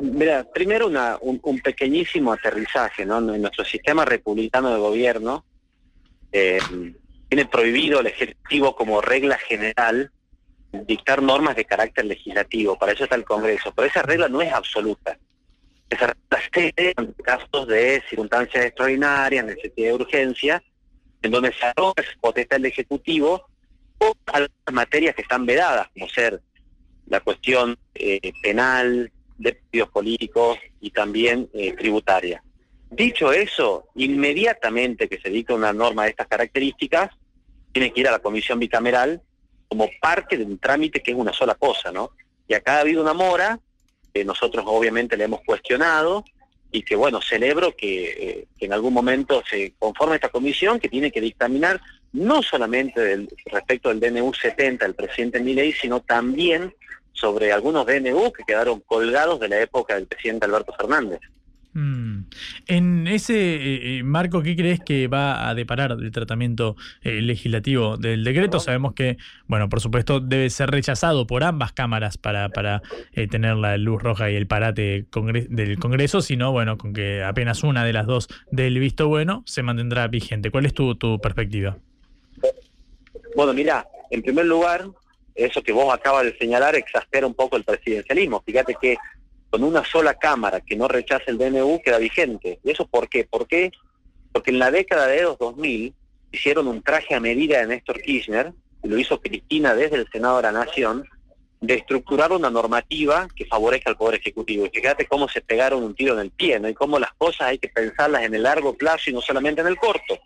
[0.00, 3.18] Mira, primero una, un, pequeñísimo aterrizaje, ¿no?
[3.18, 5.44] En nuestro sistema republicano de gobierno
[6.32, 6.58] eh,
[7.28, 10.10] tiene prohibido el Ejecutivo como regla general
[10.72, 14.52] dictar normas de carácter legislativo, para eso está el Congreso, pero esa regla no es
[14.52, 15.18] absoluta.
[15.88, 16.14] Esa
[16.52, 20.62] regla en casos de circunstancias extraordinarias, necesidad de urgencia,
[21.22, 23.46] en donde se arroga potestad del Ejecutivo
[23.98, 26.40] o algunas materias que están vedadas, como ser
[27.06, 32.42] la cuestión eh, penal, de partidos políticos y también eh, tributaria.
[32.90, 37.10] Dicho eso, inmediatamente que se dicta una norma de estas características,
[37.72, 39.22] tiene que ir a la comisión bicameral
[39.70, 42.10] como parte de un trámite que es una sola cosa, ¿no?
[42.48, 43.60] Y acá ha habido una mora,
[44.12, 46.24] que nosotros obviamente le hemos cuestionado,
[46.72, 50.88] y que bueno, celebro que, eh, que en algún momento se conforme esta comisión que
[50.88, 51.80] tiene que dictaminar
[52.12, 56.74] no solamente respecto del DNU 70 del presidente Milei, sino también
[57.12, 61.20] sobre algunos DNU que quedaron colgados de la época del presidente Alberto Fernández.
[61.72, 62.22] Mm.
[62.66, 67.96] En ese eh, eh, marco, ¿qué crees que va a deparar el tratamiento eh, legislativo
[67.96, 68.58] del decreto?
[68.58, 72.82] Sabemos que, bueno, por supuesto, debe ser rechazado por ambas cámaras para, para
[73.30, 75.06] tener la luz roja y el parate
[75.48, 79.62] del Congreso, sino, bueno, con que apenas una de las dos del visto bueno se
[79.62, 80.50] mantendrá vigente.
[80.50, 81.76] ¿Cuál es tu, tu perspectiva?
[83.36, 84.86] Bueno, mira, en primer lugar,
[85.36, 88.42] eso que vos acabas de señalar exaspera un poco el presidencialismo.
[88.44, 88.96] Fíjate que
[89.50, 92.60] con una sola Cámara que no rechace el DNU queda vigente.
[92.64, 93.24] ¿Y eso por qué?
[93.24, 93.72] ¿Por qué?
[94.32, 95.92] Porque en la década de los 2000
[96.32, 98.52] hicieron un traje a medida de Néstor Kirchner,
[98.82, 101.04] y lo hizo Cristina desde el Senado de la Nación,
[101.60, 104.64] de estructurar una normativa que favorezca al Poder Ejecutivo.
[104.64, 106.68] Y fíjate cómo se pegaron un tiro en el pie, ¿no?
[106.68, 109.66] Y cómo las cosas hay que pensarlas en el largo plazo y no solamente en
[109.66, 110.18] el corto.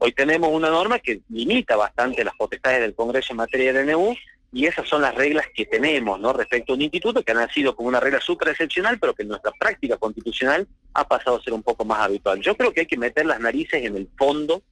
[0.00, 4.14] Hoy tenemos una norma que limita bastante las potestades del Congreso en materia de DNU
[4.52, 6.32] y esas son las reglas que tenemos ¿no?
[6.32, 9.28] respecto a un instituto que han nacido como una regla súper excepcional, pero que en
[9.28, 12.40] nuestra práctica constitucional ha pasado a ser un poco más habitual.
[12.40, 14.62] Yo creo que hay que meter las narices en el fondo,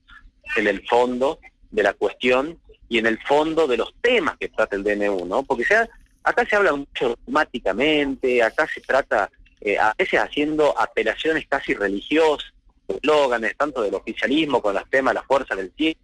[0.56, 1.38] en el fondo
[1.70, 5.42] de la cuestión y en el fondo de los temas que trata el DNU, ¿no?
[5.42, 5.88] Porque sea,
[6.22, 9.30] acá se habla mucho automáticamente, acá se trata
[9.60, 12.52] eh, a veces haciendo apelaciones casi religiosas,
[12.86, 15.98] eslóganes, tanto del oficialismo con las temas de la fuerza del cielo.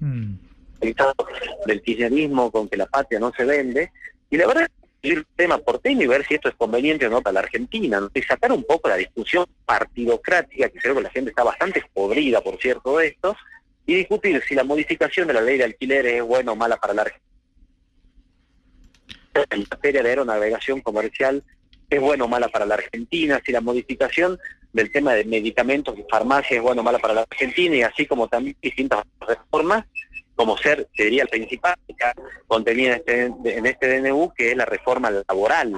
[0.00, 0.43] Mm
[1.66, 3.92] del kirchnerismo con que la patria no se vende,
[4.30, 4.68] y la verdad
[5.02, 8.00] es el tema porteño y ver si esto es conveniente o no para la Argentina,
[8.12, 12.40] y sacar un poco la discusión partidocrática, que creo que la gente está bastante podrida,
[12.40, 13.36] por cierto, de esto,
[13.86, 16.94] y discutir si la modificación de la ley de alquileres es buena o mala para
[16.94, 17.24] la Argentina.
[19.50, 21.42] en materia de aeronavegación comercial
[21.90, 24.38] es bueno o mala para la Argentina, si la modificación
[24.72, 28.06] del tema de medicamentos y farmacia es bueno o mala para la Argentina y así
[28.06, 29.84] como también distintas reformas,
[30.34, 31.76] como ser, sería el principal
[32.46, 35.74] contenida en este, en este DNU, que es la reforma laboral.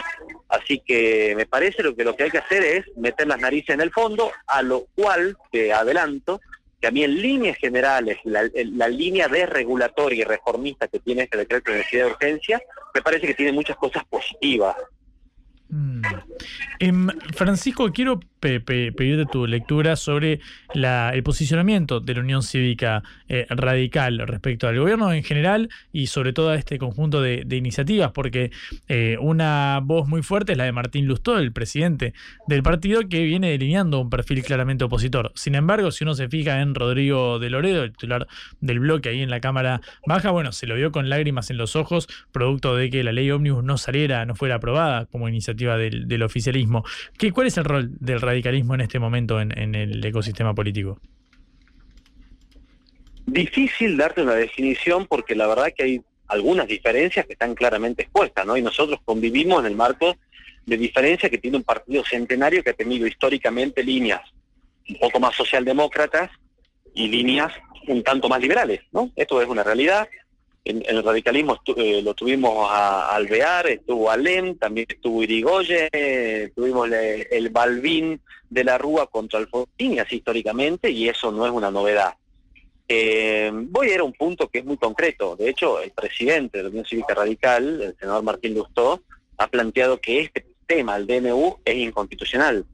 [0.49, 3.75] Así que me parece lo que lo que hay que hacer es meter las narices
[3.75, 6.41] en el fondo, a lo cual, te adelanto,
[6.81, 11.39] que a mí en líneas generales, la, la línea desregulatoria y reformista que tiene este
[11.39, 12.63] decreto de necesidad de urgencia,
[12.95, 14.77] me parece que tiene muchas cosas positivas.
[15.69, 16.03] Mm.
[16.79, 20.41] Em, Francisco, quiero pedirte tu lectura sobre
[20.75, 26.33] el posicionamiento de la Unión Cívica eh, Radical respecto al gobierno en general y sobre
[26.33, 28.51] todo a este conjunto de, iniciativas, porque
[28.89, 32.13] eh, una voz muy fuerte es la de Martín Lustó, el presidente
[32.47, 35.33] del partido, que viene delineando un perfil claramente opositor.
[35.35, 38.27] Sin embargo, si uno se fija en Rodrigo de Loredo, el titular
[38.61, 41.77] del bloque ahí en la Cámara Baja, bueno, se lo vio con lágrimas en los
[41.77, 46.23] ojos, producto de que la ley ómnibus no saliera, no fuera aprobada como iniciativa del,
[46.23, 46.85] oficialismo.
[47.19, 51.01] ¿Qué, ¿Cuál es el rol del radicalismo en este momento en, el ecosistema político?
[53.27, 58.47] Difícil darte una definición porque la verdad que hay algunas diferencias que están claramente expuestas,
[58.47, 58.57] ¿no?
[58.57, 60.17] Y nosotros convivimos en el marco
[60.65, 64.21] de diferencias que tiene un partido centenario que ha tenido históricamente líneas
[64.89, 66.31] un poco más socialdemócratas
[66.95, 67.53] y líneas
[67.89, 69.11] un tanto más liberales, ¿no?
[69.17, 70.09] Esto es una realidad
[70.67, 75.89] en, el radicalismo eh, lo tuvimos a, Alvear, estuvo Alem, también estuvo Irigoyen,
[76.55, 78.21] tuvimos el Balbín
[78.51, 82.15] de la Rúa contra Alfonsín, así históricamente, y eso no es una novedad.
[82.89, 85.37] Eh, voy a ir a un punto que es muy concreto.
[85.37, 89.03] De hecho, el presidente de la Unión Cívica Radical, el senador Martín Lustó,
[89.39, 92.65] ha planteado que este tema, el DNU, es inconstitucional.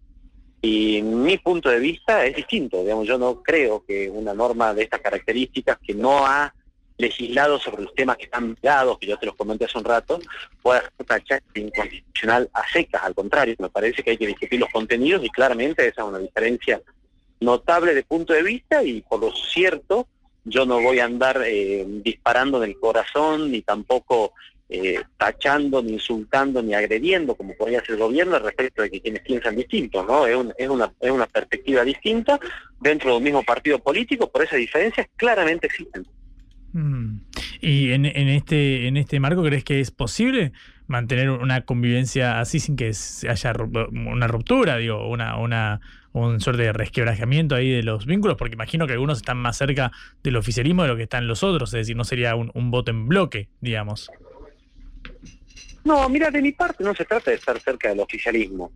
[0.60, 2.82] Y mi punto de vista es distinto.
[2.82, 6.54] Digamos, yo no creo que una norma de estas características que no ha
[7.02, 10.20] legislado sobre los temas que están dados, que yo te los comenté hace un rato,
[10.62, 10.82] pueda
[11.26, 15.28] ser inconstitucional a secas, al contrario, me parece que hay que discutir los contenidos y
[15.28, 16.80] claramente esa es una diferencia
[17.40, 20.06] notable de punto de vista y por lo cierto
[20.44, 24.32] yo no voy a andar eh, disparando en el corazón ni tampoco
[24.68, 29.22] eh, tachando, ni insultando, ni agrediendo, como podría hacer el gobierno, respecto de que quienes
[29.22, 30.26] piensan distintos, ¿no?
[30.26, 30.34] Es,
[30.68, 32.40] una, es una perspectiva distinta
[32.80, 36.06] dentro de un mismo partido político, por esas diferencias claramente existen.
[36.72, 37.18] Mm.
[37.60, 40.52] ¿Y en, este, en este marco crees que es posible
[40.86, 42.92] mantener una convivencia así sin que
[43.28, 43.52] haya
[43.92, 45.80] una ruptura, digo, una, una
[46.12, 48.36] un suerte de resquebrajamiento ahí de los vínculos?
[48.36, 49.92] Porque imagino que algunos están más cerca
[50.22, 53.06] del oficialismo de lo que están los otros, es decir, no sería un, voto en
[53.06, 54.10] bloque, digamos.
[55.84, 58.72] No, mira, de mi parte no se trata de estar cerca del oficialismo,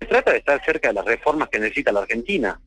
[0.00, 2.60] se trata de estar cerca de las reformas que necesita la Argentina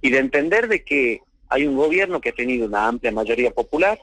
[0.00, 1.20] y de entender de que
[1.52, 4.00] hay un gobierno que ha tenido una amplia mayoría popular,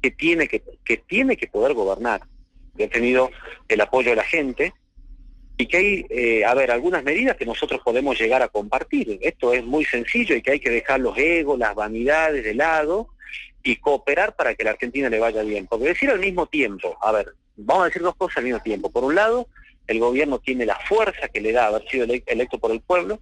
[0.00, 2.22] que tiene que, que tiene que poder gobernar,
[2.76, 3.30] que ha tenido
[3.68, 4.72] el apoyo de la gente,
[5.58, 9.18] y que hay, eh, a ver, algunas medidas que nosotros podemos llegar a compartir.
[9.20, 13.08] Esto es muy sencillo y que hay que dejar los egos, las vanidades de lado
[13.64, 15.66] y cooperar para que la Argentina le vaya bien.
[15.66, 18.88] Porque decir al mismo tiempo, a ver, vamos a decir dos cosas al mismo tiempo.
[18.88, 19.48] Por un lado,
[19.88, 23.20] el gobierno tiene la fuerza que le da haber sido electo por el pueblo,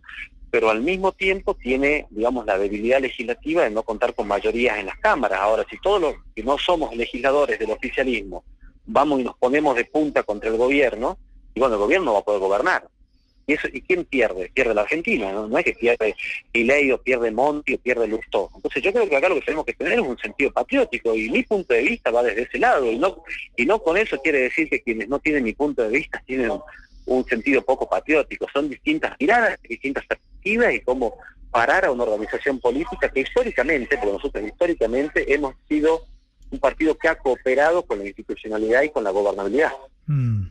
[0.56, 4.86] pero al mismo tiempo tiene, digamos, la debilidad legislativa de no contar con mayorías en
[4.86, 5.38] las cámaras.
[5.38, 8.42] Ahora, si todos los que no somos legisladores del oficialismo
[8.86, 11.18] vamos y nos ponemos de punta contra el gobierno,
[11.54, 12.88] y bueno, el gobierno va a poder gobernar.
[13.46, 14.50] ¿Y, eso, ¿y quién pierde?
[14.54, 15.58] Pierde la Argentina, ¿no?
[15.58, 16.16] es que pierde
[16.54, 18.48] Milei o pierde Monti o pierde Lustó.
[18.56, 21.28] Entonces yo creo que acá lo que tenemos que tener es un sentido patriótico y
[21.28, 23.22] mi punto de vista va desde ese lado y no,
[23.58, 26.50] y no con eso quiere decir que quienes no tienen mi punto de vista tienen
[27.06, 28.46] un sentido poco patriótico.
[28.52, 31.16] Son distintas miradas, distintas perspectivas y cómo
[31.50, 36.02] parar a una organización política que históricamente, porque nosotros históricamente hemos sido
[36.50, 39.72] un partido que ha cooperado con la institucionalidad y con la gobernabilidad.
[40.06, 40.48] Mm.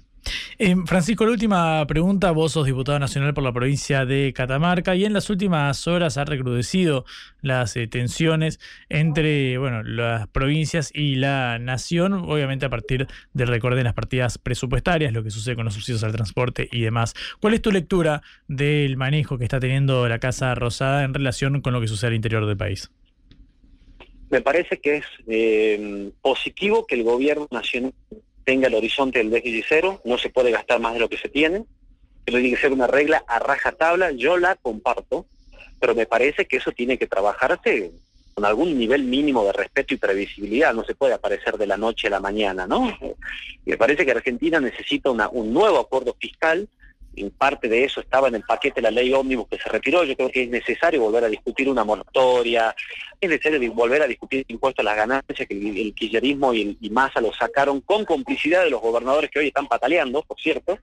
[0.58, 2.32] Eh, Francisco, la última pregunta.
[2.32, 6.26] Vos sos diputado nacional por la provincia de Catamarca y en las últimas horas ha
[6.26, 7.06] recrudecido
[7.42, 13.78] las eh, tensiones entre bueno, las provincias y la nación, obviamente a partir del recorte
[13.78, 17.14] de las partidas presupuestarias, lo que sucede con los subsidios al transporte y demás.
[17.42, 21.74] ¿Cuál es tu lectura del manejo que está teniendo la Casa Rosada en relación con
[21.74, 22.90] lo que sucede al interior del país?
[24.30, 27.94] Me parece que es eh, positivo que el gobierno nacional
[28.46, 31.30] tenga el horizonte del déficit cero, no se puede gastar más de lo que se
[31.30, 31.66] tiene,
[32.24, 35.26] pero tiene que ser una regla a raja tabla, yo la comparto,
[35.80, 37.92] pero me parece que eso tiene que trabajarse
[38.34, 42.08] con algún nivel mínimo de respeto y previsibilidad, no se puede aparecer de la noche
[42.08, 42.96] a la mañana, ¿no?
[43.66, 46.68] me parece que Argentina necesita una, un nuevo acuerdo fiscal
[47.16, 50.04] en parte de eso estaba en el paquete de la ley ómnibus que se retiró,
[50.04, 52.76] yo creo que es necesario volver a discutir una moratoria,
[53.20, 56.62] es necesario volver a discutir el impuesto a las ganancias que el, el kirchnerismo y,
[56.62, 60.78] el, y lo sacaron con complicidad de los gobernadores que hoy están pataleando, por cierto,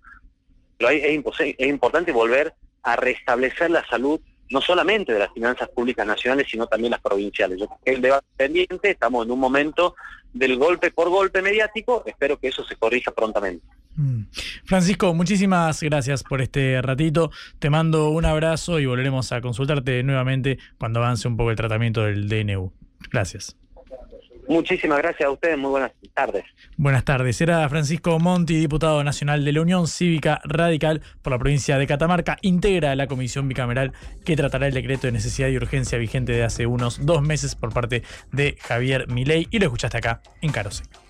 [0.78, 4.20] pero es, es importante volver a restablecer la salud
[4.52, 7.58] no solamente de las finanzas públicas nacionales, sino también las provinciales.
[7.58, 9.96] Yo creo que el debate pendiente, estamos en un momento
[10.32, 13.64] del golpe por golpe mediático, espero que eso se corrija prontamente.
[13.96, 14.22] Mm.
[14.64, 17.30] Francisco, muchísimas gracias por este ratito.
[17.58, 22.02] Te mando un abrazo y volveremos a consultarte nuevamente cuando avance un poco el tratamiento
[22.02, 22.72] del DNU.
[23.10, 23.56] Gracias.
[24.48, 26.44] Muchísimas gracias a ustedes, muy buenas tardes.
[26.76, 27.40] Buenas tardes.
[27.40, 32.38] Era Francisco Monti, diputado nacional de la Unión Cívica Radical por la provincia de Catamarca.
[32.42, 33.92] Integra la comisión bicameral
[34.24, 37.72] que tratará el decreto de necesidad y urgencia vigente de hace unos dos meses por
[37.72, 38.02] parte
[38.32, 39.46] de Javier Milei.
[39.50, 41.01] Y lo escuchaste acá en Caro Seca.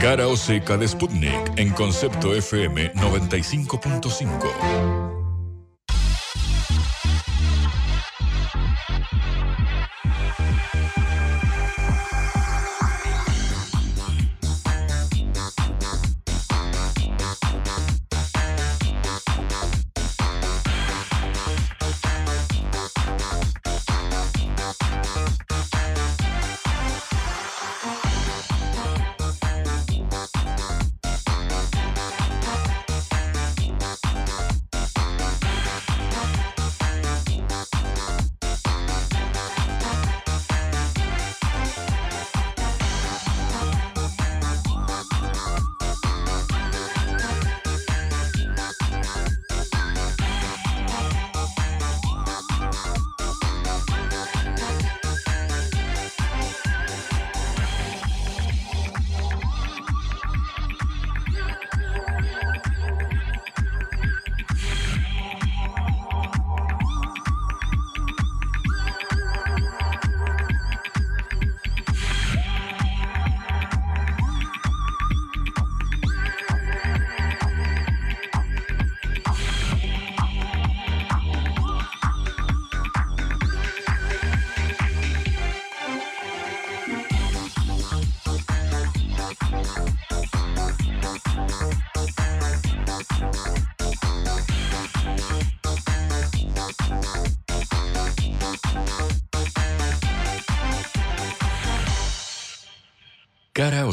[0.00, 5.17] Cara o seca de Sputnik en concepto FM 95.5.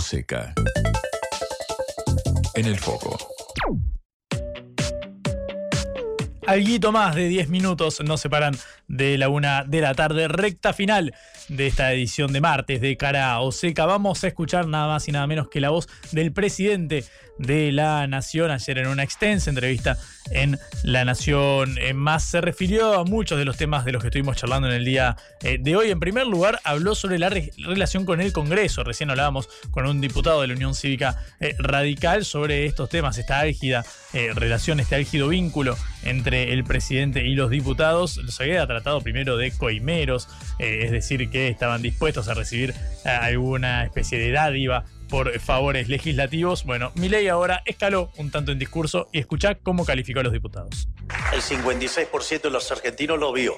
[0.06, 0.54] Seca.
[2.54, 3.18] En el foco.
[6.46, 8.56] Alguito más de 10 minutos nos separan
[8.88, 11.16] de la una de la tarde, recta final
[11.50, 13.88] de esta edición de martes de Cara o Seca.
[13.88, 17.04] Vamos a escuchar nada más y nada menos que la voz del presidente
[17.38, 19.98] de la Nación ayer en una extensa entrevista
[20.32, 22.24] en La Nación eh, Más.
[22.24, 25.18] Se refirió a muchos de los temas de los que estuvimos charlando en el día
[25.42, 25.92] eh, de hoy.
[25.92, 28.84] En primer lugar, habló sobre la relación con el Congreso.
[28.84, 33.40] Recién hablábamos con un diputado de la Unión Cívica eh, Radical sobre estos temas, esta
[33.40, 33.86] álgida
[34.34, 38.16] relación, este álgido vínculo entre el presidente y los diputados.
[38.16, 44.18] Los había tratado primero de coimeros, es decir, que estaban dispuestos a recibir alguna especie
[44.18, 46.64] de dádiva por favores legislativos.
[46.64, 50.34] Bueno, mi ley ahora escaló un tanto en discurso y escucha cómo calificó a los
[50.34, 50.88] diputados.
[51.34, 53.56] El 56% de los argentinos lo vio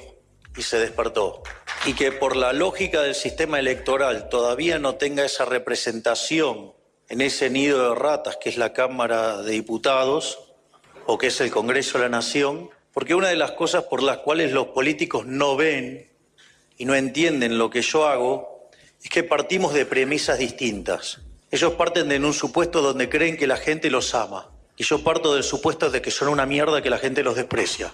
[0.58, 1.44] y se despertó.
[1.86, 6.74] Y que por la lógica del sistema electoral todavía no tenga esa representación
[7.10, 10.40] en ese nido de ratas que es la Cámara de Diputados
[11.06, 14.18] o que es el Congreso de la Nación, porque una de las cosas por las
[14.18, 16.12] cuales los políticos no ven
[16.78, 18.70] y no entienden lo que yo hago
[19.02, 21.22] es que partimos de premisas distintas.
[21.50, 24.50] Ellos parten de un supuesto donde creen que la gente los ama.
[24.76, 27.94] Y yo parto del supuesto de que son una mierda que la gente los desprecia.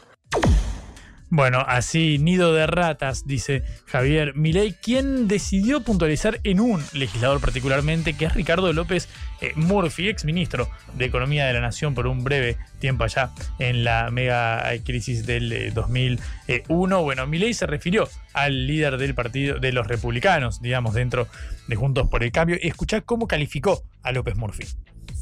[1.35, 8.13] Bueno, así, nido de ratas, dice Javier Milei, quien decidió puntualizar en un legislador particularmente,
[8.13, 9.09] que es Ricardo López
[9.41, 13.83] eh, Murphy, ex ministro de Economía de la Nación por un breve tiempo allá en
[13.83, 16.21] la mega crisis del 2001.
[16.47, 21.27] Eh, bueno, Milei se refirió al líder del partido de los republicanos, digamos, dentro
[21.67, 24.67] de Juntos por el Cambio, escuchá cómo calificó a López Murphy.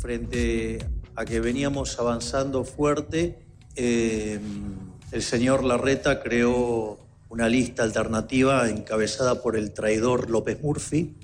[0.01, 0.79] Frente
[1.15, 3.39] a que veníamos avanzando fuerte,
[3.77, 4.41] eh,
[5.11, 6.97] el señor Larreta creó
[7.29, 11.15] una lista alternativa encabezada por el traidor López Murphy,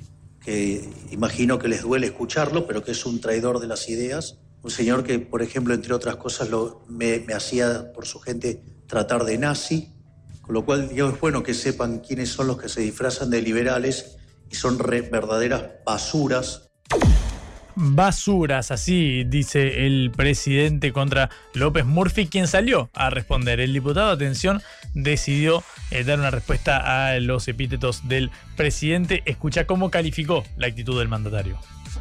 [0.43, 4.37] que imagino que les duele escucharlo, pero que es un traidor de las ideas.
[4.61, 6.49] Un señor que, por ejemplo, entre otras cosas,
[6.87, 9.93] me, hacía por su gente tratar de nazi,
[10.41, 13.41] con lo cual digo, es bueno que sepan quiénes son los que se disfrazan de
[13.41, 14.17] liberales
[14.49, 16.69] y son verdaderas basuras
[17.77, 23.59] basuras, así dice el presidente contra López Murphy, quien salió a responder.
[23.59, 24.61] El diputado, atención,
[24.93, 29.21] decidió eh, dar una respuesta a los epítetos del presidente.
[29.25, 31.59] Escucha cómo calificó la actitud del mandatario.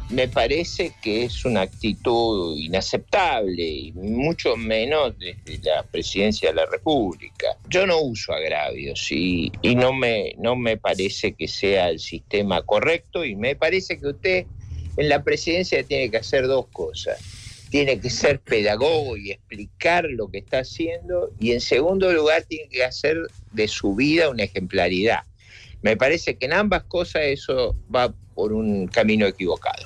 [0.09, 6.65] Me parece que es una actitud inaceptable y mucho menos desde la presidencia de la
[6.65, 7.57] República.
[7.69, 12.61] Yo no uso agravios y, y no, me, no me parece que sea el sistema
[12.61, 14.45] correcto y me parece que usted
[14.97, 17.19] en la presidencia tiene que hacer dos cosas.
[17.69, 22.69] Tiene que ser pedagogo y explicar lo que está haciendo y en segundo lugar tiene
[22.69, 23.17] que hacer
[23.51, 25.19] de su vida una ejemplaridad.
[25.81, 29.85] Me parece que en ambas cosas eso va por un camino equivocado.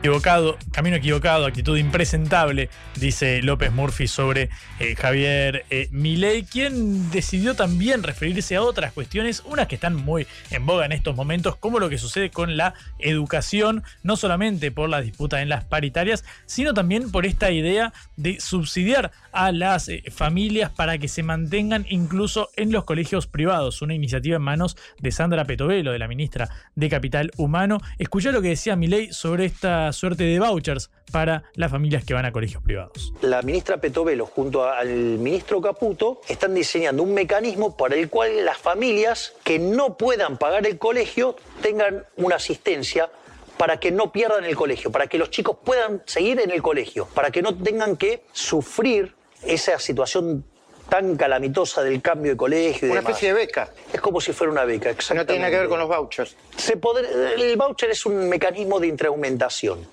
[0.00, 4.48] Equivocado, camino equivocado, actitud impresentable, dice López Murphy sobre
[4.78, 10.28] eh, Javier eh, Milei, quien decidió también referirse a otras cuestiones, unas que están muy
[10.50, 14.88] en boga en estos momentos, como lo que sucede con la educación, no solamente por
[14.88, 20.02] la disputa en las paritarias, sino también por esta idea de subsidiar a las eh,
[20.10, 23.82] familias para que se mantengan incluso en los colegios privados.
[23.82, 27.78] Una iniciativa en manos de Sandra Petovelo, de la ministra de Capital Humano.
[27.98, 32.24] Escuchá lo que decía Milei sobre esta suerte de vouchers para las familias que van
[32.24, 33.12] a colegios privados.
[33.22, 38.58] La ministra Petovelo junto al ministro Caputo están diseñando un mecanismo para el cual las
[38.58, 43.08] familias que no puedan pagar el colegio tengan una asistencia
[43.56, 47.06] para que no pierdan el colegio, para que los chicos puedan seguir en el colegio,
[47.14, 50.44] para que no tengan que sufrir esa situación
[50.88, 52.88] tan calamitosa del cambio de colegio.
[52.88, 53.10] Y Una demás.
[53.10, 53.70] especie de beca.
[53.92, 55.24] Es como si fuera una beca, exactamente.
[55.24, 56.36] No tiene nada que ver con los vouchers.
[56.56, 59.86] Se el voucher es un mecanismo de intraumentación.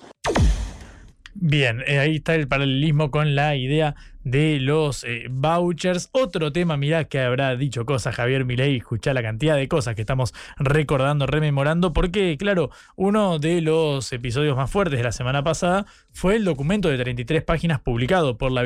[1.34, 3.94] Bien, eh, ahí está el paralelismo con la idea
[4.26, 6.10] de los eh, vouchers.
[6.10, 10.00] Otro tema, mirá que habrá dicho cosas Javier Milei, escuchá la cantidad de cosas que
[10.00, 15.86] estamos recordando, rememorando, porque claro, uno de los episodios más fuertes de la semana pasada
[16.12, 18.64] fue el documento de 33 páginas publicado por la,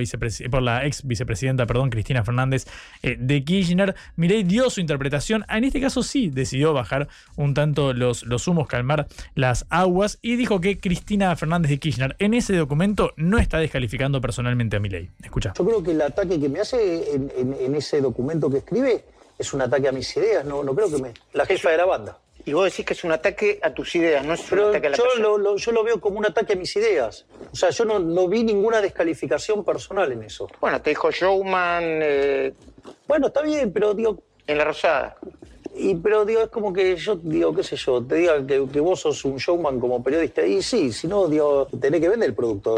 [0.51, 2.67] por la ex vicepresidenta, perdón, Cristina Fernández
[3.03, 3.95] eh, de Kirchner.
[4.17, 8.67] Milei dio su interpretación, en este caso sí decidió bajar un tanto los, los humos,
[8.67, 13.59] calmar las aguas y dijo que Cristina Fernández de Kirchner en ese documento no está
[13.59, 15.11] descalificando personalmente a Milei.
[15.23, 15.50] Escucha.
[15.57, 19.05] Yo creo que el ataque que me hace en, en- en ese documento que escribe
[19.39, 21.15] es un ataque a mis ideas, no, no creo que me...
[21.33, 22.19] La jefa de la banda.
[22.45, 24.87] Y vos decís que es un ataque a tus ideas, no es Pero un ataque
[24.87, 25.23] a la yo persona.
[25.23, 27.27] lo, lo- yo lo veo como un ataque a mis ideas.
[27.53, 30.49] O sea, yo no, no vi ninguna descalificación personal en eso.
[30.61, 31.83] Bueno, te dijo Showman.
[31.85, 32.55] eh,
[33.07, 34.19] Bueno, está bien, pero digo.
[34.47, 35.17] En la Rosada.
[35.77, 38.81] Y, pero digo, es como que yo, digo, qué sé yo, te diga que, que
[38.81, 40.45] vos sos un showman como periodista.
[40.45, 42.75] Y sí, si no, digo, tenés que vender el producto.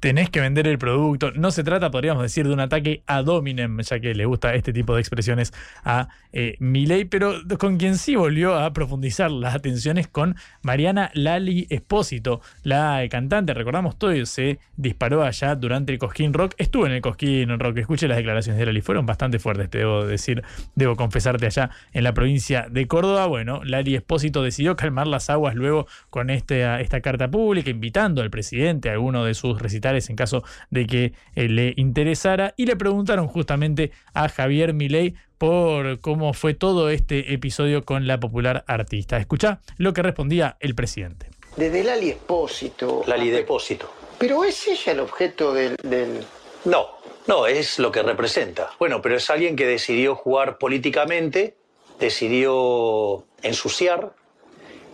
[0.00, 1.32] Tenés que vender el producto.
[1.32, 4.72] No se trata, podríamos decir, de un ataque a dominem, ya que le gusta este
[4.72, 5.52] tipo de expresiones
[5.84, 11.66] a eh, Milei, pero con quien sí volvió a profundizar las atenciones con Mariana Lali
[11.70, 17.00] Espósito, la cantante, recordamos todo, se disparó allá durante el Cosquín Rock, estuvo en el
[17.00, 20.42] Cosquín Rock, escuché las declaraciones de Lali, fueron bastante fuertes, te debo decir,
[20.74, 23.26] debo confesarte allá en la provincia de Córdoba.
[23.26, 28.30] Bueno, Lali Espósito decidió calmar las aguas luego con este, esta carta pública, invitando al
[28.30, 29.60] presidente a alguno de sus
[29.94, 36.00] en caso de que eh, le interesara, y le preguntaron justamente a Javier Milei por
[36.00, 39.18] cómo fue todo este episodio con la popular artista.
[39.18, 41.28] Escucha lo que respondía el presidente.
[41.56, 43.02] Desde Lali Espósito.
[43.06, 43.92] Lali Depósito.
[44.18, 46.24] Pero es ella el objeto del, del-
[46.64, 46.86] No,
[47.26, 48.70] no, es lo que representa.
[48.78, 51.56] Bueno, pero es alguien que decidió jugar políticamente,
[52.00, 54.12] decidió ensuciar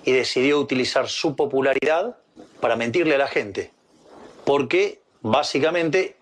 [0.05, 2.17] y decidió utilizar su popularidad
[2.61, 3.71] para mentirle a la gente.
[4.45, 6.17] Porque básicamente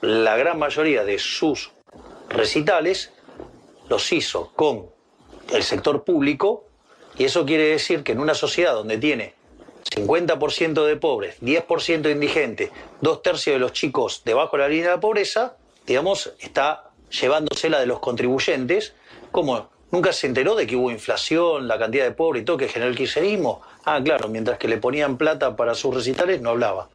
[0.00, 1.72] la gran mayoría de sus
[2.28, 3.12] recitales
[3.88, 4.86] los hizo con
[5.52, 6.64] el sector público
[7.16, 9.34] y eso quiere decir que en una sociedad donde tiene
[9.94, 12.70] 50% de pobres, 10% de indigentes,
[13.00, 15.56] dos tercios de los chicos debajo de la línea de la pobreza,
[15.86, 18.94] digamos, está llevándosela de los contribuyentes,
[19.30, 22.68] como nunca se enteró de que hubo inflación, la cantidad de pobres y todo que
[22.68, 23.62] generó el kirchnerismo.
[23.84, 26.88] Ah, claro, mientras que le ponían plata para sus recitales no hablaba.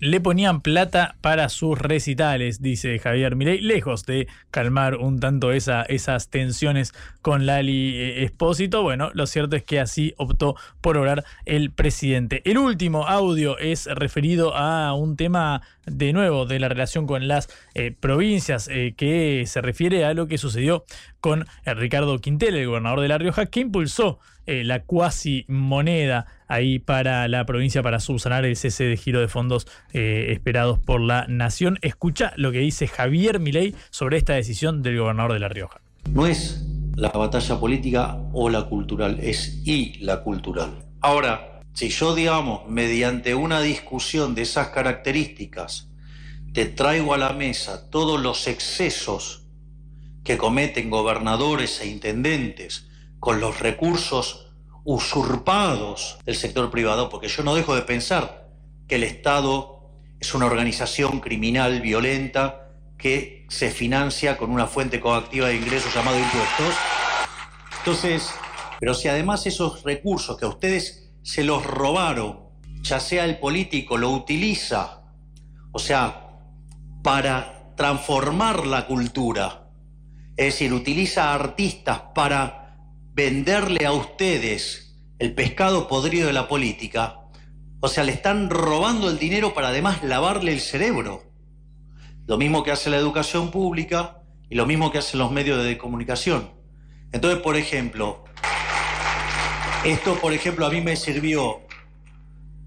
[0.00, 5.82] Le ponían plata para sus recitales, dice Javier Milei, lejos de calmar un tanto esa,
[5.82, 8.84] esas tensiones con Lali eh, Espósito.
[8.84, 12.42] Bueno, lo cierto es que así optó por orar el presidente.
[12.44, 17.48] El último audio es referido a un tema de nuevo de la relación con las
[17.74, 20.84] eh, provincias, eh, que se refiere a lo que sucedió
[21.20, 26.78] con Ricardo Quintel, el gobernador de La Rioja, que impulsó eh, la cuasi moneda ahí
[26.78, 31.26] para la provincia para subsanar el cese de giro de fondos eh, esperados por la
[31.28, 31.78] nación.
[31.82, 35.82] Escucha lo que dice Javier Milei sobre esta decisión del gobernador de La Rioja.
[36.14, 36.66] No es
[36.96, 40.70] la batalla política o la cultural, es y la cultural.
[41.02, 45.86] Ahora, si yo, digamos, mediante una discusión de esas características,
[46.52, 49.44] te traigo a la mesa todos los excesos
[50.24, 52.88] que cometen gobernadores e intendentes
[53.20, 54.50] con los recursos
[54.82, 58.48] usurpados del sector privado, porque yo no dejo de pensar
[58.88, 59.88] que el Estado
[60.18, 66.18] es una organización criminal, violenta, que se financia con una fuente coactiva de ingresos llamado
[66.18, 66.74] impuestos.
[67.78, 68.32] Entonces,
[68.80, 72.38] pero si además esos recursos que a ustedes se los robaron,
[72.80, 75.02] ya sea el político lo utiliza,
[75.72, 76.38] o sea,
[77.02, 79.68] para transformar la cultura,
[80.38, 82.78] es decir, utiliza artistas para
[83.12, 87.20] venderle a ustedes el pescado podrido de la política,
[87.80, 91.30] o sea, le están robando el dinero para además lavarle el cerebro.
[92.26, 95.76] Lo mismo que hace la educación pública y lo mismo que hacen los medios de
[95.76, 96.52] comunicación.
[97.12, 98.24] Entonces, por ejemplo,
[99.84, 101.60] esto, por ejemplo, a mí me sirvió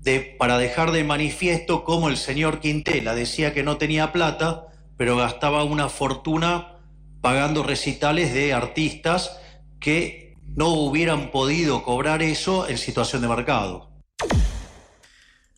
[0.02, 4.68] de, para dejar de manifiesto cómo el señor Quintela decía que no tenía plata,
[4.98, 6.78] pero gastaba una fortuna
[7.22, 9.38] pagando recitales de artistas
[9.80, 13.90] que no hubieran podido cobrar eso en situación de mercado.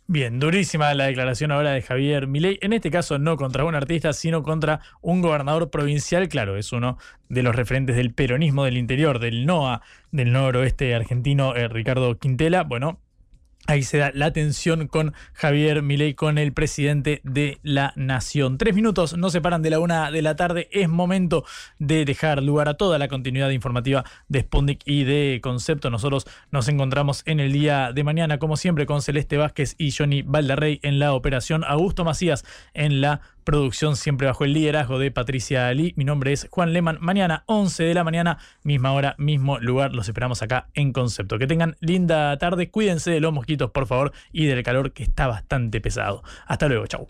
[0.05, 2.59] Bien, durísima la declaración ahora de Javier Milei.
[2.61, 6.27] En este caso no contra un artista, sino contra un gobernador provincial.
[6.27, 6.97] Claro, es uno
[7.29, 9.81] de los referentes del peronismo del interior, del NOA,
[10.11, 12.63] del noroeste argentino, eh, Ricardo Quintela.
[12.63, 12.99] Bueno,
[13.65, 18.57] Ahí se da la tensión con Javier Milei, con el presidente de la nación.
[18.57, 20.67] Tres minutos nos separan de la una de la tarde.
[20.69, 21.45] Es momento
[21.79, 25.89] de dejar lugar a toda la continuidad informativa de Sputnik y de Concepto.
[25.89, 30.23] Nosotros nos encontramos en el día de mañana, como siempre, con Celeste Vázquez y Johnny
[30.23, 35.67] Valderrey en la operación, Augusto Macías en la producción, siempre bajo el liderazgo de Patricia
[35.67, 35.93] Ali.
[35.95, 36.97] Mi nombre es Juan Leman.
[37.01, 39.93] Mañana, 11 de la mañana, misma hora, mismo lugar.
[39.93, 41.37] Los esperamos acá en Concepto.
[41.37, 42.69] Que tengan linda tarde.
[42.69, 46.23] Cuídense de los mosquitos, por favor, y del calor que está bastante pesado.
[46.47, 46.87] Hasta luego.
[46.87, 47.09] Chau.